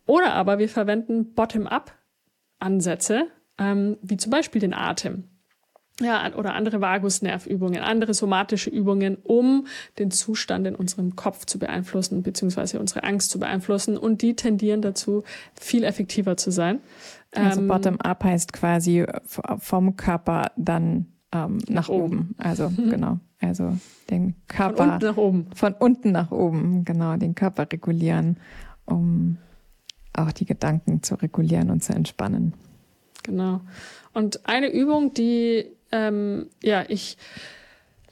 [0.06, 3.26] Oder aber wir verwenden Bottom-up-Ansätze,
[3.58, 5.31] ähm, wie zum Beispiel den Atem
[6.00, 9.66] ja, oder andere Vagusnervübungen, andere somatische Übungen, um
[9.98, 13.96] den Zustand in unserem Kopf zu beeinflussen, beziehungsweise unsere Angst zu beeinflussen.
[13.96, 15.22] Und die tendieren dazu,
[15.54, 16.80] viel effektiver zu sein.
[17.34, 22.04] Also ähm, Bottom-up heißt quasi vom Körper dann ähm, nach, nach oben.
[22.04, 22.34] oben.
[22.38, 22.90] Also mhm.
[22.90, 23.20] genau.
[23.40, 23.76] Also
[24.10, 24.76] den Körper.
[24.76, 25.46] Von unten nach oben.
[25.54, 28.36] Von unten nach oben, genau, den Körper regulieren,
[28.84, 29.38] um
[30.12, 32.54] auch die Gedanken zu regulieren und zu entspannen.
[33.24, 33.60] Genau.
[34.12, 37.16] Und eine Übung, die ähm, ja, ich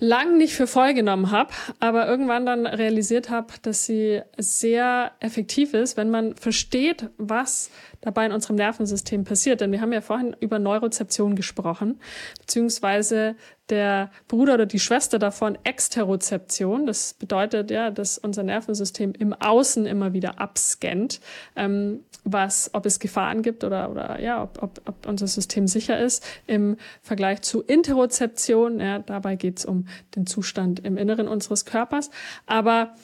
[0.01, 5.75] lang nicht für voll genommen habe, aber irgendwann dann realisiert habe, dass sie sehr effektiv
[5.75, 7.71] ist, wenn man versteht, was
[8.01, 9.61] dabei in unserem Nervensystem passiert.
[9.61, 12.01] Denn wir haben ja vorhin über Neurozeption gesprochen,
[12.41, 13.37] beziehungsweise
[13.69, 16.87] der Bruder oder die Schwester davon Exterozeption.
[16.87, 21.21] Das bedeutet ja, dass unser Nervensystem im Außen immer wieder abscannt,
[21.57, 25.99] ähm, was, ob es Gefahren gibt oder, oder ja, ob, ob, ob unser System sicher
[25.99, 26.27] ist.
[26.47, 29.87] Im Vergleich zu Interozeption, ja, dabei geht es um
[30.17, 32.11] den Zustand im Inneren unseres Körpers.
[32.47, 32.95] Aber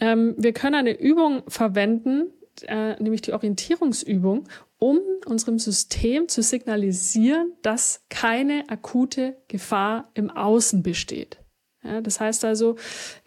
[0.00, 2.32] ähm, wir können eine Übung verwenden,
[2.64, 10.82] äh, nämlich die Orientierungsübung, um unserem System zu signalisieren, dass keine akute Gefahr im Außen
[10.82, 11.38] besteht.
[11.82, 12.76] Ja, das heißt also,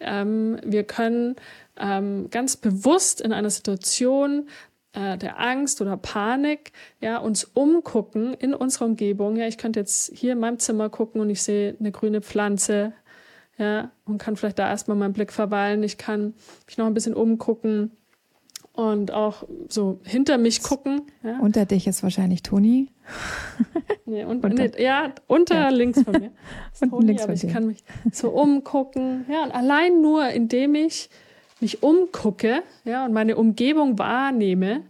[0.00, 1.36] ähm, wir können
[1.78, 4.48] ähm, ganz bewusst in einer Situation
[4.92, 9.36] äh, der Angst oder Panik, ja, uns umgucken in unserer Umgebung.
[9.36, 12.92] Ja, ich könnte jetzt hier in meinem Zimmer gucken und ich sehe eine grüne Pflanze,
[13.60, 15.82] ja, und kann vielleicht da erstmal meinen Blick verweilen.
[15.82, 16.34] Ich kann
[16.66, 17.92] mich noch ein bisschen umgucken
[18.72, 21.02] und auch so hinter mich gucken.
[21.22, 21.38] Ja.
[21.40, 22.88] Unter dich ist wahrscheinlich Toni.
[24.06, 24.68] nee, und, unter.
[24.68, 25.68] Nee, ja, unter ja.
[25.68, 26.30] links von mir.
[26.72, 27.52] Ist Toni, links aber ich dir.
[27.52, 27.82] kann mich
[28.12, 29.26] so umgucken.
[29.28, 31.10] Ja, und allein nur, indem ich
[31.60, 34.84] mich umgucke, ja, und meine Umgebung wahrnehme,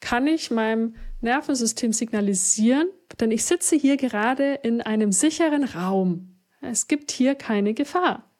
[0.00, 2.88] kann ich meinem Nervensystem signalisieren,
[3.20, 6.36] denn ich sitze hier gerade in einem sicheren Raum.
[6.60, 8.30] Es gibt hier keine Gefahr.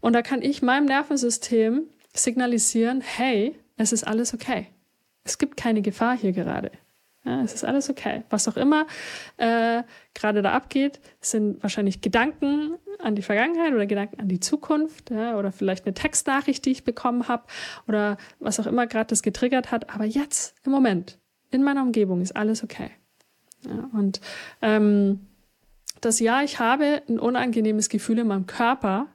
[0.00, 4.66] Und da kann ich meinem Nervensystem signalisieren, hey, es ist alles okay.
[5.24, 6.70] Es gibt keine Gefahr hier gerade.
[7.24, 8.24] Ja, es ist alles okay.
[8.30, 8.86] Was auch immer
[9.36, 9.82] äh,
[10.14, 15.38] gerade da abgeht, sind wahrscheinlich Gedanken an die Vergangenheit oder Gedanken an die Zukunft ja,
[15.38, 17.44] oder vielleicht eine Textnachricht, die ich bekommen habe
[17.88, 19.90] oder was auch immer gerade das getriggert hat.
[19.94, 21.18] Aber jetzt, im Moment,
[21.50, 22.90] in meiner Umgebung ist alles okay.
[23.62, 24.20] Ja, und
[24.62, 25.26] ähm,
[26.00, 29.08] das Ja, ich habe ein unangenehmes Gefühl in meinem Körper,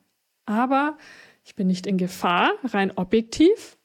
[0.45, 0.97] aber
[1.43, 3.77] ich bin nicht in Gefahr, rein objektiv.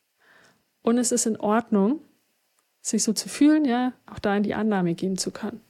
[0.83, 2.01] Und es ist in Ordnung,
[2.81, 5.61] sich so zu fühlen, ja, auch da in die Annahme gehen zu können.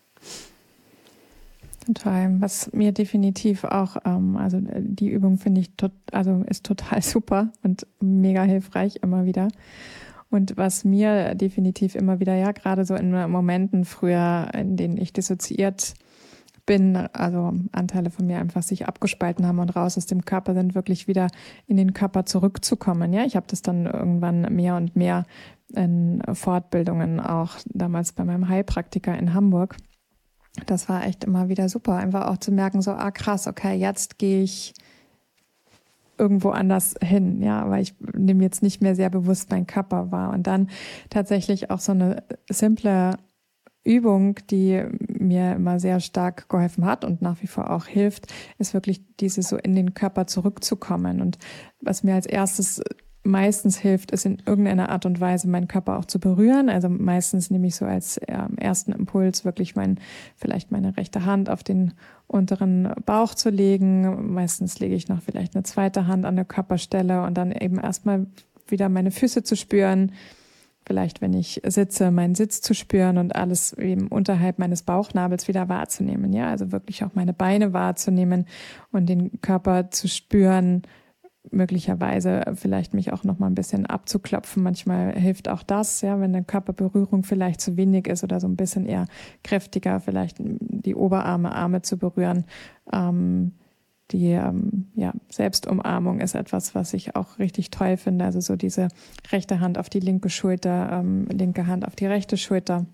[1.87, 2.41] Total.
[2.41, 7.03] Was mir definitiv auch, ähm, also äh, die Übung finde ich tot, also ist total
[7.03, 9.49] super und mega hilfreich immer wieder.
[10.31, 15.13] Und was mir definitiv immer wieder, ja, gerade so in Momenten früher, in denen ich
[15.13, 15.95] dissoziiert
[16.71, 20.77] bin, also Anteile von mir einfach sich abgespalten haben und raus aus dem Körper sind,
[20.77, 21.27] wirklich wieder
[21.67, 23.13] in den Körper zurückzukommen.
[23.13, 25.25] Ja, ich habe das dann irgendwann mehr und mehr
[25.75, 29.79] in Fortbildungen, auch damals bei meinem Heilpraktiker in Hamburg.
[30.67, 34.21] Das war echt immer wieder super, einfach auch zu merken, so, ah krass, okay, jetzt
[34.21, 34.73] gehe ich
[36.19, 40.33] irgendwo anders hin, ja, weil ich nehme jetzt nicht mehr sehr bewusst meinen Körper wahr.
[40.33, 40.69] Und dann
[41.09, 43.17] tatsächlich auch so eine simple
[43.85, 48.27] Übung, die mir immer sehr stark geholfen hat und nach wie vor auch hilft,
[48.59, 51.21] ist wirklich diese so in den Körper zurückzukommen.
[51.21, 51.39] Und
[51.81, 52.83] was mir als erstes
[53.23, 56.69] meistens hilft, ist in irgendeiner Art und Weise meinen Körper auch zu berühren.
[56.69, 59.99] Also meistens nehme ich so als äh, ersten Impuls wirklich mein,
[60.37, 61.93] vielleicht meine rechte Hand auf den
[62.27, 64.33] unteren Bauch zu legen.
[64.33, 68.27] Meistens lege ich noch vielleicht eine zweite Hand an der Körperstelle und dann eben erstmal
[68.67, 70.13] wieder meine Füße zu spüren,
[70.87, 75.69] vielleicht, wenn ich sitze, meinen Sitz zu spüren und alles eben unterhalb meines Bauchnabels wieder
[75.69, 76.33] wahrzunehmen.
[76.33, 78.47] Ja, also wirklich auch meine Beine wahrzunehmen
[78.91, 80.83] und den Körper zu spüren,
[81.51, 84.63] möglicherweise vielleicht mich auch noch mal ein bisschen abzuklopfen.
[84.63, 88.57] Manchmal hilft auch das, ja, wenn eine Körperberührung vielleicht zu wenig ist oder so ein
[88.57, 89.07] bisschen eher
[89.43, 92.45] kräftiger, vielleicht die Oberarme, Arme zu berühren.
[92.93, 93.53] Ähm,
[94.13, 98.25] die ähm, ja, Selbstumarmung ist etwas, was ich auch richtig toll finde.
[98.25, 98.89] Also so diese
[99.31, 102.87] rechte Hand auf die linke Schulter, ähm, linke Hand auf die rechte Schulter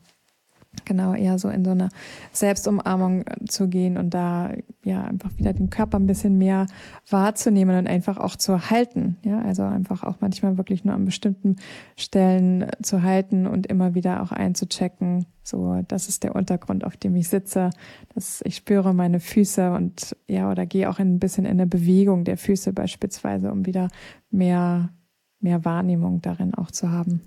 [0.85, 1.89] genau eher so in so eine
[2.33, 4.53] Selbstumarmung zu gehen und da
[4.85, 6.67] ja einfach wieder den Körper ein bisschen mehr
[7.09, 9.17] wahrzunehmen und einfach auch zu halten.
[9.23, 11.57] Ja, also einfach auch manchmal wirklich nur an bestimmten
[11.97, 15.27] Stellen zu halten und immer wieder auch einzuchecken.
[15.43, 17.71] So, das ist der Untergrund, auf dem ich sitze.
[18.15, 22.25] Das, ich spüre meine Füße und ja, oder gehe auch ein bisschen in eine Bewegung
[22.25, 23.89] der Füße beispielsweise, um wieder
[24.31, 24.91] mehr,
[25.41, 27.23] mehr Wahrnehmung darin auch zu haben.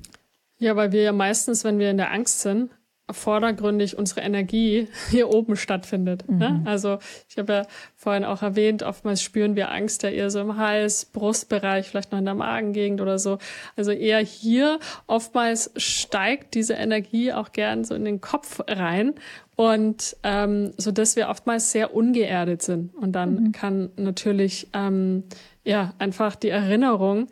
[0.58, 2.70] Ja, weil wir ja meistens, wenn wir in der Angst sind,
[3.11, 6.30] vordergründig unsere Energie hier oben stattfindet.
[6.30, 6.49] Ne?
[6.49, 6.64] Mhm.
[6.64, 6.64] Ne?
[6.65, 6.99] Also
[7.30, 7.61] ich habe ja
[7.95, 12.19] vorhin auch erwähnt, oftmals spüren wir Angst ja eher so im Hals, Brustbereich, vielleicht noch
[12.19, 13.38] in der Magengegend oder so.
[13.76, 14.80] Also eher hier.
[15.07, 19.15] Oftmals steigt diese Energie auch gern so in den Kopf rein
[19.56, 22.95] und ähm, so dass wir oftmals sehr ungeerdet sind.
[22.95, 23.52] Und dann mhm.
[23.52, 25.23] kann natürlich ähm,
[25.65, 27.27] ja einfach die Erinnerung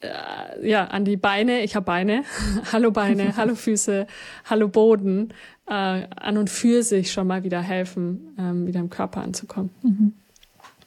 [0.00, 1.62] äh, ja, an die Beine.
[1.62, 2.24] Ich habe Beine.
[2.72, 4.06] hallo Beine, hallo Füße,
[4.44, 5.32] hallo Boden.
[5.66, 5.72] Äh,
[6.16, 9.70] an und für sich schon mal wieder helfen, ähm, wieder im Körper anzukommen.
[9.82, 10.12] Mhm.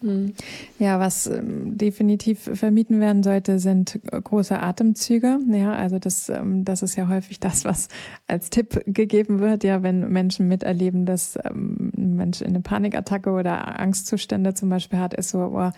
[0.03, 0.34] Mhm.
[0.80, 5.40] Ja, was ähm, definitiv vermieden werden sollte, sind große Atemzüge.
[5.48, 7.88] Ja, also das, ähm, das ist ja häufig das, was
[8.27, 9.64] als Tipp gegeben wird.
[9.64, 15.14] Ja, wenn Menschen miterleben, dass ähm, ein Mensch eine Panikattacke oder Angstzustände zum Beispiel hat,
[15.14, 15.72] ist so, oh,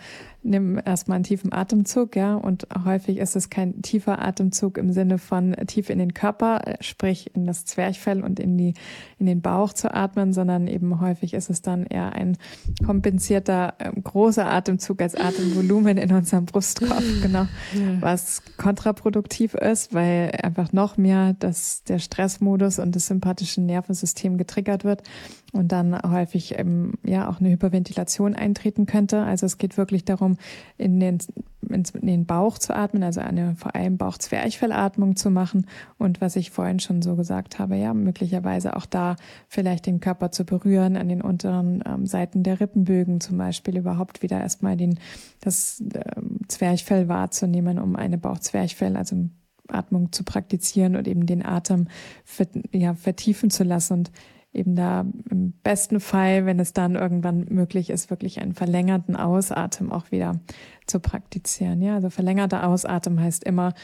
[0.46, 2.34] nimm erstmal einen tiefen Atemzug, ja.
[2.34, 7.34] Und häufig ist es kein tiefer Atemzug im Sinne von tief in den Körper, sprich
[7.34, 8.74] in das Zwerchfell und in die,
[9.18, 12.38] in den Bauch zu atmen, sondern eben häufig ist es dann eher ein
[12.84, 17.46] kompensierter, ähm, großer Atemzug als Atemvolumen in unserem Brustkorb, genau.
[17.74, 18.00] Ja.
[18.00, 24.84] Was kontraproduktiv ist, weil einfach noch mehr das, der Stressmodus und das sympathische Nervensystem getriggert
[24.84, 25.02] wird
[25.56, 29.22] und dann häufig ähm, ja auch eine Hyperventilation eintreten könnte.
[29.22, 30.36] Also es geht wirklich darum,
[30.78, 31.18] in den,
[31.68, 35.66] in den Bauch zu atmen, also eine vor allem Bauchzwerchfellatmung zu machen
[35.98, 39.16] und was ich vorhin schon so gesagt habe, ja, möglicherweise auch da
[39.48, 44.22] vielleicht den Körper zu berühren, an den unteren ähm, Seiten der Rippenbögen zum Beispiel überhaupt
[44.22, 44.98] wieder erstmal den,
[45.40, 49.16] das ähm, Zwerchfell wahrzunehmen, um eine Bauchzwerchfell, also
[49.68, 51.88] Atmung zu praktizieren und eben den Atem
[52.72, 54.10] ja, vertiefen zu lassen und
[54.56, 59.92] eben da im besten Fall, wenn es dann irgendwann möglich ist, wirklich einen verlängerten Ausatmen
[59.92, 60.40] auch wieder
[60.86, 61.82] zu praktizieren.
[61.82, 63.74] Ja, also verlängerter Ausatmen heißt immer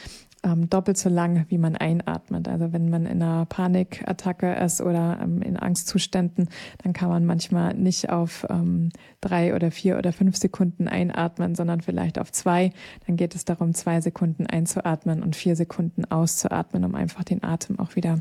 [0.43, 2.47] ähm, doppelt so lang, wie man einatmet.
[2.47, 6.49] Also wenn man in einer Panikattacke ist oder ähm, in Angstzuständen,
[6.83, 8.89] dann kann man manchmal nicht auf ähm,
[9.21, 12.71] drei oder vier oder fünf Sekunden einatmen, sondern vielleicht auf zwei.
[13.07, 17.79] Dann geht es darum, zwei Sekunden einzuatmen und vier Sekunden auszuatmen, um einfach den Atem
[17.79, 18.19] auch wieder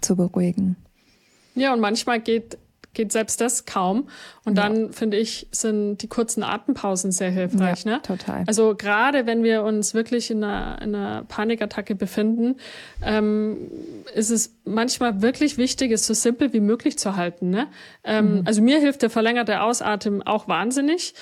[0.00, 0.76] zu beruhigen.
[1.54, 2.58] Ja, und manchmal geht,
[2.92, 4.08] geht selbst das kaum.
[4.44, 4.68] Und ja.
[4.68, 7.84] dann, finde ich, sind die kurzen Atempausen sehr hilfreich.
[7.84, 8.02] Ja, ne?
[8.02, 8.44] total.
[8.46, 12.56] Also gerade wenn wir uns wirklich in einer, in einer Panikattacke befinden,
[13.04, 13.70] ähm,
[14.14, 17.50] ist es manchmal wirklich wichtig, es so simpel wie möglich zu halten.
[17.50, 17.68] Ne?
[18.04, 18.42] Ähm, mhm.
[18.46, 21.14] Also mir hilft der verlängerte Ausatmen auch wahnsinnig.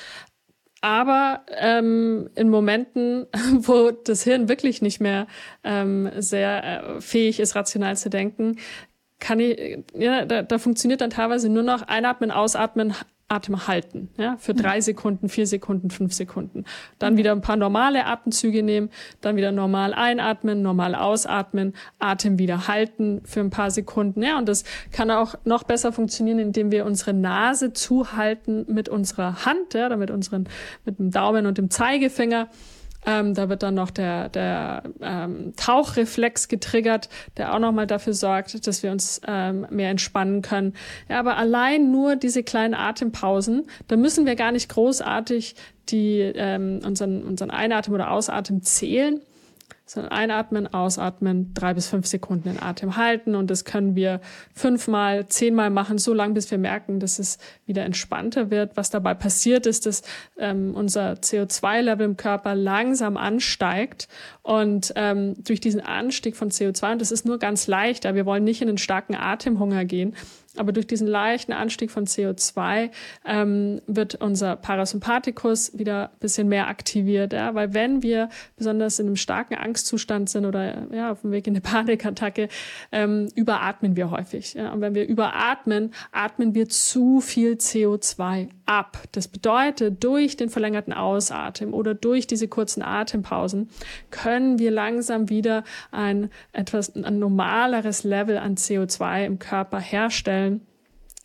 [0.80, 5.26] Aber ähm, in Momenten, wo das Hirn wirklich nicht mehr
[5.64, 8.58] ähm, sehr äh, fähig ist, rational zu denken,
[9.20, 12.94] kann ich, ja, da, da funktioniert dann teilweise nur noch einatmen, ausatmen,
[13.30, 16.64] Atem halten, ja, für drei Sekunden, vier Sekunden, fünf Sekunden.
[16.98, 18.88] Dann wieder ein paar normale Atemzüge nehmen,
[19.20, 24.48] dann wieder normal einatmen, normal ausatmen, Atem wieder halten für ein paar Sekunden, ja, und
[24.48, 29.86] das kann auch noch besser funktionieren, indem wir unsere Nase zuhalten mit unserer Hand, ja,
[29.86, 30.48] oder mit unseren,
[30.86, 32.48] mit dem Daumen und dem Zeigefinger
[33.08, 37.08] ähm, da wird dann noch der, der ähm, Tauchreflex getriggert,
[37.38, 40.74] der auch nochmal dafür sorgt, dass wir uns ähm, mehr entspannen können.
[41.08, 45.54] Ja, aber allein nur diese kleinen Atempausen, da müssen wir gar nicht großartig
[45.88, 49.22] die, ähm, unseren, unseren Einatmen oder Ausatmen zählen,
[49.88, 54.20] sondern einatmen, ausatmen, drei bis fünf Sekunden den Atem halten und das können wir
[54.54, 58.76] fünfmal, zehnmal machen, so lange, bis wir merken, dass es wieder entspannter wird.
[58.76, 60.02] Was dabei passiert ist, dass
[60.38, 64.08] ähm, unser CO2-Level im Körper langsam ansteigt
[64.42, 68.26] und ähm, durch diesen Anstieg von CO2, und das ist nur ganz leicht, aber wir
[68.26, 70.14] wollen nicht in einen starken Atemhunger gehen,
[70.58, 72.90] aber durch diesen leichten Anstieg von CO2
[73.24, 77.32] ähm, wird unser Parasympathikus wieder ein bisschen mehr aktiviert.
[77.32, 77.54] Ja?
[77.54, 81.54] Weil wenn wir besonders in einem starken Angstzustand sind oder ja, auf dem Weg in
[81.54, 82.48] eine Panikattacke,
[82.92, 84.54] ähm, überatmen wir häufig.
[84.54, 84.72] Ja?
[84.72, 89.02] Und wenn wir überatmen, atmen wir zu viel CO2 ab.
[89.12, 93.70] Das bedeutet, durch den verlängerten Ausatmen oder durch diese kurzen Atempausen
[94.10, 100.62] können wir langsam wieder ein etwas ein normaleres Level an CO2 im Körper herstellen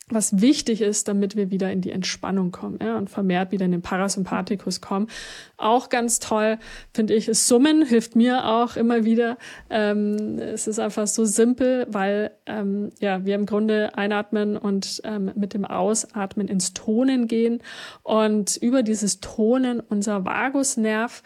[0.08, 3.72] was wichtig ist, damit wir wieder in die Entspannung kommen ja, und vermehrt wieder in
[3.72, 5.08] den Parasympathikus kommen.
[5.56, 6.58] Auch ganz toll,
[6.92, 9.38] finde ich, ist Summen, hilft mir auch immer wieder.
[9.70, 15.30] Ähm, es ist einfach so simpel, weil ähm, ja, wir im Grunde einatmen und ähm,
[15.36, 17.62] mit dem Ausatmen ins Tonen gehen
[18.02, 21.22] und über dieses Tonen unser Vagusnerv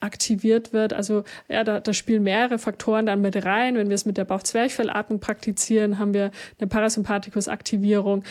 [0.00, 0.92] aktiviert wird.
[0.92, 3.74] Also ja, da, da spielen mehrere Faktoren dann mit rein.
[3.76, 8.22] Wenn wir es mit der Bauchzwerchfellatmung praktizieren, haben wir eine Parasympathikus-Aktivierung.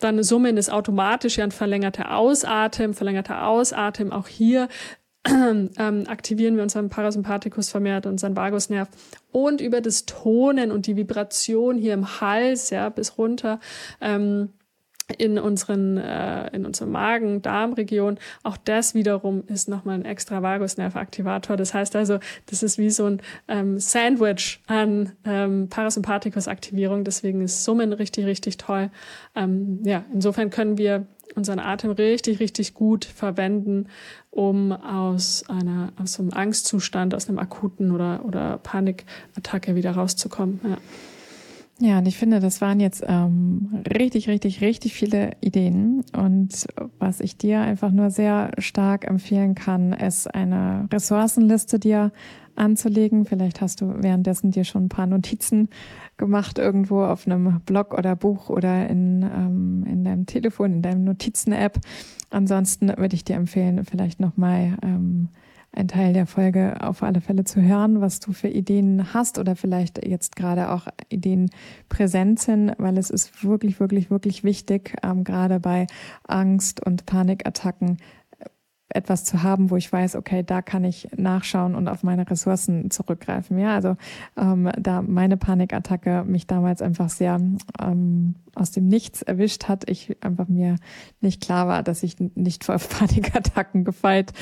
[0.00, 4.12] Dann Summen ist automatisch ja ein verlängerter Ausatmen, verlängerter Ausatmen.
[4.12, 4.68] Auch hier
[5.28, 8.88] ähm, aktivieren wir unseren Parasympathikus vermehrt, unseren Vagusnerv.
[9.30, 13.60] Und über das Tonen und die Vibration hier im Hals, ja, bis runter,
[14.00, 14.50] ähm,
[15.18, 21.56] in unseren äh, in unserem Magen Darmregion auch das wiederum ist nochmal ein extra Vagusnervaktivator
[21.56, 27.42] das heißt also das ist wie so ein ähm, Sandwich an ähm, Parasympathikus Aktivierung deswegen
[27.42, 28.90] ist Summen richtig richtig toll.
[29.34, 33.86] Ähm, ja insofern können wir unseren Atem richtig richtig gut verwenden
[34.30, 40.60] um aus einer aus einem Angstzustand aus einem akuten oder oder Panikattacke wieder rauszukommen.
[40.64, 40.76] Ja.
[41.82, 46.04] Ja, und ich finde, das waren jetzt ähm, richtig, richtig, richtig viele Ideen.
[46.12, 46.66] Und
[46.98, 52.12] was ich dir einfach nur sehr stark empfehlen kann, ist eine Ressourcenliste dir
[52.54, 53.24] anzulegen.
[53.24, 55.70] Vielleicht hast du währenddessen dir schon ein paar Notizen
[56.18, 61.04] gemacht irgendwo auf einem Blog oder Buch oder in, ähm, in deinem Telefon, in deinem
[61.04, 61.80] Notizen-App.
[62.28, 65.28] Ansonsten würde ich dir empfehlen, vielleicht nochmal ähm,
[65.72, 69.54] ein Teil der Folge auf alle Fälle zu hören, was du für Ideen hast oder
[69.54, 71.50] vielleicht jetzt gerade auch Ideen
[71.88, 75.86] präsent sind, weil es ist wirklich, wirklich, wirklich wichtig, ähm, gerade bei
[76.26, 77.98] Angst und Panikattacken
[78.92, 82.90] etwas zu haben, wo ich weiß, okay, da kann ich nachschauen und auf meine Ressourcen
[82.90, 83.58] zurückgreifen.
[83.58, 83.96] Ja, also
[84.36, 87.40] ähm, da meine Panikattacke mich damals einfach sehr
[87.80, 90.76] ähm, aus dem Nichts erwischt hat, ich einfach mir
[91.20, 94.32] nicht klar war, dass ich nicht vor Panikattacken gefeit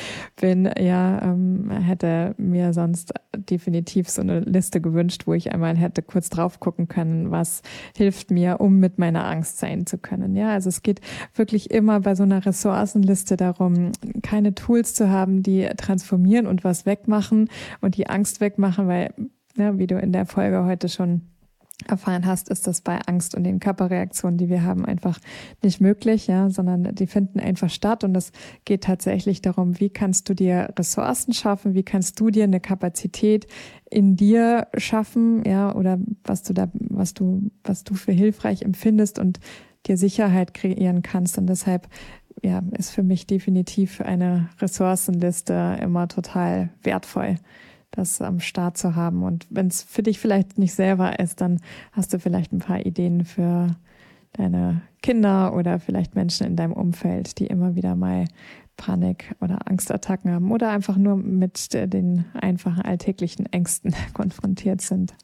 [0.40, 6.02] bin, ja, ähm, hätte mir sonst definitiv so eine Liste gewünscht, wo ich einmal hätte
[6.02, 7.62] kurz drauf gucken können, was
[7.96, 10.36] hilft mir, um mit meiner Angst sein zu können.
[10.36, 11.00] Ja, also es geht
[11.34, 16.86] wirklich immer bei so einer Ressourcenliste darum, keine Tools zu haben, die transformieren und was
[16.86, 17.48] wegmachen
[17.80, 19.12] und die Angst wegmachen, weil,
[19.56, 21.22] ja, wie du in der Folge heute schon
[21.86, 25.18] erfahren hast, ist das bei Angst und den Körperreaktionen, die wir haben, einfach
[25.62, 28.02] nicht möglich, ja, sondern die finden einfach statt.
[28.02, 28.32] Und es
[28.64, 33.46] geht tatsächlich darum, wie kannst du dir Ressourcen schaffen, wie kannst du dir eine Kapazität
[33.88, 39.18] in dir schaffen, ja, oder was du da, was du, was du für hilfreich empfindest
[39.18, 39.38] und
[39.86, 41.38] dir Sicherheit kreieren kannst.
[41.38, 41.88] Und deshalb
[42.42, 47.36] ja, ist für mich definitiv eine Ressourcenliste immer total wertvoll
[47.90, 49.22] das am Start zu haben.
[49.22, 51.60] Und wenn es für dich vielleicht nicht selber ist, dann
[51.92, 53.76] hast du vielleicht ein paar Ideen für
[54.32, 58.26] deine Kinder oder vielleicht Menschen in deinem Umfeld, die immer wieder mal
[58.76, 65.14] Panik oder Angstattacken haben oder einfach nur mit den einfachen alltäglichen Ängsten konfrontiert sind.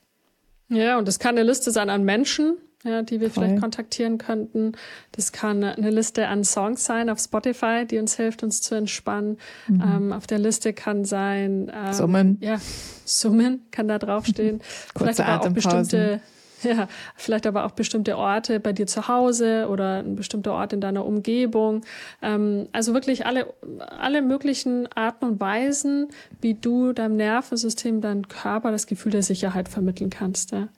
[0.69, 3.45] Ja, und es kann eine Liste sein an Menschen, ja, die wir Voll.
[3.45, 4.73] vielleicht kontaktieren könnten.
[5.13, 9.39] Das kann eine Liste an Songs sein auf Spotify, die uns hilft, uns zu entspannen.
[9.69, 9.83] Mhm.
[9.83, 12.39] Ähm, auf der Liste kann sein ähm, Summen.
[12.41, 12.61] Ja,
[13.05, 14.61] Summen kann da draufstehen.
[14.97, 16.21] vielleicht aber auch bestimmte
[16.65, 20.81] ja, vielleicht aber auch bestimmte Orte bei dir zu Hause oder ein bestimmter Ort in
[20.81, 21.83] deiner Umgebung.
[22.23, 26.09] Ähm, also wirklich alle, alle möglichen Arten und Weisen,
[26.41, 30.53] wie du deinem Nervensystem, deinem Körper das Gefühl der Sicherheit vermitteln kannst.
[30.53, 30.69] Ja.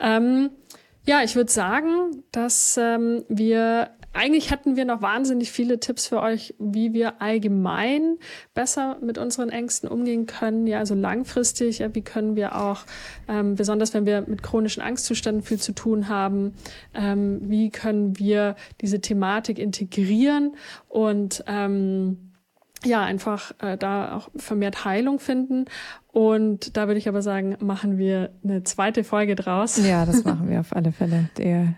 [0.00, 0.50] Ähm,
[1.08, 6.20] ja, ich würde sagen, dass ähm, wir eigentlich hätten wir noch wahnsinnig viele Tipps für
[6.20, 8.18] euch, wie wir allgemein
[8.52, 10.66] besser mit unseren Ängsten umgehen können.
[10.66, 12.82] Ja, also langfristig, ja, wie können wir auch,
[13.26, 16.52] ähm, besonders wenn wir mit chronischen Angstzuständen viel zu tun haben,
[16.92, 20.56] ähm, wie können wir diese Thematik integrieren
[20.88, 22.27] und ähm,
[22.84, 25.66] ja, einfach äh, da auch vermehrt Heilung finden.
[26.08, 29.78] Und da würde ich aber sagen, machen wir eine zweite Folge draus.
[29.84, 31.28] Ja, das machen wir auf alle Fälle.
[31.38, 31.74] Der,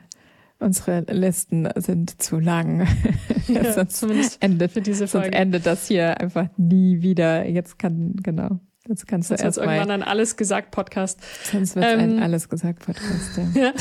[0.59, 2.87] unsere Listen sind zu lang.
[3.49, 5.27] ja, sonst zumindest endet, für diese Folge.
[5.29, 7.47] Sonst endet das hier einfach nie wieder.
[7.47, 8.61] Jetzt kann, genau.
[8.89, 9.75] Jetzt kannst du erst mal.
[9.75, 11.21] irgendwann ein Alles gesagt Podcast.
[11.45, 13.39] Sonst wird ähm, ein Alles gesagt Podcast.
[13.55, 13.63] Ja.
[13.63, 13.73] ja.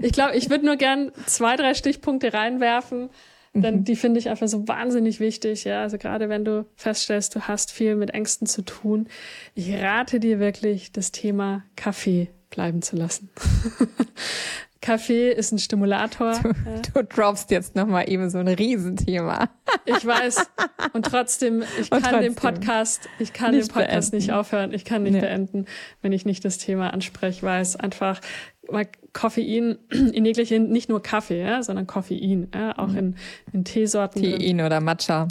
[0.00, 3.10] Ich glaube, ich würde nur gern zwei, drei Stichpunkte reinwerfen,
[3.62, 3.84] denn mhm.
[3.84, 5.64] die finde ich einfach so wahnsinnig wichtig.
[5.64, 9.08] Ja, also gerade wenn du feststellst, du hast viel mit Ängsten zu tun,
[9.54, 13.30] ich rate dir wirklich, das Thema Kaffee bleiben zu lassen.
[14.80, 16.38] Kaffee ist ein Stimulator.
[16.42, 19.48] Du, du droppst jetzt nochmal eben so ein Riesenthema.
[19.84, 20.46] Ich weiß.
[20.92, 22.20] Und trotzdem, ich kann trotzdem.
[22.20, 24.16] den Podcast, ich kann den Podcast beenden.
[24.16, 24.72] nicht aufhören.
[24.72, 25.20] Ich kann nicht ja.
[25.20, 25.66] beenden,
[26.02, 28.20] wenn ich nicht das Thema anspreche, weil es einfach
[28.68, 32.98] weil Koffein in jeglicher, nicht nur Kaffee, ja, sondern Koffein, ja, auch mhm.
[32.98, 33.16] in,
[33.52, 34.22] in Teesorten.
[34.22, 35.28] Tein oder Matcha.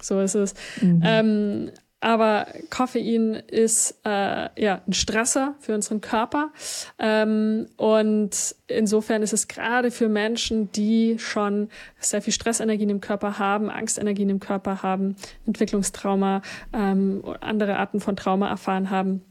[0.00, 0.54] So ist es.
[0.80, 1.02] Mhm.
[1.04, 1.70] Ähm,
[2.04, 6.50] aber Koffein ist äh, ja ein Stresser für unseren Körper.
[6.98, 13.38] Ähm, und insofern ist es gerade für Menschen, die schon sehr viel Stressenergien im Körper
[13.38, 15.16] haben, Angstenergien im Körper haben,
[15.46, 16.42] Entwicklungstrauma,
[16.74, 19.22] ähm, andere Arten von Trauma erfahren haben,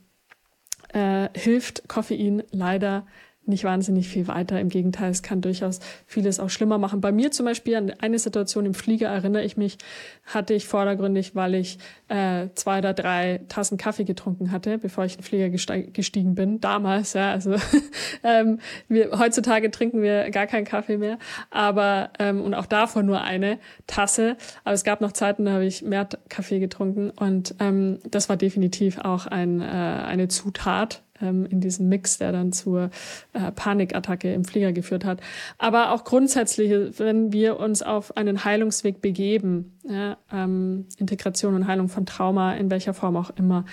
[0.94, 3.06] äh, hilft Koffein leider
[3.46, 4.60] nicht wahnsinnig viel weiter.
[4.60, 7.02] Im Gegenteil, es kann durchaus vieles auch schlimmer machen.
[7.02, 9.78] Bei mir zum Beispiel an eine Situation im Flieger erinnere ich mich,
[10.26, 15.14] hatte ich vordergründig, weil ich äh, zwei oder drei Tassen Kaffee getrunken hatte, bevor ich
[15.14, 15.50] in den Flieger
[15.92, 16.62] gestiegen bin.
[16.62, 17.32] Damals, ja.
[17.32, 17.56] Also
[18.24, 21.18] ähm, wir, heutzutage trinken wir gar keinen Kaffee mehr,
[21.50, 24.38] aber ähm, und auch davon nur eine Tasse.
[24.64, 28.38] Aber es gab noch Zeiten, da habe ich mehr Kaffee getrunken und ähm, das war
[28.38, 32.90] definitiv auch ein, äh, eine Zutat ähm, in diesem Mix, der dann zur
[33.34, 35.22] äh, Panikattacke im Flieger geführt hat.
[35.58, 41.90] Aber auch grundsätzlich, wenn wir uns auf einen Heilungsweg begeben, ja, ähm, Integration und Heilung
[41.90, 43.66] von Trauma, in welcher Form auch immer,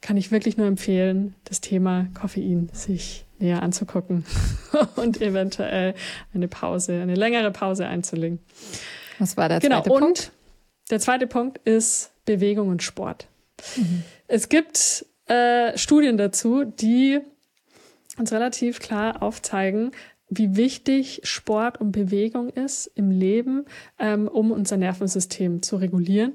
[0.00, 4.24] kann ich wirklich nur empfehlen, das Thema Koffein sich näher anzugucken
[4.96, 5.94] und eventuell
[6.34, 8.38] eine Pause, eine längere Pause einzulegen.
[9.18, 10.04] Was war der genau, zweite Punkt?
[10.04, 10.32] Und
[10.90, 13.28] der zweite Punkt ist Bewegung und Sport.
[13.76, 14.02] Mhm.
[14.28, 17.20] Es gibt äh, Studien dazu, die
[18.18, 19.92] uns relativ klar aufzeigen,
[20.28, 23.66] wie wichtig Sport und Bewegung ist im Leben,
[23.98, 26.32] ähm, um unser Nervensystem zu regulieren.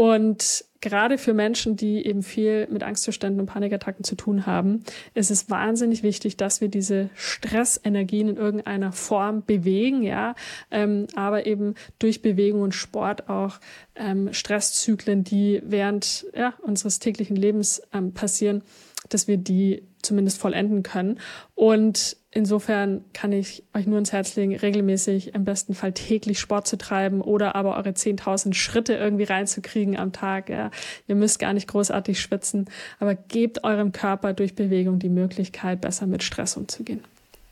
[0.00, 4.82] Und gerade für Menschen, die eben viel mit Angstzuständen und Panikattacken zu tun haben,
[5.12, 10.36] ist es wahnsinnig wichtig, dass wir diese Stressenergien in irgendeiner Form bewegen, ja,
[10.70, 13.60] ähm, aber eben durch Bewegung und Sport auch
[13.94, 18.62] ähm, Stresszyklen, die während ja, unseres täglichen Lebens ähm, passieren,
[19.10, 21.20] dass wir die zumindest vollenden können.
[21.54, 26.66] Und insofern kann ich euch nur ins Herz legen, regelmäßig im besten Fall täglich Sport
[26.66, 30.48] zu treiben oder aber eure 10.000 Schritte irgendwie reinzukriegen am Tag.
[30.48, 30.70] Ja.
[31.08, 36.06] Ihr müsst gar nicht großartig schwitzen, aber gebt eurem Körper durch Bewegung die Möglichkeit, besser
[36.06, 37.02] mit Stress umzugehen.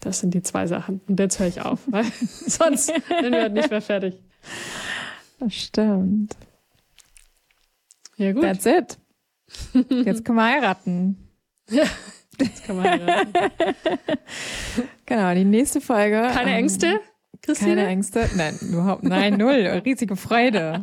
[0.01, 1.01] Das sind die zwei Sachen.
[1.09, 2.05] Und jetzt höre ich auf, weil
[2.47, 4.15] sonst sind wir nicht mehr fertig.
[5.41, 6.37] Das stimmt.
[8.17, 8.43] Ja, gut.
[8.43, 8.99] That's it.
[10.05, 11.17] Jetzt können wir heiraten.
[11.71, 11.85] Ja.
[12.39, 13.01] Das kann man
[15.07, 16.29] genau, die nächste Folge.
[16.33, 17.01] Keine ähm, Ängste?
[17.43, 17.77] Christine?
[17.77, 18.29] Keine Ängste?
[18.37, 19.83] Nein, überhaupt nein, null.
[19.85, 20.83] Riesige Freude.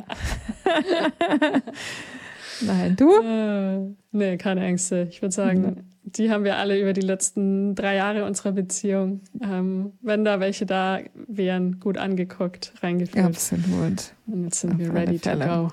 [2.62, 3.12] nein, du?
[3.22, 5.08] Äh, nee, keine Ängste.
[5.10, 5.84] Ich würde sagen, mhm.
[6.04, 10.66] die haben wir alle über die letzten drei Jahre unserer Beziehung, ähm, wenn da welche
[10.66, 13.26] da wären, gut angeguckt, reingeführt.
[13.26, 14.14] Absolut.
[14.28, 15.72] Und jetzt sind Auf wir ready to go.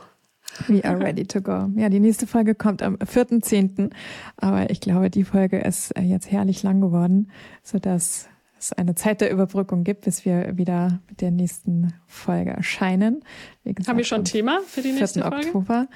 [0.68, 1.70] We are ready to go.
[1.76, 3.90] Ja, die nächste Folge kommt am 4.10.
[4.36, 7.30] Aber ich glaube, die Folge ist äh, jetzt herrlich lang geworden,
[7.62, 13.24] sodass es eine Zeit der Überbrückung gibt, bis wir wieder mit der nächsten Folge erscheinen.
[13.64, 15.36] Gesagt, Haben wir schon ein Thema für die nächste Folge?
[15.36, 15.88] Oktober.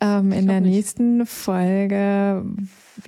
[0.00, 0.74] Ähm, in der nicht.
[0.74, 2.44] nächsten Folge,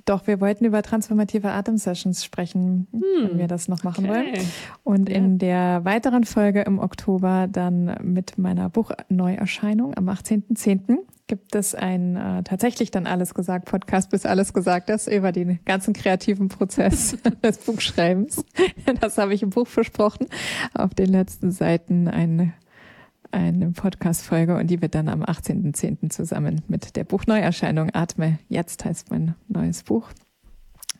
[0.04, 3.30] doch, wir wollten über transformative Atemsessions sprechen, hm.
[3.30, 4.14] wenn wir das noch machen okay.
[4.14, 4.46] wollen.
[4.84, 5.16] Und ja.
[5.16, 12.16] in der weiteren Folge im Oktober dann mit meiner Buchneuerscheinung am 18.10 gibt es ein
[12.16, 17.16] äh, tatsächlich dann alles gesagt Podcast, bis alles gesagt ist über den ganzen kreativen Prozess
[17.42, 18.44] des Buchschreibens.
[19.00, 20.26] Das habe ich im Buch versprochen.
[20.74, 22.52] Auf den letzten Seiten eine,
[23.36, 26.10] eine Podcast-Folge und die wird dann am 18.10.
[26.10, 30.08] zusammen mit der Buchneuerscheinung Atme jetzt heißt mein neues Buch.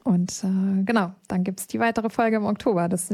[0.05, 2.89] Und äh, genau, dann gibt's die weitere Folge im Oktober.
[2.89, 3.11] Das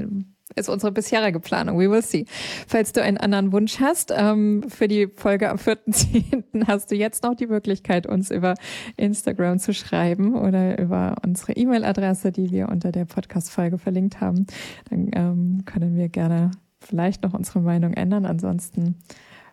[0.57, 1.78] ist unsere bisherige Planung.
[1.78, 2.27] We will see.
[2.66, 7.23] Falls du einen anderen Wunsch hast ähm, für die Folge am 4.10., hast du jetzt
[7.23, 8.55] noch die Möglichkeit, uns über
[8.97, 14.47] Instagram zu schreiben oder über unsere E-Mail-Adresse, die wir unter der Podcast-Folge verlinkt haben.
[14.90, 16.51] Dann ähm, können wir gerne
[16.82, 18.26] vielleicht noch unsere Meinung ändern.
[18.26, 18.96] Ansonsten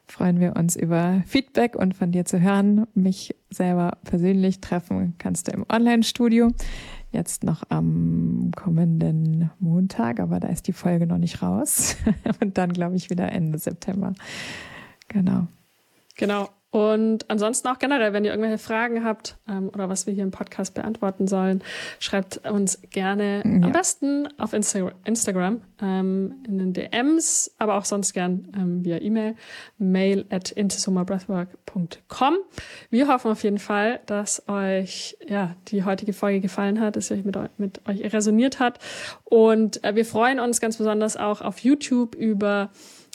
[0.06, 2.88] freuen wir uns über Feedback und von dir zu hören.
[2.93, 6.51] Mich selber persönlich treffen kannst du im Online-Studio
[7.11, 11.97] jetzt noch am kommenden Montag, aber da ist die Folge noch nicht raus.
[12.41, 14.14] Und dann, glaube ich, wieder Ende September.
[15.07, 15.47] Genau.
[16.15, 16.49] Genau.
[16.72, 20.30] Und ansonsten auch generell, wenn ihr irgendwelche Fragen habt ähm, oder was wir hier im
[20.30, 21.64] Podcast beantworten sollen,
[22.00, 23.66] schreibt uns gerne ja.
[23.66, 29.02] am besten auf Insta Instagram ähm, in den DMs, aber auch sonst gern ähm, via
[29.02, 29.36] E-Mail,
[29.80, 32.38] mail at intesomabreathwork.com.
[32.91, 37.16] Wir hoffen auf jeden Fall, dass euch ja die heutige Folge gefallen hat, dass sie
[37.16, 38.78] euch mit, mit euch resoniert hat.
[39.24, 42.70] Und äh, wir freuen uns ganz besonders auch auf YouTube über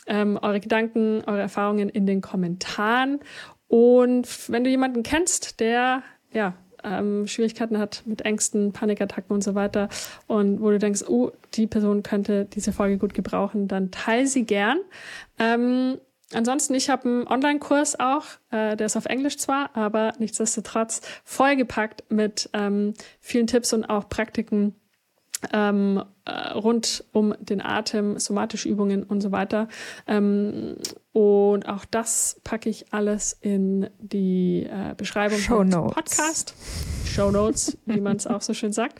[0.06, 3.20] ähm, eure Gedanken, eure Erfahrungen in den Kommentaren.
[3.68, 6.02] Und wenn du jemanden kennst, der
[6.32, 6.54] ja
[6.84, 9.88] ähm, Schwierigkeiten hat mit Ängsten, Panikattacken und so weiter
[10.26, 14.44] und wo du denkst, oh, die Person könnte diese Folge gut gebrauchen, dann teile sie
[14.44, 14.78] gern.
[15.38, 15.98] Ähm,
[16.32, 22.04] ansonsten, ich habe einen Online-Kurs auch, äh, der ist auf Englisch zwar, aber nichtsdestotrotz vollgepackt
[22.10, 24.74] mit ähm, vielen Tipps und auch Praktiken
[25.52, 29.68] ähm, äh, rund um den Atem, somatische Übungen und so weiter.
[30.06, 30.76] Ähm,
[31.12, 36.54] und auch das packe ich alles in die äh, Beschreibung Show vom Podcast.
[37.06, 38.98] Show Notes, wie man es auch so schön sagt.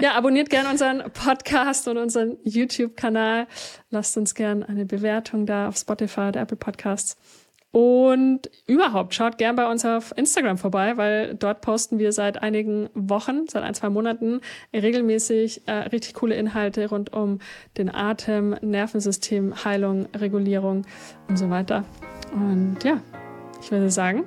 [0.00, 3.46] Ja, abonniert gerne unseren Podcast und unseren YouTube-Kanal.
[3.90, 7.16] Lasst uns gerne eine Bewertung da auf Spotify oder Apple Podcasts.
[7.72, 12.88] Und überhaupt, schaut gern bei uns auf Instagram vorbei, weil dort posten wir seit einigen
[12.94, 14.40] Wochen, seit ein, zwei Monaten
[14.74, 17.38] regelmäßig äh, richtig coole Inhalte rund um
[17.78, 20.84] den Atem, Nervensystem, Heilung, Regulierung
[21.28, 21.84] und so weiter.
[22.32, 23.00] Und ja,
[23.62, 24.24] ich würde sagen,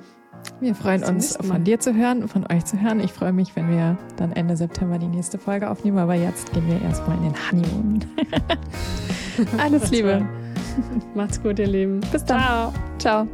[0.60, 3.00] wir freuen uns, von dir zu hören, von euch zu hören.
[3.00, 5.98] Ich freue mich, wenn wir dann Ende September die nächste Folge aufnehmen.
[5.98, 8.04] Aber jetzt gehen wir erstmal in den Honeymoon.
[9.58, 10.26] Alles Liebe.
[11.14, 12.00] Macht's gut, ihr Lieben.
[12.12, 12.40] Bis dann.
[12.40, 12.72] Ciao.
[12.98, 13.28] Ciao.